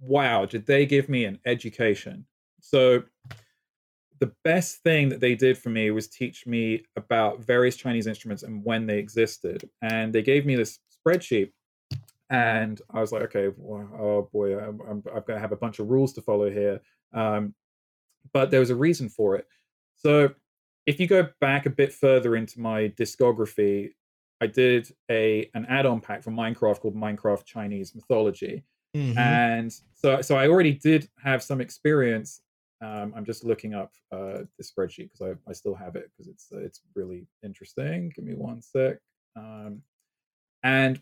[0.00, 2.26] wow, did they give me an education?
[2.60, 3.04] So
[4.20, 8.42] the best thing that they did for me was teach me about various Chinese instruments
[8.42, 11.52] and when they existed, and they gave me this spreadsheet
[12.30, 15.56] and I was like, okay, well, oh boy, I'm, I'm, I'm going to have a
[15.56, 16.80] bunch of rules to follow here.
[17.12, 17.54] Um,
[18.32, 19.46] but there was a reason for it.
[19.96, 20.34] So
[20.86, 23.90] if you go back a bit further into my discography,
[24.40, 28.64] I did a an add-on pack for Minecraft called Minecraft Chinese Mythology,
[28.94, 29.16] Mhm.
[29.18, 32.42] and so so I already did have some experience.
[32.82, 36.28] Um, I'm just looking up uh, the spreadsheet because I, I still have it because
[36.28, 38.10] it's it's really interesting.
[38.14, 38.98] Give me one sec.
[39.36, 39.82] Um,
[40.62, 41.00] and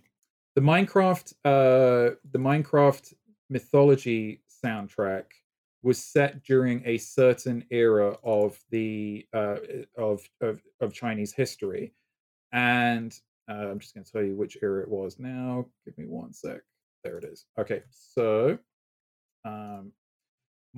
[0.54, 3.14] the Minecraft uh, the Minecraft
[3.48, 5.24] mythology soundtrack
[5.82, 9.56] was set during a certain era of the uh,
[9.96, 11.94] of, of of Chinese history,
[12.52, 13.18] and
[13.50, 15.66] uh, I'm just going to tell you which era it was now.
[15.84, 16.60] Give me one sec.
[17.02, 17.46] There it is.
[17.58, 18.58] Okay, so
[19.44, 19.92] um,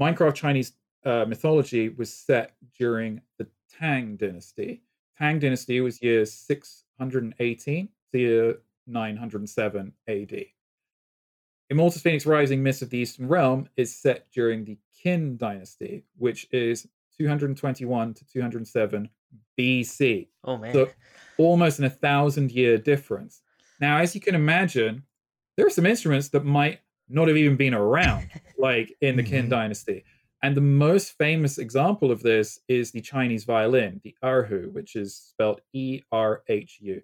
[0.00, 0.72] Minecraft Chinese
[1.04, 3.46] uh, mythology was set during the
[3.78, 4.82] Tang Dynasty.
[5.18, 10.44] Tang Dynasty was year 618 to year 907 AD.
[11.70, 16.46] Immortals Fenyx Rising Myths of the Eastern Realm is set during the Qin Dynasty, which
[16.52, 16.86] is
[17.18, 19.08] 221 to 207
[19.58, 20.28] BC.
[20.44, 20.90] Oh man, So
[21.38, 23.40] almost an a thousand year difference.
[23.80, 25.02] Now, as you can imagine,
[25.56, 28.28] there are some instruments that might not have even been around,
[28.58, 29.50] like in the Qin Mhm.
[29.50, 30.04] Dynasty.
[30.42, 35.16] And the most famous example of this is the Chinese violin, the erhu, which is
[35.16, 37.00] spelled E R H U.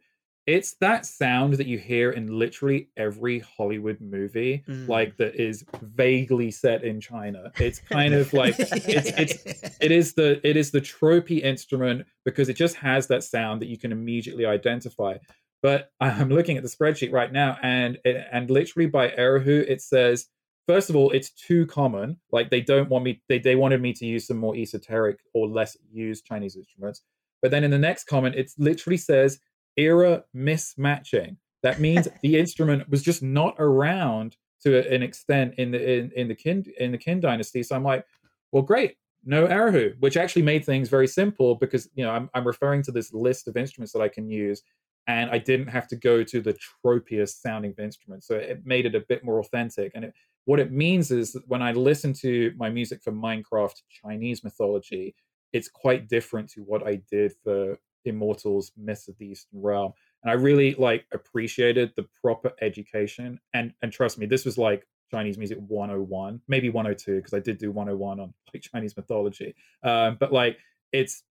[0.47, 4.89] It's that sound that you hear in literally every Hollywood movie, Mm.
[4.89, 7.53] like that is vaguely set in China.
[7.59, 12.49] It's kind of like it's it's it is the it is the tropey instrument because
[12.49, 15.19] it just has that sound that you can immediately identify.
[15.63, 19.83] But I'm looking at the spreadsheet right now, and it, and literally by Erhu, it
[19.83, 20.27] says
[20.67, 22.17] first of all, it's too common.
[22.33, 23.23] Like they don't want me.
[23.29, 27.03] They they wanted me to use some more esoteric or less used Chinese instruments.
[27.43, 29.39] But then in the next comment, it literally says
[29.81, 31.37] era mismatching.
[31.63, 36.29] That means the instrument was just not around to an extent in the in, in
[36.29, 37.63] the Qin in the Qin dynasty.
[37.63, 38.05] So I'm like,
[38.53, 42.47] well, great, no erhu, which actually made things very simple because you know I'm I'm
[42.47, 44.63] referring to this list of instruments that I can use,
[45.07, 48.27] and I didn't have to go to the tropiest sounding instruments.
[48.27, 49.93] So it made it a bit more authentic.
[49.95, 50.15] And it,
[50.45, 55.15] what it means is that when I listen to my music for Minecraft Chinese mythology,
[55.53, 59.93] it's quite different to what I did for Immortals Myths of the Eastern Realm.
[60.23, 63.41] And I really like appreciated the proper education.
[63.55, 67.59] And and trust me, this was like Chinese music 101, maybe 102, because I did
[67.59, 69.55] do 101 on like Chinese mythology.
[69.83, 70.59] Um, but like
[70.93, 71.23] it's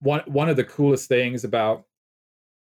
[0.00, 1.84] one one of the coolest things about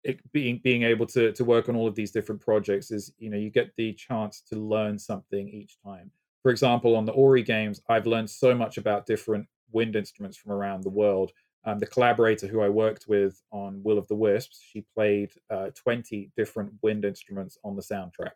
[0.04, 3.30] it being being able to to work on all of these different projects is you
[3.30, 6.12] know you get the chance to learn something each time.
[6.42, 10.52] For example, on the Ori games, I've learned so much about different wind instruments from
[10.52, 11.32] around the world.
[11.64, 15.70] Um, the collaborator who I worked with on Will of the Wisps, she played uh,
[15.76, 18.32] 20 different wind instruments on the soundtrack.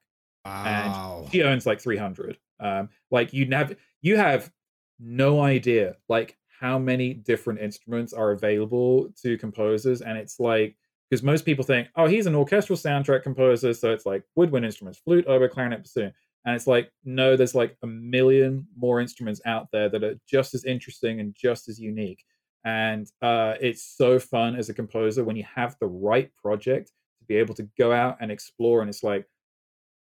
[0.46, 1.22] Wow.
[1.24, 2.38] And she owns like 300.
[2.60, 4.52] Um, like you have you have
[5.00, 10.78] no idea like how many different instruments are available to composers, and it's like
[11.10, 15.00] because most people think, oh, he's an orchestral soundtrack composer, so it's like woodwind instruments,
[15.00, 16.14] flute, oboe, clarinet, bassoon.
[16.46, 20.54] And it's like, no, there's like a million more instruments out there that are just
[20.54, 22.24] as interesting and just as unique.
[22.66, 27.26] And uh, it's so fun as a composer when you have the right project to
[27.26, 28.82] be able to go out and explore.
[28.82, 29.28] And it's like,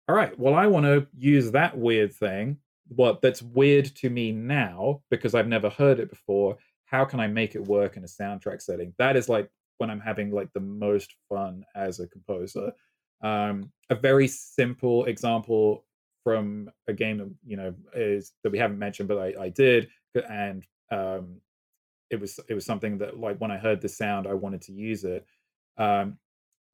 [0.06, 4.32] all right, well, I want to use that weird thing, what that's weird to me
[4.32, 6.58] now because I've never heard it before.
[6.84, 8.92] How can I make it work in a soundtrack setting?
[8.98, 9.48] That is like
[9.78, 12.72] when I'm having like the most fun as a composer.
[13.22, 15.86] Um, a very simple example
[16.22, 19.88] from a game that you know is that we haven't mentioned, but I, I did,
[20.28, 21.40] and um,
[22.12, 24.72] it was it was something that like when I heard the sound, I wanted to
[24.72, 25.26] use it.
[25.78, 26.18] Um,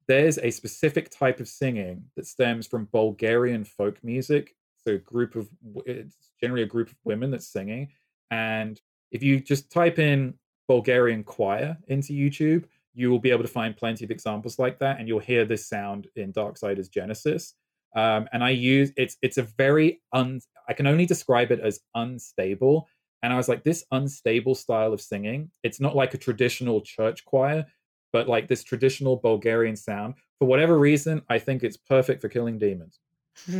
[0.07, 4.55] there's a specific type of singing that stems from Bulgarian folk music.
[4.85, 5.49] So a group of
[5.85, 7.89] it's generally a group of women that's singing,
[8.31, 8.79] and
[9.11, 10.35] if you just type in
[10.67, 14.99] Bulgarian choir into YouTube, you will be able to find plenty of examples like that,
[14.99, 17.55] and you'll hear this sound in Darksiders Genesis.
[17.95, 21.79] Um, and I use it's it's a very un I can only describe it as
[21.95, 22.87] unstable.
[23.21, 27.25] And I was like, this unstable style of singing, it's not like a traditional church
[27.25, 27.65] choir
[28.11, 30.15] but like this traditional Bulgarian sound.
[30.39, 32.99] For whatever reason, I think it's perfect for killing demons.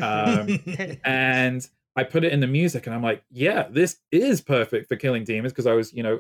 [0.02, 0.60] Um,
[1.06, 4.96] and I put it in the music, and I'm like, yeah, this is perfect for
[4.96, 6.20] killing demons because I was, you know,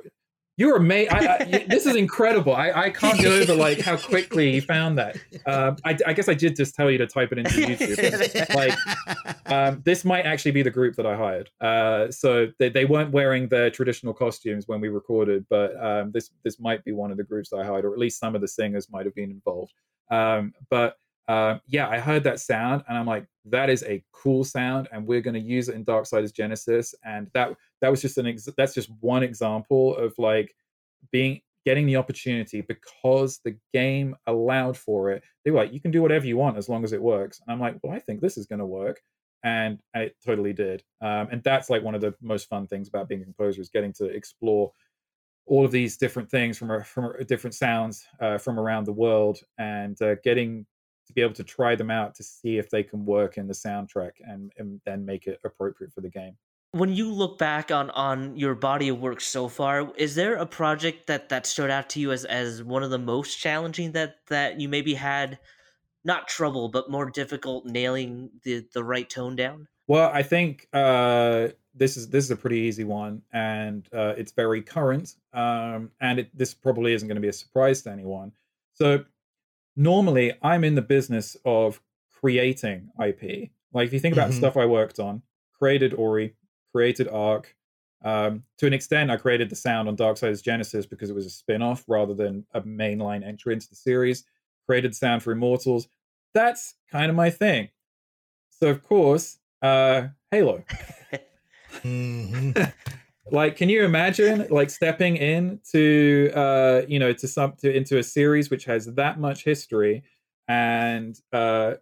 [0.60, 1.66] you're amazing.
[1.70, 2.54] this is incredible.
[2.54, 5.16] I, I can't get over like how quickly you found that.
[5.46, 8.54] Um, I, I, guess I did just tell you to type it into YouTube.
[8.54, 8.78] like,
[9.46, 11.50] um, this might actually be the group that I hired.
[11.62, 16.32] Uh, so they, they weren't wearing their traditional costumes when we recorded, but um, this
[16.44, 18.42] this might be one of the groups that I hired, or at least some of
[18.42, 19.72] the singers might have been involved.
[20.12, 20.98] Um, but
[21.30, 25.06] uh, yeah, I heard that sound, and I'm like, that is a cool sound, and
[25.06, 28.50] we're going to use it in Darksiders Genesis, and that that was just an ex-
[28.58, 30.56] that's just one example of like
[31.12, 35.22] being getting the opportunity because the game allowed for it.
[35.46, 37.40] They were like, you can do whatever you want as long as it works.
[37.46, 39.00] And I'm like, well, I think this is going to work.
[39.44, 40.84] And it totally did.
[41.00, 43.70] Um, and that's like one of the most fun things about being a composer is
[43.70, 44.72] getting to explore
[45.46, 50.02] all of these different things from from different sounds uh, from around the world and
[50.02, 50.66] uh, getting
[51.10, 53.54] to be able to try them out to see if they can work in the
[53.54, 56.38] soundtrack and, and then make it appropriate for the game.
[56.72, 60.46] When you look back on on your body of work so far is there a
[60.46, 64.18] project that that stood out to you as as one of the most challenging that
[64.28, 65.40] that you maybe had
[66.06, 69.68] not trouble but more difficult nailing the the right tone down?
[69.88, 74.32] Well i think uh this is this is a pretty easy one and uh it's
[74.34, 78.32] very current um and it, this probably isn't going to be a surprise to anyone.
[78.74, 79.06] So
[79.80, 81.82] normally i'm in the business of
[82.20, 84.38] creating ip like if you think about mm-hmm.
[84.38, 85.22] stuff i worked on
[85.58, 86.36] created ori
[86.72, 87.56] created Ark.
[88.04, 91.30] Um, to an extent, I created the sound on Darksiders Genesis because it was a
[91.30, 94.24] spin off rather than a mainline entry into the series.
[94.66, 95.88] Created sound for Immortals.
[96.34, 97.70] That's kind of my thing.
[98.52, 100.64] So, of course, uh, Halo.
[101.84, 102.52] mm-hmm.
[103.32, 108.04] like, can you imagine like stepping into, uh, you know, to some to into a
[108.04, 110.04] series which has that much history
[110.48, 111.76] and uh,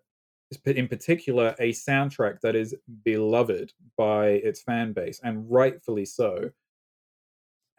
[0.65, 6.51] in particular a soundtrack that is beloved by its fan base and rightfully so.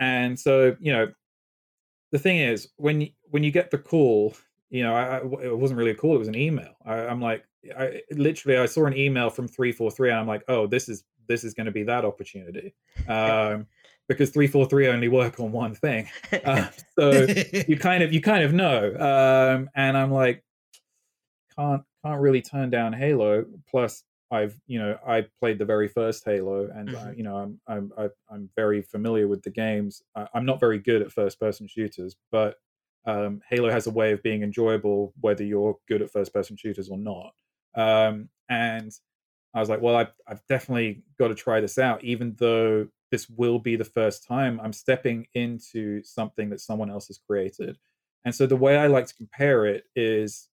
[0.01, 1.13] And so you know
[2.13, 4.35] the thing is when you, when you get the call
[4.71, 6.75] you know I, it wasn't really a call it was an email.
[6.85, 7.45] I, am like
[7.77, 11.45] I literally I saw an email from 343 and I'm like oh this is this
[11.45, 12.75] is going to be that opportunity
[13.09, 13.67] um,
[14.09, 16.09] because 343 only work on one thing
[16.45, 16.69] uh,
[16.99, 17.27] so
[17.67, 20.43] you kind of you kind of know um, and I'm like
[21.57, 23.45] can't can't really turn down Halo.
[23.69, 27.17] Plus, I've you know I played the very first Halo, and uh, Mhm.
[27.17, 27.93] you know I'm I'm
[28.31, 30.03] I'm very familiar with the games.
[30.15, 32.57] I, I'm not very good at first person shooters, but
[33.07, 36.89] um, Halo has a way of being enjoyable whether you're good at first person shooters
[36.89, 37.33] or not.
[37.75, 38.93] Um, and
[39.55, 43.29] I was like, well, I've, I've definitely got to try this out, even though this
[43.31, 47.79] will be the first time I'm stepping into something that someone else has created.
[48.25, 50.49] And so the way I like to compare it is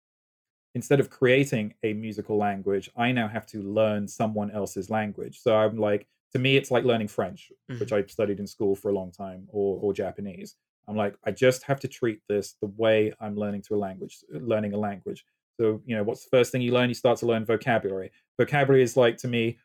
[0.74, 5.40] instead of creating a musical language, I now have to learn someone else's language.
[5.42, 7.96] So I'm like, to me, it's like learning French, which mm-hmm.
[7.96, 10.56] I studied in school for a long time, or, or Japanese.
[10.88, 14.20] I'm like, I just have to treat this the way I'm learning to a language,
[14.30, 15.26] learning a language.
[15.60, 16.90] So, you know, what's the first thing you learn?
[16.90, 18.12] You start to learn vocabulary.
[18.40, 19.58] Vocabulary is like to me,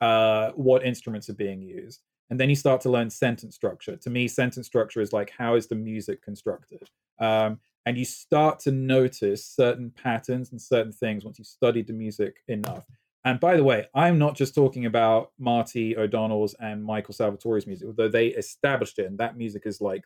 [0.00, 2.00] uh, what instruments are being used.
[2.30, 3.96] And then you start to learn sentence structure.
[3.96, 6.88] To me, sentence structure is like, how is the music constructed?
[7.18, 11.92] Um, and you start to notice certain patterns and certain things once you've studied the
[11.92, 12.84] music enough.
[13.24, 17.88] And by the way, I'm not just talking about Marty O'Donnell's and Michael Salvatori's music,
[17.88, 20.04] although they established it, and that music is like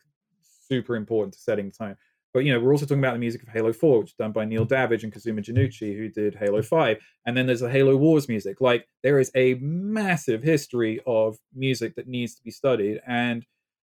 [0.67, 1.95] super important to setting tone.
[2.35, 4.33] But you know, we're also talking about the music of Halo 4, which is done
[4.33, 6.97] by Neil Davidge and Kazuma Jinnouchi, who did Halo 5.
[7.25, 8.59] And then there's the Halo Wars music.
[8.59, 12.99] Like there is a massive history of music that needs to be studied.
[13.07, 13.45] And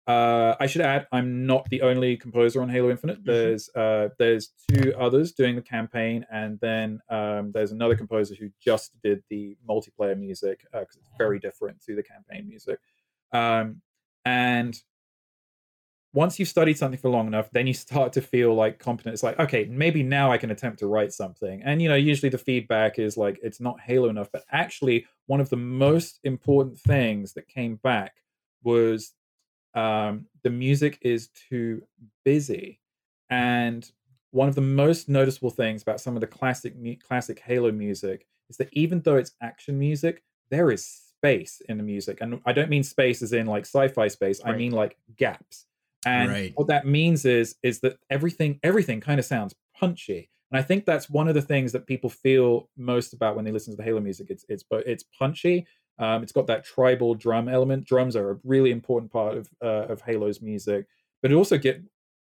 [0.08, 3.18] uh, I should add, I'm not the only composer on Halo Infinite.
[3.24, 8.50] There's uh, there's two others doing the campaign, and then um, there's another composer who
[8.60, 12.80] just did the multiplayer music because it's very different to the campaign music.
[13.32, 13.82] Um,
[14.24, 14.76] and
[16.14, 19.14] once you've studied something for long enough, then you start to feel like competent.
[19.14, 21.62] It's like, okay, maybe now I can attempt to write something.
[21.64, 24.28] And you know, usually the feedback is like it's not Halo enough.
[24.32, 28.14] But actually, one of the most important things that came back
[28.62, 29.12] was
[29.74, 31.82] um, the music is too
[32.24, 32.80] busy.
[33.30, 33.90] And
[34.30, 36.74] one of the most noticeable things about some of the classic
[37.06, 41.84] classic Halo music is that even though it's action music, there is space in the
[41.84, 44.42] music, and I don't mean space as in like sci-fi space.
[44.44, 45.66] I mean like gaps.
[46.04, 46.54] And Right.
[46.54, 50.30] what that means is is that everything everything kind of sounds punchy.
[50.50, 53.52] And I think that's one of the things that people feel most about when they
[53.52, 54.28] listen to the Halo music.
[54.30, 55.66] It's it's but it's punchy.
[55.98, 57.84] Um, it's got that tribal drum element.
[57.86, 60.86] Drums are a really important part of uh, of Halo's music,
[61.22, 61.82] but it also get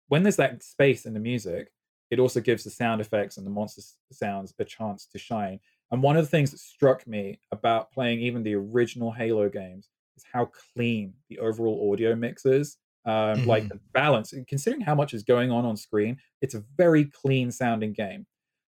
[0.09, 1.73] when there's that space in the music,
[2.11, 3.83] it also gives the sound effects and the monster
[4.13, 5.61] sounds a chance to shine.
[5.91, 9.89] And one of the things that struck me about playing even the original Halo games
[10.17, 12.77] is how clean the overall audio mix is.
[13.07, 13.69] Um, Like Mhm.
[13.69, 17.93] the balance, considering how much is going on on screen, it's a very clean sounding
[17.93, 18.27] game.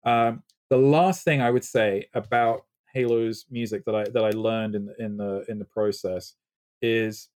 [0.04, 4.74] Um, the last thing I would say about Halo's music that I that I learned
[4.76, 6.34] in the in the in the process
[6.82, 7.28] is,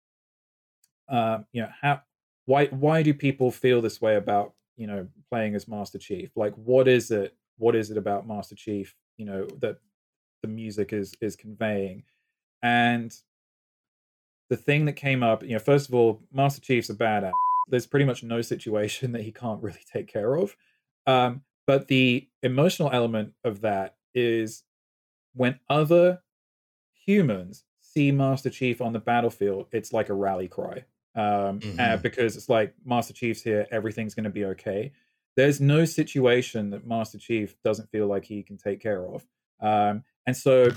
[1.09, 2.03] um, you know, how
[2.47, 6.31] why why do people feel this way about you know playing as Master Chief?
[6.37, 7.37] Like, what is it?
[7.57, 8.95] What is it about Master Chief?
[9.17, 9.79] You know that
[10.43, 12.05] the music is is conveying,
[12.63, 13.15] and
[14.51, 17.33] the thing that came up, you know, first of all, Master Chief's a badass.
[17.71, 20.57] There's pretty much no situation that he can't really take care of.
[21.07, 24.65] Um, but the emotional element of that is
[25.35, 26.21] when other
[27.07, 30.85] humans see Master Chief on the battlefield, it's like a rally cry.
[31.17, 32.03] Um, uh, Mhm.
[32.03, 34.93] because it's like Master Chief's here, everything's going to be okay.
[35.37, 39.25] There's no situation that Master Chief doesn't feel like he can take care of.
[39.61, 40.71] Um, and so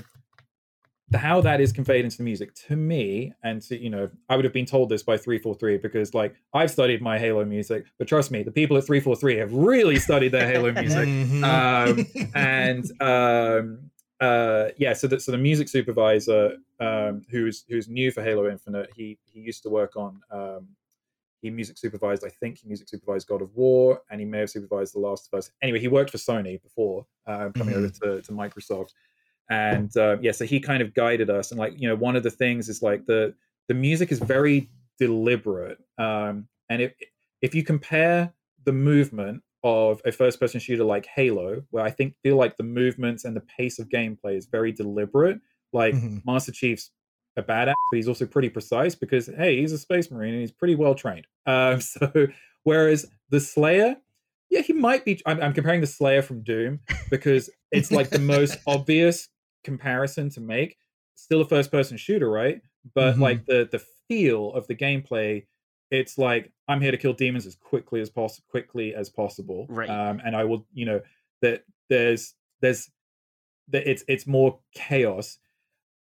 [1.14, 4.44] how that is conveyed into the music to me and to you know i would
[4.44, 8.30] have been told this by 343 because like i've studied my halo music but trust
[8.30, 11.42] me the people at 343 have really studied their halo music Mhm.
[11.44, 13.90] um, and um,
[14.20, 18.90] uh, yeah, so the, so the music supervisor um, who's who's new for Halo Infinite,
[18.96, 20.66] he he used to work on um,
[21.40, 24.50] he music supervised, I think he music supervised God of War, and he may have
[24.50, 25.52] supervised The Last of Us.
[25.62, 28.92] Anyway, he worked for Sony before uh, coming over to, to Microsoft,
[29.50, 31.50] and uh, yeah, so he kind of guided us.
[31.50, 33.34] And like you know, one of the things is like the
[33.68, 36.92] the music is very deliberate, um, and if
[37.42, 38.32] if you compare
[38.64, 42.62] the movement of a first person shooter like Halo, where I think feel like the
[42.62, 45.40] movements and the pace of gameplay is very deliberate.
[45.72, 46.24] Like Mhm.
[46.24, 46.90] Master Chief's
[47.36, 50.52] a badass, but he's also pretty precise because hey, he's a space marine and he's
[50.52, 51.26] pretty well trained.
[51.46, 52.26] Um, so
[52.64, 53.96] whereas the Slayer,
[54.50, 55.20] yeah, he might be.
[55.24, 56.80] I'm, I'm comparing the Slayer from Doom
[57.10, 59.28] because it's like the most obvious
[59.68, 60.76] comparison to make.
[61.14, 62.60] Still a first person shooter, right?
[62.94, 63.20] But Mhm.
[63.20, 65.46] like the the feel of the gameplay
[65.90, 69.66] it's like I'm here to kill demons as quickly as possible, quickly as possible.
[69.70, 69.88] Right.
[69.88, 71.00] Um, and I will, you know,
[71.40, 72.90] that there's there's
[73.68, 75.38] that it's it's more chaos.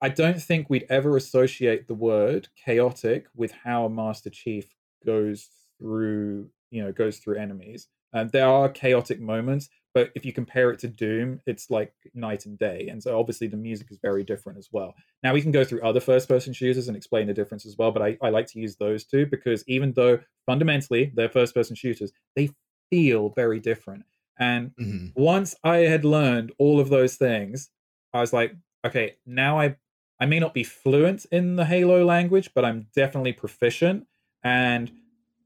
[0.02, 4.66] I don't think we'd ever associate the word chaotic with how Master Chief
[5.06, 7.88] goes through, you know, goes through enemies.
[8.14, 12.46] And there are chaotic moments, but if you compare it to Doom, it's like night
[12.46, 12.90] and day.
[12.92, 14.94] And so obviously the music is very different as well.
[15.24, 17.92] Now we can go through other first person shooters and explain the difference as well,
[17.92, 21.78] but I, I like to use those two because even though fundamentally they're first person
[21.78, 22.52] shooters, they
[22.90, 24.04] feel very different.
[24.38, 25.08] And mm-hmm.
[25.16, 27.70] once I had learned all of those things,
[28.14, 28.54] I was like,
[28.86, 29.78] okay, now I
[30.20, 34.08] I may not be fluent in the Halo language, but I'm definitely proficient.
[34.44, 34.92] And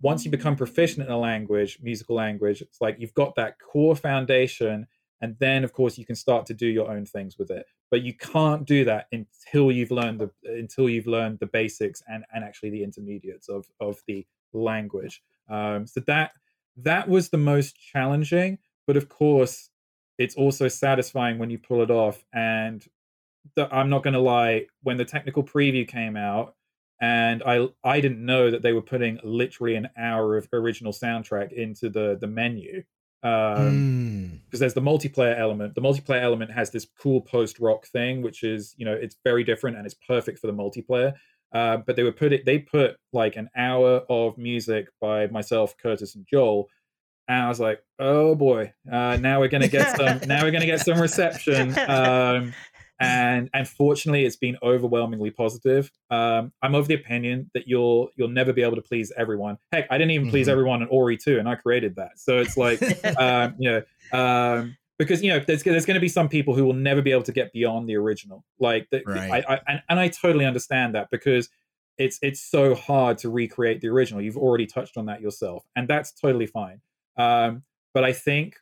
[0.01, 3.95] once you become proficient in a language, musical language, it's like you've got that core
[3.95, 4.87] foundation.
[5.21, 7.65] And then, of course, you can start to do your own things with it.
[7.91, 12.23] But you can't do that until you've learned the until you've learned the basics and
[12.33, 15.21] and actually the intermediates of of the language.
[15.49, 16.31] Um, so that
[16.77, 18.59] that was the most challenging.
[18.87, 19.69] But of course,
[20.17, 22.23] it's also satisfying when you pull it off.
[22.33, 22.85] And
[23.55, 26.55] the, I'm not going to lie, when the technical preview came out,
[27.01, 31.51] and I I didn't know that they were putting literally an hour of original soundtrack
[31.51, 32.83] into the the menu
[33.21, 34.59] because um, mm.
[34.59, 35.75] there's the multiplayer element.
[35.75, 39.43] The multiplayer element has this cool post rock thing, which is you know it's very
[39.43, 41.13] different and it's perfect for the multiplayer.
[41.53, 42.45] Uh, but they would put it.
[42.45, 46.69] They put like an hour of music by myself, Curtis, and Joel.
[47.27, 50.21] And I was like, "Oh boy, uh, now we're gonna get some.
[50.27, 52.53] now we're gonna get some reception." Um,
[52.99, 55.91] and and fortunately it's been overwhelmingly positive.
[56.09, 59.57] Um, i'm of the opinion that you'll you'll never be able to please everyone.
[59.71, 60.31] Heck i didn't even mm-hmm.
[60.31, 62.19] please everyone in ori too, and i created that.
[62.19, 62.81] So it's like
[63.19, 66.65] um, you know um, because you know there's, there's going to be some people who
[66.65, 68.43] will never be able to get beyond the original.
[68.59, 69.43] Like the, right.
[69.47, 71.49] I, I, and, and i totally understand that because
[71.97, 74.21] it's it's so hard to recreate the original.
[74.21, 76.81] You've already touched on that yourself and that's totally fine.
[77.17, 77.63] Um,
[77.93, 78.55] but i think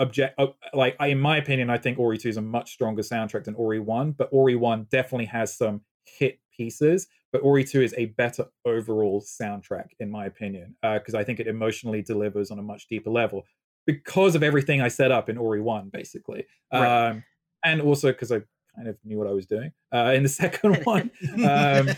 [0.00, 3.02] object uh, like I, in my opinion i think ori 2 is a much stronger
[3.02, 7.82] soundtrack than ori 1 but ori 1 definitely has some hit pieces but ori 2
[7.82, 12.50] is a better overall soundtrack in my opinion because uh, i think it emotionally delivers
[12.50, 13.44] on a much deeper level
[13.86, 17.08] because of everything i set up in ori 1 basically right.
[17.10, 17.22] um,
[17.64, 18.40] and also because i
[18.74, 21.10] kind of knew what i was doing uh, in the second one
[21.46, 21.88] um,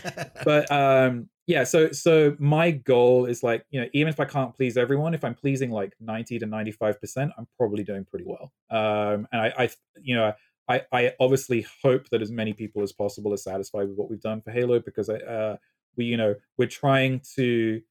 [0.43, 4.55] but um, yeah so so my goal is like you know even if i can't
[4.55, 8.51] please everyone if i'm pleasing like 90 to 95 percent i'm probably doing pretty well.
[8.69, 9.69] Um and i i
[10.01, 10.33] you know
[10.69, 14.21] i i obviously hope that as many people as possible are satisfied with what we've
[14.21, 15.57] done for halo because i uh
[15.97, 17.81] we you know we're trying to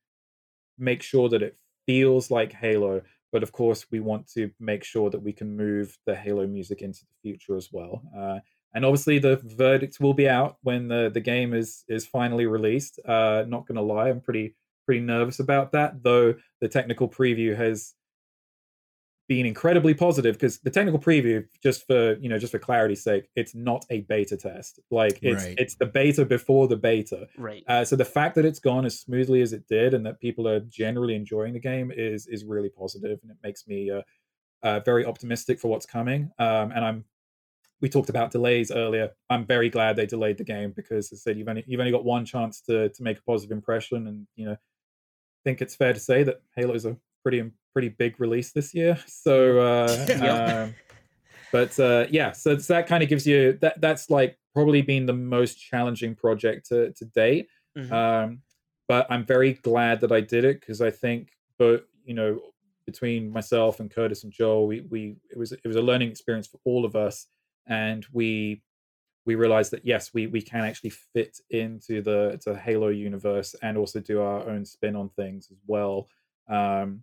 [0.79, 1.57] make sure that it
[1.87, 3.03] feels like halo
[3.33, 6.83] but of course we want to make sure that we can move the halo music
[6.83, 8.03] into the future as well.
[8.17, 8.39] Uh,
[8.75, 12.99] and obviously the verdict will be out when the, the game is is finally released.
[13.05, 16.03] Uh, not gonna lie, I'm pretty pretty nervous about that.
[16.03, 17.95] Though the technical preview has
[19.29, 23.29] been incredibly positive because the technical preview, just for you know, just for clarity's sake,
[23.37, 24.81] it's not a beta test.
[24.91, 25.55] Like it's right.
[25.59, 27.29] it's the beta before the beta.
[27.39, 27.63] Right.
[27.67, 30.49] Uh, so the fact that it's gone as smoothly as it did and that people
[30.49, 34.03] are generally enjoying the game is is really positive, and it makes me uh,
[34.63, 36.31] uh, very optimistic for what's coming.
[36.39, 37.05] Um, and I'm
[37.83, 39.11] we talked about delays earlier.
[39.29, 41.93] I'm very glad they delayed the game because, as I said, you've only you've only
[41.93, 45.75] got one chance to to make a positive impression, and you know, I think it's
[45.75, 48.99] fair to say that Halo is a pretty pretty big release this year.
[49.07, 50.51] So, uh, yep.
[50.51, 50.75] um,
[51.51, 55.05] but uh, yeah, so, so that kind of gives you that that's like probably been
[55.07, 57.49] the most challenging project to to date.
[57.77, 57.93] Mm-hmm.
[57.93, 58.39] Um,
[58.87, 62.41] but I'm very glad that I did it because I think, but you know,
[62.87, 66.47] between myself and Curtis and Joel, we we it was it was a learning experience
[66.47, 67.27] for all of us
[67.67, 68.63] and we
[69.25, 73.55] we realized that yes we we can actually fit into the to the halo universe
[73.63, 76.09] and also do our own spin on things as well
[76.49, 77.03] um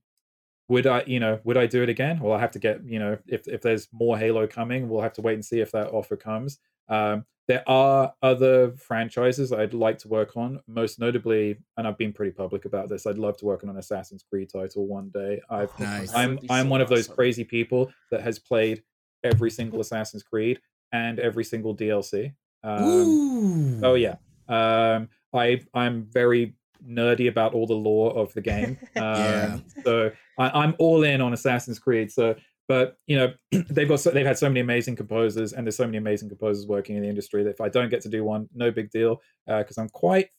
[0.68, 3.00] would i you know would i do it again well i have to get you
[3.00, 5.88] know if if there's more halo coming we'll have to wait and see if that
[5.88, 6.60] offer comes
[6.90, 12.14] um there are other franchises I'd like to work on, most notably, and I've been
[12.14, 13.08] pretty public about this.
[13.08, 15.42] I'd love to work on an Assassin's Creed title one day.
[15.50, 16.14] I've, nice.
[16.14, 18.84] I'm I'm so one of those crazy people that has played
[19.24, 20.60] every single Assassin's Creed
[20.92, 22.34] and every single DLC.
[22.64, 24.16] Um, oh yeah,
[24.48, 26.56] um, I I'm very
[26.88, 28.78] nerdy about all the lore of the game.
[28.96, 29.60] Um, yeah.
[29.84, 32.12] So I, am all in on Assassin's Creed.
[32.12, 32.36] So,
[32.68, 33.34] but you know,
[33.70, 36.68] they've got so, they've had so many amazing composers, and there's so many amazing composers
[36.68, 39.22] working in the industry that if I don't get to do one, no big deal,
[39.48, 40.30] because uh, I'm quite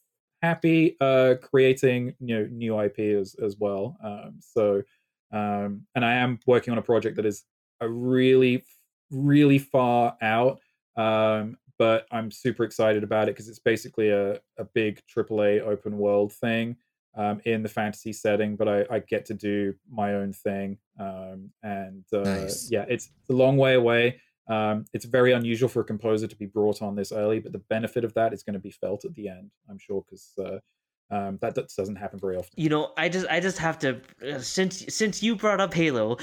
[0.43, 3.97] happy uh, creating you know new IP as as well.
[4.03, 4.83] Um, so,
[5.31, 7.43] um, and I am working on a project that is
[7.81, 8.63] a really
[9.09, 10.59] really far out
[10.97, 15.97] um, but i'm super excited about it because it's basically a, a big aaa open
[15.97, 16.77] world thing
[17.17, 21.49] um, in the fantasy setting but I, I, get to do my own thing um,
[21.61, 22.71] and uh, nice.
[22.71, 26.35] yeah it's, it's, a long way away um, it's very unusual for a composer to
[26.37, 29.03] be brought on this early but the benefit of that is going to be felt
[29.03, 30.59] at the end i'm sure because uh,
[31.11, 32.53] Um, that, that doesn't happen very often.
[32.55, 36.17] You know, I just I just have to uh, since since you brought up Halo.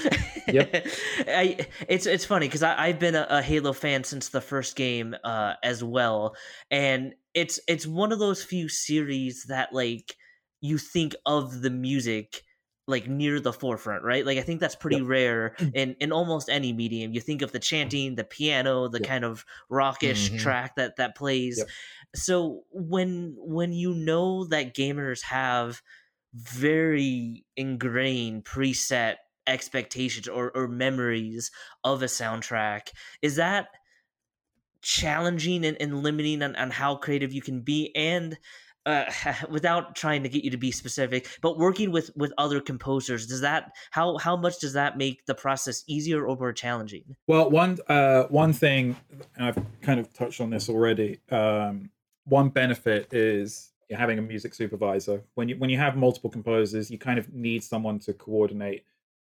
[0.47, 0.87] Yep.
[1.27, 5.15] I it's it's funny because I've been a, a, Halo fan since the first game
[5.23, 6.35] uh, as well,
[6.71, 10.15] and it's it's one of those few series that like
[10.61, 12.43] you think of the music
[12.89, 14.25] like near the forefront, right?
[14.25, 15.07] Like I think that's pretty yep.
[15.07, 15.71] rare mm.
[15.75, 17.13] in in almost any medium.
[17.13, 19.07] You think of the chanting, the piano, the yep.
[19.07, 20.37] kind of rockish mm-hmm.
[20.37, 21.59] track that that plays.
[21.59, 21.67] Yep.
[22.15, 25.81] So when when you know that gamers have
[26.33, 29.15] very ingrained preset
[29.47, 31.51] expectations or, or memories
[31.83, 32.89] of a soundtrack,
[33.21, 33.67] is that
[34.81, 38.37] challenging and, and limiting on, on how creative you can be and
[38.85, 39.05] uh,
[39.49, 43.41] without trying to get you to be specific, but working with with other composers, does
[43.41, 47.03] that how how much does that make the process easier or more challenging?
[47.27, 48.95] Well, one uh, one thing
[49.37, 51.19] I've kind of touched on this already.
[51.29, 51.89] Um,
[52.29, 55.23] one benefit is having a music supervisor.
[55.35, 58.83] When you when you have multiple composers, you kind of need someone to coordinate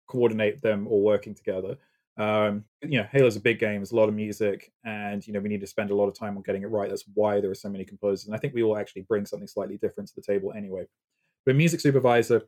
[0.07, 1.77] coordinate them all working together.
[2.17, 3.77] Um, you know, Halo's a big game.
[3.77, 6.15] There's a lot of music, and you know we need to spend a lot of
[6.15, 6.89] time on getting it right.
[6.89, 9.49] That's why there are so many composers, and I think we all actually bring something
[9.49, 10.85] slightly different to the table anyway.
[11.47, 12.43] But a music supervisor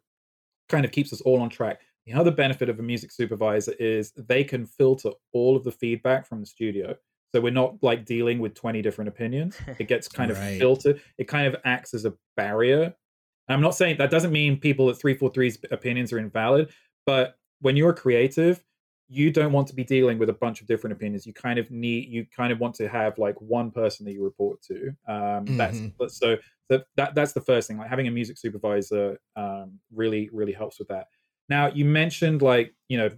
[0.69, 1.81] kind of keeps us all on track.
[2.07, 6.27] The other benefit of a music supervisor is they can filter all of the feedback
[6.27, 6.97] from the studio.
[7.35, 9.57] So we're not like dealing with 20 different opinions.
[9.79, 10.53] It gets kind right.
[10.53, 11.01] of filtered.
[11.19, 12.85] It kind of acts as a barrier.
[12.85, 16.71] And I'm not saying that doesn't mean people at 343's opinions are invalid,
[17.07, 18.63] but when you're creative,
[19.09, 21.27] you don't want to be dealing with a bunch of different opinions.
[21.27, 24.23] You kind of need, you kind of want to have like one person that you
[24.23, 24.89] report to.
[25.09, 25.57] Um, mm-hmm.
[25.57, 25.79] That's
[26.17, 26.39] so,
[26.69, 27.79] so that that's the first thing.
[27.79, 31.07] Like having a music supervisor um, really really helps with that.
[31.49, 33.11] Now you mentioned like you know,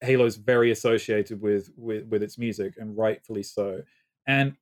[0.00, 3.82] Halo's very associated with with with its music, and rightfully so.
[4.26, 4.56] And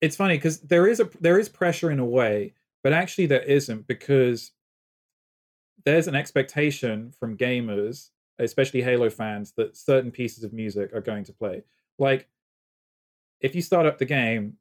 [0.00, 3.42] it's funny because there is a there is pressure in a way, but actually there
[3.42, 4.52] isn't because
[5.84, 8.10] there's an expectation from gamers
[8.40, 11.62] especially Halo fans, that certain pieces of music are going to play.
[11.98, 12.28] Like,
[13.40, 14.56] if you start up the game,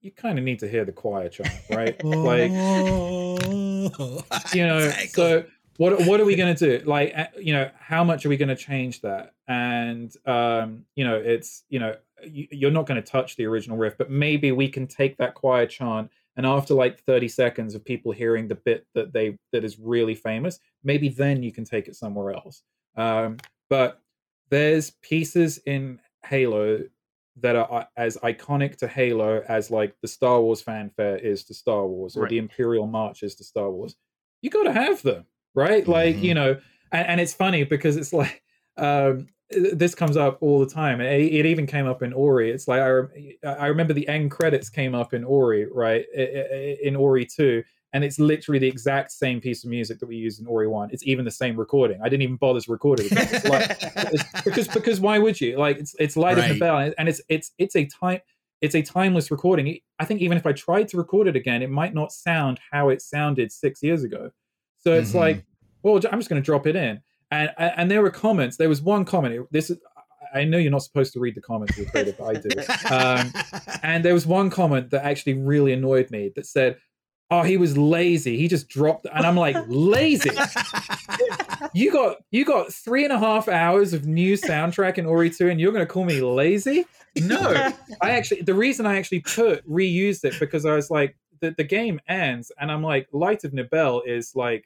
[0.00, 2.02] you kind of need to hear the choir chant, right?
[2.04, 2.50] like,
[4.54, 5.44] you know, so
[5.78, 6.84] what what are we going to do?
[6.86, 9.34] Like, you know, how much are we going to change that?
[9.48, 13.96] And um, you know, it's you know, you're not going to touch the original riff,
[13.98, 18.12] but maybe we can take that choir chant and after like 30 seconds of people
[18.12, 21.96] hearing the bit that they that is really famous maybe then you can take it
[21.96, 22.62] somewhere else
[22.96, 23.38] um,
[23.68, 24.02] but
[24.50, 26.84] there's pieces in Halo
[27.40, 31.54] that are uh, as iconic to Halo as like the Star Wars fanfare is to
[31.54, 32.30] Star Wars or right.
[32.30, 33.96] the Imperial March is to Star Wars.
[34.40, 35.26] You got to have them,
[35.56, 35.82] right?
[35.82, 35.90] Mm-hmm.
[35.90, 36.60] Like you know,
[36.92, 38.42] and, and, it's funny because it's like
[38.76, 41.00] um, this comes up all the time.
[41.00, 42.50] It, it, even came up in Ori.
[42.50, 46.04] It's like I, I remember the end credits came up in Ori, right?
[46.14, 50.40] In Ori two, and it's literally the exact same piece of music that we used
[50.40, 50.90] in Ori One.
[50.92, 52.00] It's even the same recording.
[52.02, 53.76] I didn't even bother to record it it's like,
[54.12, 55.58] it's, because because why would you?
[55.58, 56.50] Like it's it's Light right.
[56.50, 58.20] of Nibel, and it's it's it's a time
[58.60, 59.78] it's a timeless recording.
[59.98, 62.88] I think even if I tried to record it again, it might not sound how
[62.88, 64.30] it sounded six years ago.
[64.86, 65.18] So it's mm-hmm.
[65.18, 65.44] like,
[65.82, 67.00] well, I'm just going to drop it in.
[67.32, 68.56] And and there were comments.
[68.56, 69.48] There was one comment.
[69.50, 69.78] This is
[70.32, 72.94] I know you're not supposed to read the comments of the but I do.
[72.94, 76.76] Um, and there was one comment that actually really annoyed me that said,
[77.32, 80.30] oh he was lazy he just dropped and i'm like lazy
[81.74, 85.48] you got you got three and a half hours of new soundtrack in ori 2
[85.48, 86.84] and you're going to call me lazy
[87.16, 91.50] no i actually the reason i actually put reused it because i was like the,
[91.56, 94.64] the game ends and i'm like light of nibel is like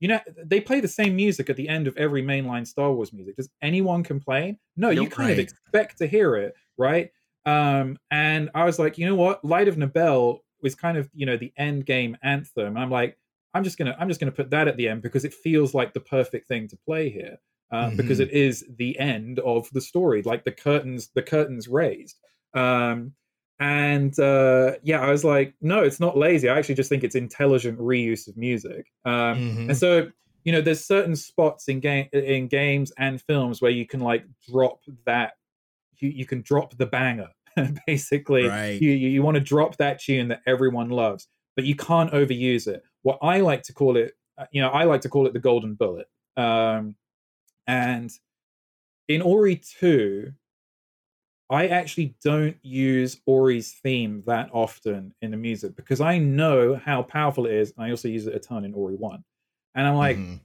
[0.00, 3.12] you know they play the same music at the end of every mainline star wars
[3.12, 5.32] music does anyone complain no you kind right.
[5.32, 7.10] of expect to hear it right
[7.46, 11.26] um and i was like you know what light of nibel was kind of you
[11.26, 12.68] know the end game anthem.
[12.68, 13.16] And I'm like,
[13.54, 15.94] I'm just gonna I'm just gonna put that at the end because it feels like
[15.94, 17.38] the perfect thing to play here.
[17.70, 17.96] Uh, mm-hmm.
[17.96, 22.18] Because it is the end of the story, like the curtains, the curtains raised.
[22.54, 23.12] Um,
[23.60, 26.48] and uh, yeah, I was like, no, it's not lazy.
[26.48, 28.92] I actually just think it's intelligent reuse of music.
[29.04, 29.70] Um, mm-hmm.
[29.70, 30.08] And so,
[30.44, 34.24] you know, there's certain spots in game in games and films where you can like
[34.48, 35.32] drop that,
[35.98, 37.28] you, you can drop the banger
[37.86, 38.80] basically right.
[38.80, 42.66] you, you, you want to drop that tune that everyone loves but you can't overuse
[42.66, 45.32] it what i like to call it uh, you know i like to call it
[45.32, 46.06] the golden bullet
[46.36, 46.94] um,
[47.66, 48.12] and
[49.08, 50.32] in ori 2
[51.50, 57.02] i actually don't use ori's theme that often in the music because i know how
[57.02, 59.22] powerful it is and i also use it a ton in ori 1
[59.74, 60.36] and i'm like mm-hmm.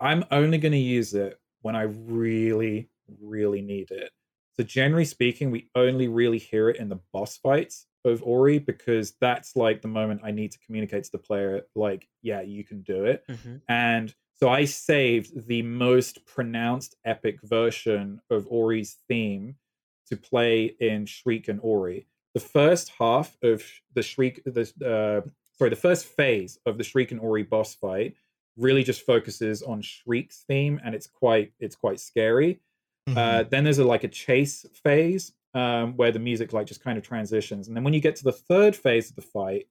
[0.00, 2.88] i'm only going to use it when i really
[3.20, 4.10] really need it
[4.58, 9.14] so generally speaking, we only really hear it in the boss fights of Ori because
[9.20, 12.82] that's like the moment I need to communicate to the player, like, yeah, you can
[12.82, 13.22] do it.
[13.28, 13.56] Mm-hmm.
[13.68, 19.54] And so I saved the most pronounced epic version of Ori's theme
[20.08, 22.06] to play in Shriek and Ori.
[22.34, 23.62] The first half of
[23.94, 28.14] the Shriek, the uh, sorry, the first phase of the Shriek and Ori boss fight
[28.56, 32.60] really just focuses on Shriek's theme, and it's quite it's quite scary.
[33.08, 33.18] Mm-hmm.
[33.18, 36.98] Uh, then there's a like a chase phase um, where the music like just kind
[36.98, 39.66] of transitions, and then when you get to the third phase of the fight,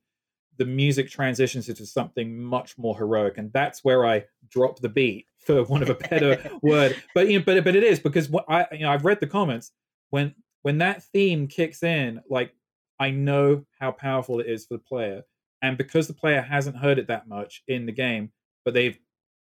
[0.57, 5.27] the music transitions into something much more heroic, and that's where I drop the beat
[5.37, 6.95] for want of a better word.
[7.13, 9.27] But you know, but but it is because what I you know I've read the
[9.27, 9.71] comments
[10.09, 12.53] when when that theme kicks in, like
[12.99, 15.23] I know how powerful it is for the player,
[15.61, 18.31] and because the player hasn't heard it that much in the game,
[18.65, 18.99] but they've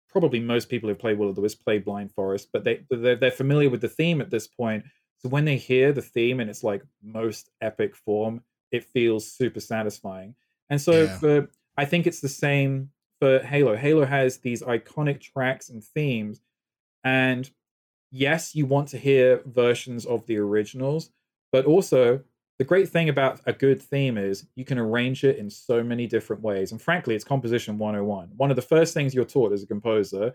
[0.09, 3.17] probably most people who play Will of the Wisp play Blind Forest, but they they're,
[3.17, 4.85] they're familiar with the theme at this point.
[5.19, 9.61] So when they hear the theme in its like most epic form, it feels super
[9.61, 10.35] satisfying.
[10.71, 11.19] And so yeah.
[11.19, 13.77] for I think it's the same for Halo.
[13.77, 16.41] Halo has these iconic tracks and themes,
[17.03, 17.51] and
[18.15, 21.11] yes, you want to hear versions of the originals,
[21.53, 22.21] but also
[22.59, 26.07] the great thing about a good theme is you can arrange it in so many
[26.07, 26.71] different ways.
[26.71, 28.31] And frankly, it's composition 101.
[28.37, 30.33] One of the first things you're taught as a composer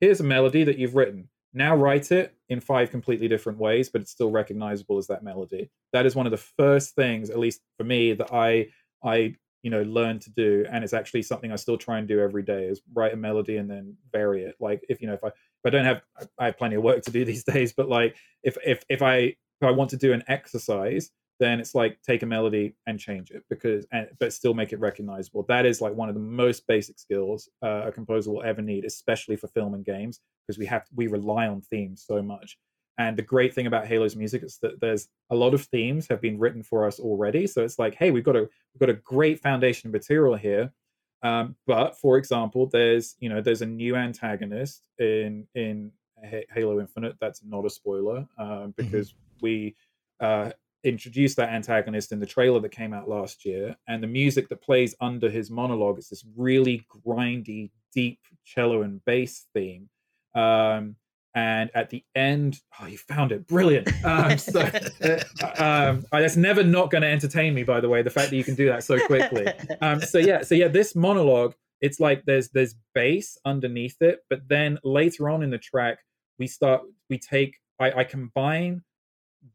[0.00, 1.28] here's a melody that you've written.
[1.54, 5.70] Now write it in five completely different ways, but it's still recognizable as that melody.
[5.92, 8.66] That is one of the first things, at least for me, that I
[9.04, 12.18] I you know learn to do and it's actually something i still try and do
[12.18, 15.22] every day is write a melody and then vary it like if you know if
[15.22, 15.30] i
[15.66, 16.02] i don't have
[16.38, 19.16] i have plenty of work to do these days but like if if if i
[19.16, 21.10] if i want to do an exercise
[21.42, 24.78] then it's like take a melody and change it because and, but still make it
[24.78, 25.44] recognizable.
[25.48, 28.84] That is like one of the most basic skills uh, a composer will ever need
[28.84, 32.58] especially for film and games because we have we rely on themes so much.
[32.98, 36.20] And the great thing about halo's music is that there's a lot of themes have
[36.20, 37.48] been written for us already.
[37.48, 40.72] So it's like hey we've got a we've got a great foundation material here
[41.22, 45.90] um, but for example there's you know there's a new antagonist in in
[46.54, 48.70] halo infinite that's not a spoiler um, mm-hmm.
[48.76, 49.38] because mm-hmm.
[49.42, 49.76] we
[50.20, 50.50] uh,
[50.84, 54.62] introduced that antagonist in the trailer that came out last year, and the music that
[54.62, 59.88] plays under his monologue is this really grindy, deep cello and bass theme.
[60.34, 60.96] Um,
[61.34, 63.88] and at the end, oh, you found it brilliant.
[64.04, 64.60] Um, so
[65.02, 65.18] uh,
[65.58, 67.62] um, that's never not going to entertain me.
[67.62, 69.46] By the way, the fact that you can do that so quickly.
[69.80, 74.46] Um, so yeah, so yeah, this monologue, it's like there's there's bass underneath it, but
[74.48, 75.98] then later on in the track,
[76.38, 78.82] we start we take I, I combine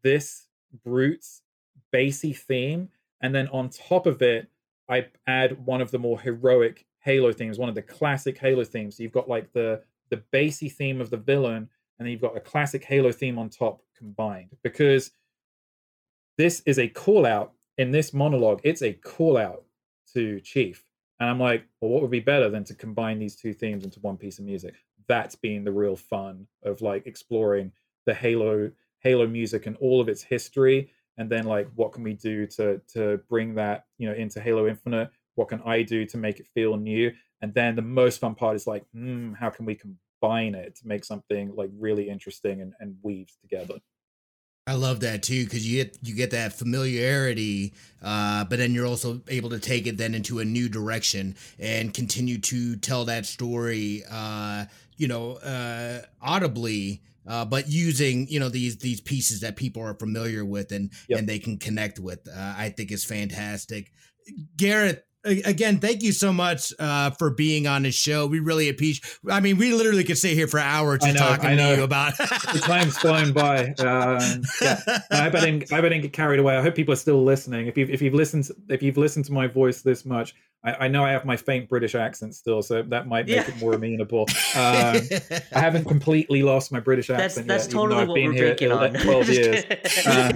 [0.03, 0.47] this
[0.83, 1.41] Brute's
[1.91, 2.89] bassy theme,
[3.21, 4.49] and then on top of it,
[4.89, 8.97] I add one of the more heroic Halo themes, one of the classic Halo themes.
[8.97, 11.69] So you've got like the the bassy theme of the villain,
[11.99, 14.55] and then you've got a classic Halo theme on top combined.
[14.63, 15.11] Because
[16.37, 18.61] this is a call out in this monologue.
[18.63, 19.63] It's a call out
[20.13, 20.83] to Chief.
[21.19, 23.99] And I'm like, well, what would be better than to combine these two themes into
[24.01, 24.75] one piece of music?
[25.07, 27.71] That's been the real fun of like exploring
[28.05, 32.13] the Halo Halo music and all of its history, and then like what can we
[32.13, 35.09] do to to bring that you know into Halo Infinite?
[35.35, 37.11] What can I do to make it feel new?
[37.41, 40.87] And then the most fun part is like, mm, how can we combine it to
[40.87, 43.75] make something like really interesting and, and weaves together?
[44.65, 47.73] I love that too because you get you get that familiarity,
[48.03, 51.93] uh, but then you're also able to take it then into a new direction and
[51.93, 54.65] continue to tell that story, uh,
[54.97, 59.93] you know, uh, audibly uh, but using you know these these pieces that people are
[59.93, 61.19] familiar with and yep.
[61.19, 63.91] and they can connect with, uh, I think is fantastic.
[64.55, 68.27] Gareth, again, thank you so much uh, for being on the show.
[68.27, 69.17] We really appreciate.
[69.29, 72.17] I mean, we literally could stay here for hours know, talking to you about.
[72.17, 73.73] the time's flown by.
[73.79, 74.79] Um, yeah,
[75.11, 75.71] I hope I didn't.
[75.71, 76.57] I hope I didn't get carried away.
[76.57, 77.67] I hope people are still listening.
[77.67, 80.87] If you've if you've listened if you've listened to my voice this much, I, I
[80.87, 83.47] know I have my faint British accent still, so that might make yeah.
[83.47, 84.25] it more amenable.
[84.55, 85.01] Um,
[85.53, 87.79] I haven't completely lost my British accent that's, that's yet.
[87.79, 88.93] Totally even though I've been here on.
[88.93, 89.63] twelve years.
[90.07, 90.31] Um,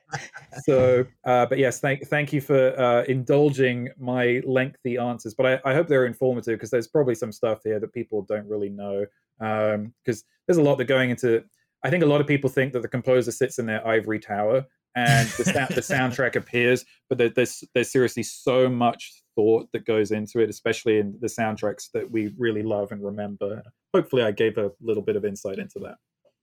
[0.64, 5.34] so, uh, but yes, thank thank you for uh, indulging my lengthy answers.
[5.34, 8.48] But I, I hope they're informative because there's probably some stuff here that people don't
[8.48, 9.04] really know.
[9.38, 11.44] Because um, there's a lot that going into.
[11.84, 14.64] I think a lot of people think that the composer sits in their ivory tower
[14.94, 20.40] and the, the soundtrack appears, but there's there's seriously so much thought that goes into
[20.40, 23.62] it, especially in the soundtracks that we really love and remember.
[23.94, 25.96] Hopefully, I gave a little bit of insight into that.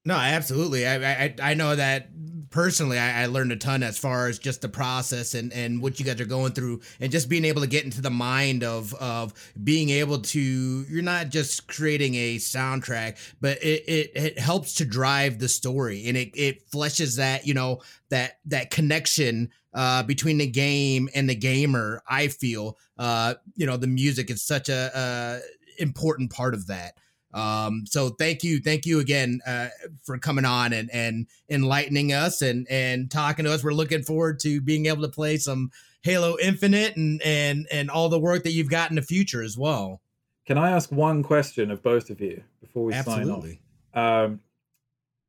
[0.04, 0.86] No, absolutely.
[0.86, 2.08] I I, I know that
[2.50, 2.98] personally.
[2.98, 6.04] I, I, learned a ton as far as just the process and and what you
[6.06, 9.32] guys are going through, and just being able to get into the mind of of
[9.62, 10.40] being able to.
[10.88, 16.06] You're not just creating a soundtrack, but it it, it helps to drive the story,
[16.06, 21.28] and it it fleshes that you know that that connection uh, between the game and
[21.28, 22.02] the gamer.
[22.08, 26.94] I feel, uh, you know, the music is such a, a important part of that.
[27.32, 29.68] Um, so thank you, thank you again uh,
[30.02, 33.62] for coming on and and enlightening us and and talking to us.
[33.62, 35.70] We're looking forward to being able to play some
[36.02, 39.56] Halo Infinite and and and all the work that you've got in the future as
[39.56, 40.00] well.
[40.46, 43.60] Can I ask one question of both of you before we Absolutely.
[43.94, 44.24] sign off?
[44.24, 44.40] Um,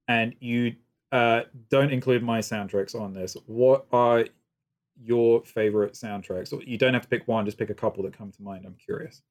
[0.08, 0.76] and you
[1.12, 3.36] uh, don't include my soundtracks on this.
[3.46, 4.26] What are
[5.04, 6.54] your favorite soundtracks?
[6.66, 8.66] You don't have to pick one; just pick a couple that come to mind.
[8.66, 9.22] I'm curious.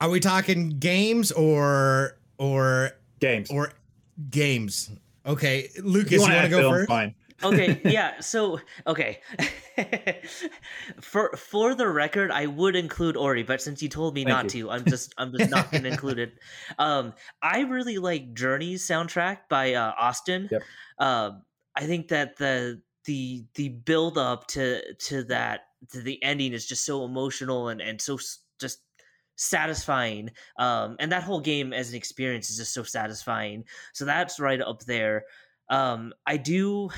[0.00, 3.72] Are we talking games or or games or
[4.30, 4.90] games?
[5.26, 6.88] Okay, Lucas, you want to go first?
[6.88, 7.14] Fine.
[7.42, 8.20] okay, yeah.
[8.20, 9.20] So, okay.
[11.00, 14.54] for for the record, I would include Ori, but since you told me Thank not
[14.54, 14.66] you.
[14.66, 16.38] to, I'm just I'm just not going to include it.
[16.78, 17.12] Um,
[17.42, 20.48] I really like Journey's soundtrack by uh, Austin.
[20.50, 20.62] Yep.
[20.98, 21.42] Um,
[21.74, 26.66] I think that the the the build up to to that to the ending is
[26.66, 28.18] just so emotional and and so
[28.60, 28.80] just
[29.38, 30.30] satisfying.
[30.58, 33.64] Um, and that whole game as an experience is just so satisfying.
[33.94, 35.24] So that's right up there.
[35.70, 36.90] Um, I do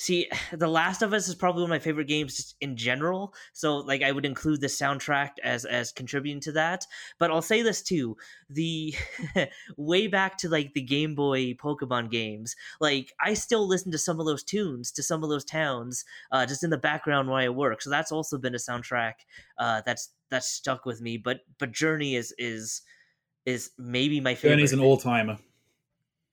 [0.00, 3.76] see the last of us is probably one of my favorite games in general so
[3.76, 6.86] like i would include the soundtrack as as contributing to that.
[7.18, 8.16] But i'll say this too
[8.48, 8.94] the
[9.76, 14.18] way back to like the game boy pokemon games like i still listen to some
[14.18, 17.48] of those tunes to some of those towns uh, just in the background while i
[17.48, 19.14] work so that's also been a soundtrack
[19.58, 22.82] uh, that's that's stuck with me but but journey is is
[23.46, 24.56] is maybe my favorite.
[24.56, 25.38] journey's an all-timer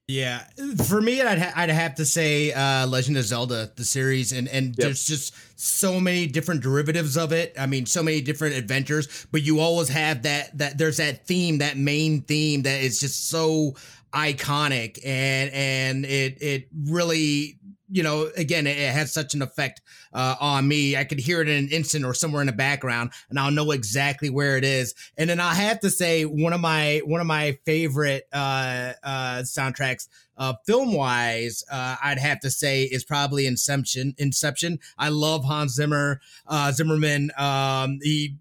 [0.08, 0.44] yeah,
[0.86, 4.48] for me, I'd ha- I'd have to say uh, Legend of Zelda, the series, and
[4.48, 4.76] and yep.
[4.78, 7.54] there's just so many different derivatives of it.
[7.60, 11.58] I mean, so many different adventures, but you always have that that there's that theme,
[11.58, 13.76] that main theme that is just so
[14.14, 17.60] iconic, and and it it really
[17.90, 19.82] you know, again, it, has such an effect
[20.14, 20.98] uh, on me.
[20.98, 23.72] I could hear it in an instant or somewhere in the background, and I'll know
[23.72, 24.94] exactly where it is.
[25.18, 29.42] And then I have to say, one of my one of my favorite uh, uh,
[29.44, 30.08] soundtracks,
[30.38, 34.16] uh, film wise, uh, I'd have to say is probably Inception.
[34.18, 34.80] Inception.
[34.98, 36.20] I love Hans Zimmer.
[36.46, 37.32] Uh, Zimmerman.
[37.38, 38.36] Um, he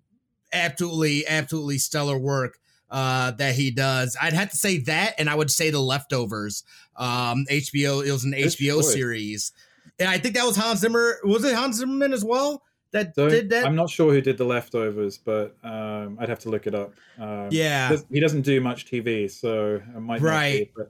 [0.52, 2.58] absolutely, absolutely stellar work
[2.90, 4.16] uh, that he does.
[4.20, 6.64] I'd have to say that, and I would say The Leftovers.
[6.96, 9.52] Um, HBO, it was an HBO series,
[9.98, 11.18] and I think that was Hans Zimmer.
[11.24, 12.62] Was it Hans Zimmerman as well?
[12.92, 13.66] That Don't, did that.
[13.66, 16.94] I'm not sure who did The Leftovers, but um, I'd have to look it up.
[17.18, 20.74] Um, yeah, he doesn't do much TV, so I might right.
[20.74, 20.82] Be,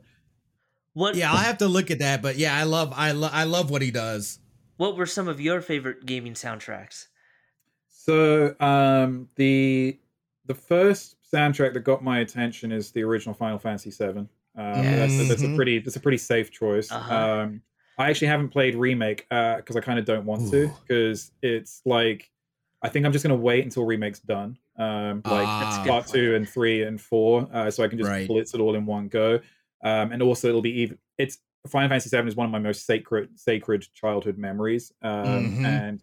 [0.93, 1.15] what?
[1.15, 2.23] Yeah, I'll have to look at that.
[2.23, 4.39] But yeah, I love, I love, I love what he does.
[4.77, 7.07] What were some of your favorite gaming soundtracks?
[7.89, 9.99] So um, the
[10.47, 14.19] the first soundtrack that got my attention is the original Final Fantasy VII.
[14.19, 15.17] Um, yes.
[15.17, 16.91] that's, that's, a pretty that's a pretty safe choice.
[16.91, 17.15] Uh-huh.
[17.15, 17.63] Um,
[17.99, 20.51] I actually haven't played remake because uh, I kind of don't want Ooh.
[20.51, 22.31] to because it's like
[22.83, 26.49] I think I'm just gonna wait until remake's done, um, like ah, part two and
[26.49, 28.29] three and four, uh, so I can just right.
[28.29, 29.41] blitz it all in one go.
[29.83, 30.99] Um, and also it'll be even.
[31.19, 31.39] It's
[31.69, 35.67] Final Fantasy VII is one of my most sacred sacred childhood memories, um, mm-hmm.
[35.67, 36.03] and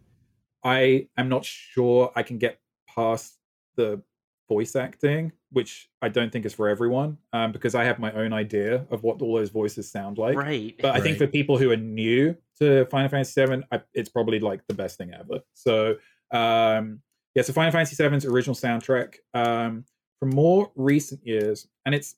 [0.64, 2.58] I am not sure I can get
[2.94, 3.38] past
[3.76, 4.02] the
[4.48, 8.32] voice acting, which I don't think is for everyone, um, because I have my own
[8.32, 10.36] idea of what all those voices sound like.
[10.36, 10.74] Right.
[10.80, 11.02] But I right.
[11.02, 14.74] think for people who are new to Final Fantasy VII, I, it's probably like the
[14.74, 15.40] best thing ever.
[15.54, 15.96] So
[16.30, 17.00] um,
[17.34, 19.84] yeah, so Final Fantasy VII's original soundtrack um,
[20.20, 22.16] from more recent years, and it's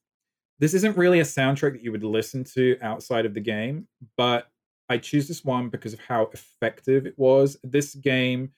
[0.59, 4.49] this isn't really a soundtrack that you would listen to outside of the game, but
[4.89, 7.59] I choose this one because of how effective it was.
[7.63, 8.53] This game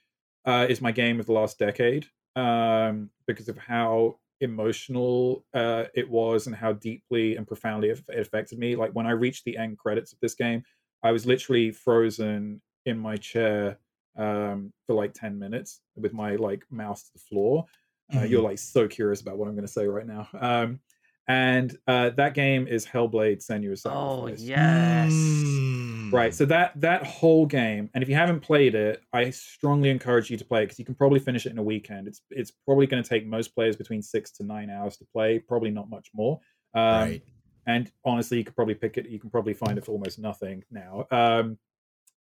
[0.45, 2.07] uh, is my game of the last decade
[2.39, 8.59] um, because of how emotional uh, it was and how deeply and profoundly it affected
[8.59, 8.77] me.
[8.77, 10.63] Like when I reached the end credits of this game,
[11.03, 13.79] I was literally frozen in my chair
[14.17, 17.67] um, for like 10 minutes with my like mouse to the floor.
[18.13, 18.27] Uh, mm-hmm.
[18.27, 20.29] You're like so curious about what I'm going to say right now.
[20.39, 20.81] Um,
[21.27, 24.41] and uh, that game is Hellblade: Senua's oh, Sacrifice.
[24.41, 25.88] Oh yes, mm.
[26.13, 26.35] Right.
[26.35, 30.37] So that that whole game, and if you haven't played it, I strongly encourage you
[30.37, 32.09] to play it because you can probably finish it in a weekend.
[32.09, 35.39] It's it's probably going to take most players between six to nine hours to play,
[35.39, 36.41] probably not much more.
[36.75, 37.23] Um, right.
[37.67, 39.09] And honestly, you could probably pick it.
[39.09, 41.07] You can probably find it for almost nothing now.
[41.11, 41.59] Um,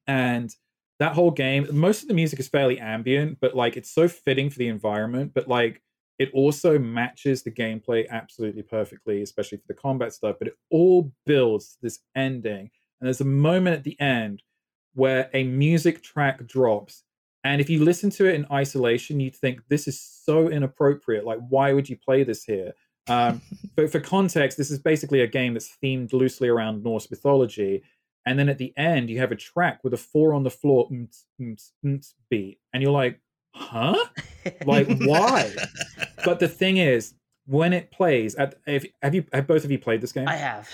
[0.06, 0.54] and
[0.98, 4.50] that whole game, most of the music is fairly ambient, but like it's so fitting
[4.50, 5.32] for the environment.
[5.34, 5.82] But like
[6.18, 10.36] it also matches the gameplay absolutely perfectly, especially for the combat stuff.
[10.38, 12.70] But it all builds this ending,
[13.00, 14.42] and there's a moment at the end
[14.94, 17.04] where a music track drops.
[17.44, 21.24] And if you listen to it in isolation, you'd think this is so inappropriate.
[21.24, 22.72] Like, why would you play this here?
[23.08, 23.40] Um,
[23.76, 27.82] but for context, this is basically a game that's themed loosely around Norse mythology.
[28.26, 30.88] And then at the end, you have a track with a four on the floor
[31.38, 33.20] beat, and you're like,
[33.54, 33.96] huh?
[34.66, 35.50] Like, why?
[36.24, 37.14] but the thing is,
[37.46, 40.28] when it plays, at, if, have you have both of you played this game?
[40.28, 40.68] I have.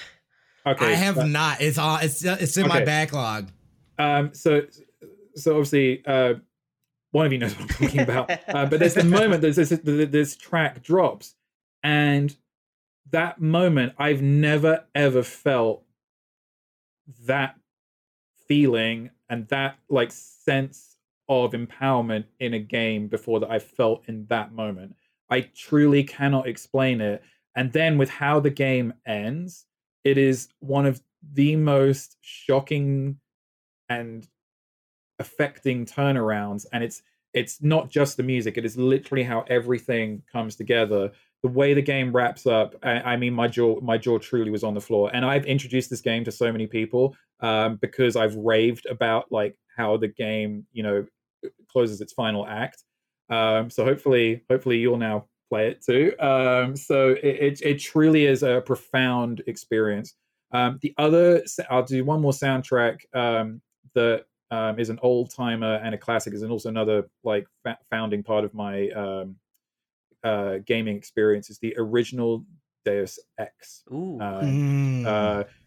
[0.66, 1.60] Okay, I have not.
[1.60, 2.78] It's all it's it's in okay.
[2.80, 3.50] my backlog.
[3.98, 4.62] Um, so
[5.36, 6.34] so obviously, uh,
[7.10, 8.30] one of you knows what I'm talking about.
[8.48, 11.34] Uh, but there's the moment there's this this track drops,
[11.82, 12.34] and
[13.10, 15.84] that moment I've never ever felt
[17.26, 17.56] that
[18.48, 20.96] feeling and that like sense
[21.28, 24.96] of empowerment in a game before that I felt in that moment.
[25.30, 27.22] I truly cannot explain it.
[27.56, 29.64] And then with how the game ends,
[30.04, 31.02] it is one of
[31.32, 33.18] the most shocking
[33.88, 34.28] and
[35.18, 36.66] affecting turnarounds.
[36.72, 37.02] And it's
[37.32, 41.10] it's not just the music; it is literally how everything comes together.
[41.42, 44.64] The way the game wraps up, I, I mean, my jaw my jaw truly was
[44.64, 45.10] on the floor.
[45.12, 49.56] And I've introduced this game to so many people um, because I've raved about like
[49.76, 51.06] how the game, you know,
[51.68, 52.84] closes its final act.
[53.30, 56.12] Um, so hopefully, hopefully you'll now play it too.
[56.18, 60.14] Um, so it, it, it truly is a profound experience.
[60.52, 63.60] Um, the other, I'll do one more soundtrack um,
[63.94, 68.22] that um, is an old timer and a classic, is also another like fa- founding
[68.22, 69.36] part of my um,
[70.24, 71.50] uh, gaming experience.
[71.50, 72.44] Is the original
[72.84, 73.84] Deus Ex.
[73.92, 74.18] Ooh.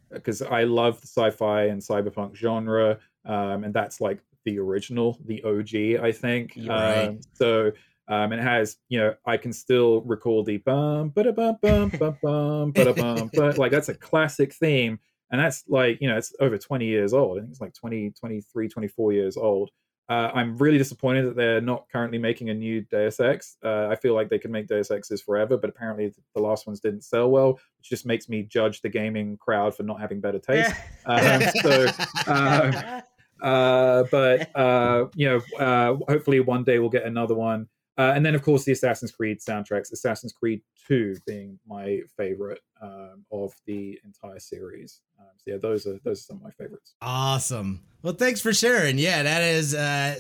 [0.10, 4.60] because uh, uh, I love the sci-fi and cyberpunk genre, um, and that's like the
[4.60, 6.58] original, the OG, I think.
[6.58, 7.08] Right.
[7.08, 7.72] Um, so
[8.08, 11.90] um, and it has, you know, I can still recall the bum, ba bum, bum,
[11.90, 15.00] bum, bum, ba bum, but like that's a classic theme.
[15.30, 17.38] And that's like, you know, it's over 20 years old.
[17.38, 19.72] I think it's like 20, 23, 24 years old.
[20.10, 23.58] Uh, I'm really disappointed that they're not currently making a new Deus Ex.
[23.62, 26.80] Uh, I feel like they could make Deus Exes forever, but apparently the last ones
[26.80, 30.40] didn't sell well, which just makes me judge the gaming crowd for not having better
[30.40, 30.74] taste.
[31.06, 31.88] um, so,
[32.26, 33.02] uh,
[33.46, 37.68] uh, but uh, you know, uh, hopefully one day we'll get another one.
[37.98, 39.92] Uh, and then, of course, the Assassin's Creed soundtracks.
[39.92, 45.02] Assassin's Creed Two being my favorite um, of the entire series.
[45.20, 46.94] Um, so yeah, those are those are some of my favorites.
[47.02, 47.82] Awesome.
[48.04, 48.98] Well, thanks for sharing.
[48.98, 50.20] Yeah, that is uh,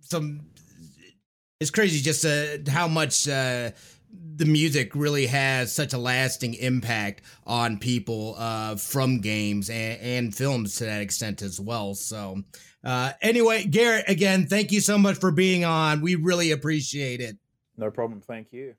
[0.00, 0.48] some.
[1.60, 3.70] It's crazy just uh, how much uh,
[4.36, 10.34] the music really has such a lasting impact on people uh, from games and, and,
[10.34, 11.94] films to that extent as well.
[11.94, 12.42] So,
[12.82, 16.00] uh, anyway, Garrett, again, thank you so much for being on.
[16.00, 17.36] We really appreciate it.
[17.76, 18.20] No problem.
[18.20, 18.74] Thank you.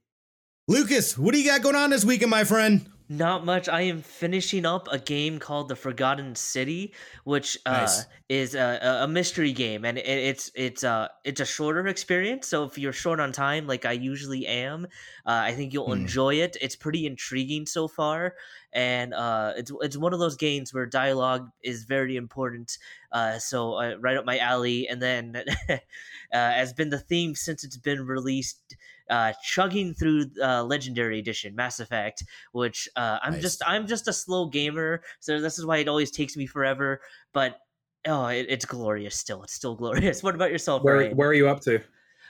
[0.67, 2.89] Lucas, what do you got going on this weekend, my friend?
[3.07, 3.69] Not much.
[3.69, 8.05] I am finishing up a game called The Forgotten City, which uh, nice.
[8.29, 12.47] is a, a, mystery game, and it, it's it's a uh, it's a shorter experience.
[12.47, 14.85] So if you're short on time, like I usually am,
[15.23, 15.97] uh, I think you'll mm.
[15.97, 16.57] enjoy it.
[16.61, 18.33] It's pretty intriguing so far,
[18.73, 22.75] and uh, it's it's one of those games where dialogue is very important.
[23.11, 25.43] Uh, so uh, right up my alley, and then
[26.31, 28.75] has been the theme since it's been released
[29.09, 33.41] uh, chugging through uh, Legendary Edition Mass Effect, which uh, I'm nice.
[33.41, 37.01] just I'm just a slow gamer, so this is why it always takes me forever.
[37.33, 37.59] But
[38.07, 39.43] oh, it, it's glorious still.
[39.43, 40.23] It's still glorious.
[40.23, 40.83] What about yourself?
[40.83, 41.17] Where Ryan?
[41.17, 41.81] Where are you up to?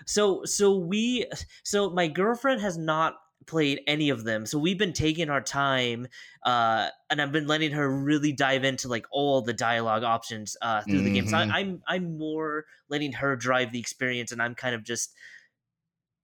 [0.06, 1.26] So so we
[1.64, 3.16] so my girlfriend has not
[3.46, 6.08] played any of them so we've been taking our time
[6.46, 10.82] uh and i've been letting her really dive into like all the dialogue options uh
[10.82, 11.06] through mm-hmm.
[11.06, 11.52] the game so I, am.
[11.52, 15.14] I'm, I'm more letting her drive the experience and i'm kind of just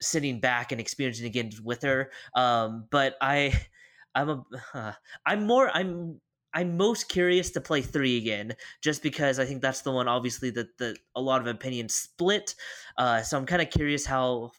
[0.01, 2.11] sitting back and experiencing again with her.
[2.35, 3.53] Um, but I,
[4.15, 4.91] I'm a, uh,
[5.25, 6.19] I'm more, I'm,
[6.53, 10.49] I'm most curious to play three again, just because I think that's the one, obviously
[10.51, 12.55] that the a lot of opinions split.
[12.97, 14.51] Uh, so I'm kind of curious how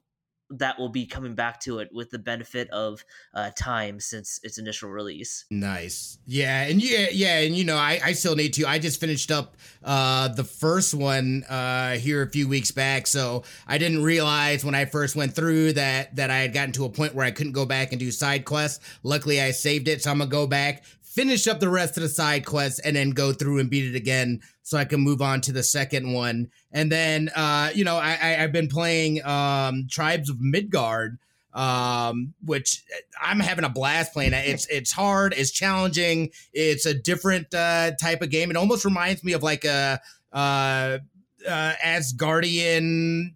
[0.59, 3.05] that will be coming back to it with the benefit of
[3.35, 5.45] uh, time since its initial release.
[5.51, 8.67] Nice, yeah, and yeah, yeah, and you know, I, I still need to.
[8.67, 13.45] I just finished up uh, the first one uh, here a few weeks back, so
[13.67, 16.91] I didn't realize when I first went through that that I had gotten to a
[16.91, 18.85] point where I couldn't go back and do side quests.
[19.03, 22.09] Luckily, I saved it, so I'm gonna go back, finish up the rest of the
[22.09, 25.41] side quests, and then go through and beat it again so I can move on
[25.43, 26.51] to the second one.
[26.71, 31.19] And then, uh, you know, I, have been playing um, Tribes of Midgard,
[31.53, 32.83] um, which
[33.21, 34.33] I'm having a blast playing.
[34.33, 38.51] It's it's hard, it's challenging, it's a different uh, type of game.
[38.51, 40.01] It almost reminds me of like a
[40.33, 40.99] uh,
[41.47, 43.35] uh, Asgardian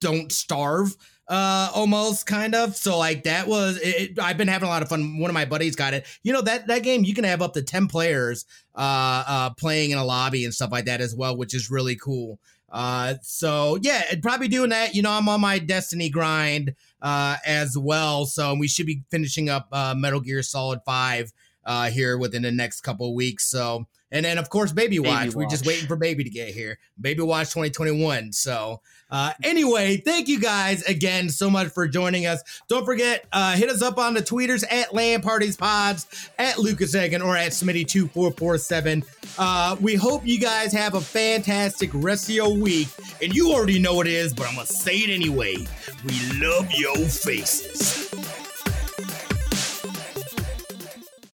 [0.00, 0.96] Don't Starve
[1.28, 2.76] uh almost kind of.
[2.76, 5.18] So like that was it, i've been having a lot of fun.
[5.18, 6.06] One of my buddies got it.
[6.22, 8.44] You know that that game you can have up to 10 players
[8.74, 11.96] uh uh playing in a lobby and stuff like that as well which is really
[11.96, 12.38] cool.
[12.70, 17.76] Uh so yeah probably doing that you know i'm on my destiny grind uh as
[17.76, 18.26] well.
[18.26, 21.32] So we should be finishing up uh metal gear solid 5
[21.64, 23.46] uh here within the next couple of weeks.
[23.46, 25.08] So and then of course baby watch.
[25.08, 25.34] baby watch.
[25.34, 26.78] we're just waiting for baby to get here.
[27.00, 28.80] Baby watch 2021 so
[29.10, 32.42] uh, anyway, thank you guys again so much for joining us.
[32.68, 36.94] Don't forget, uh, hit us up on the tweeters at LAN Parties Pods, at Lucas
[36.94, 39.04] Egan, or at Smitty2447.
[39.38, 42.88] Uh, we hope you guys have a fantastic rest of your week.
[43.22, 45.56] And you already know what it is, but I'm going to say it anyway.
[46.04, 48.12] We love your faces.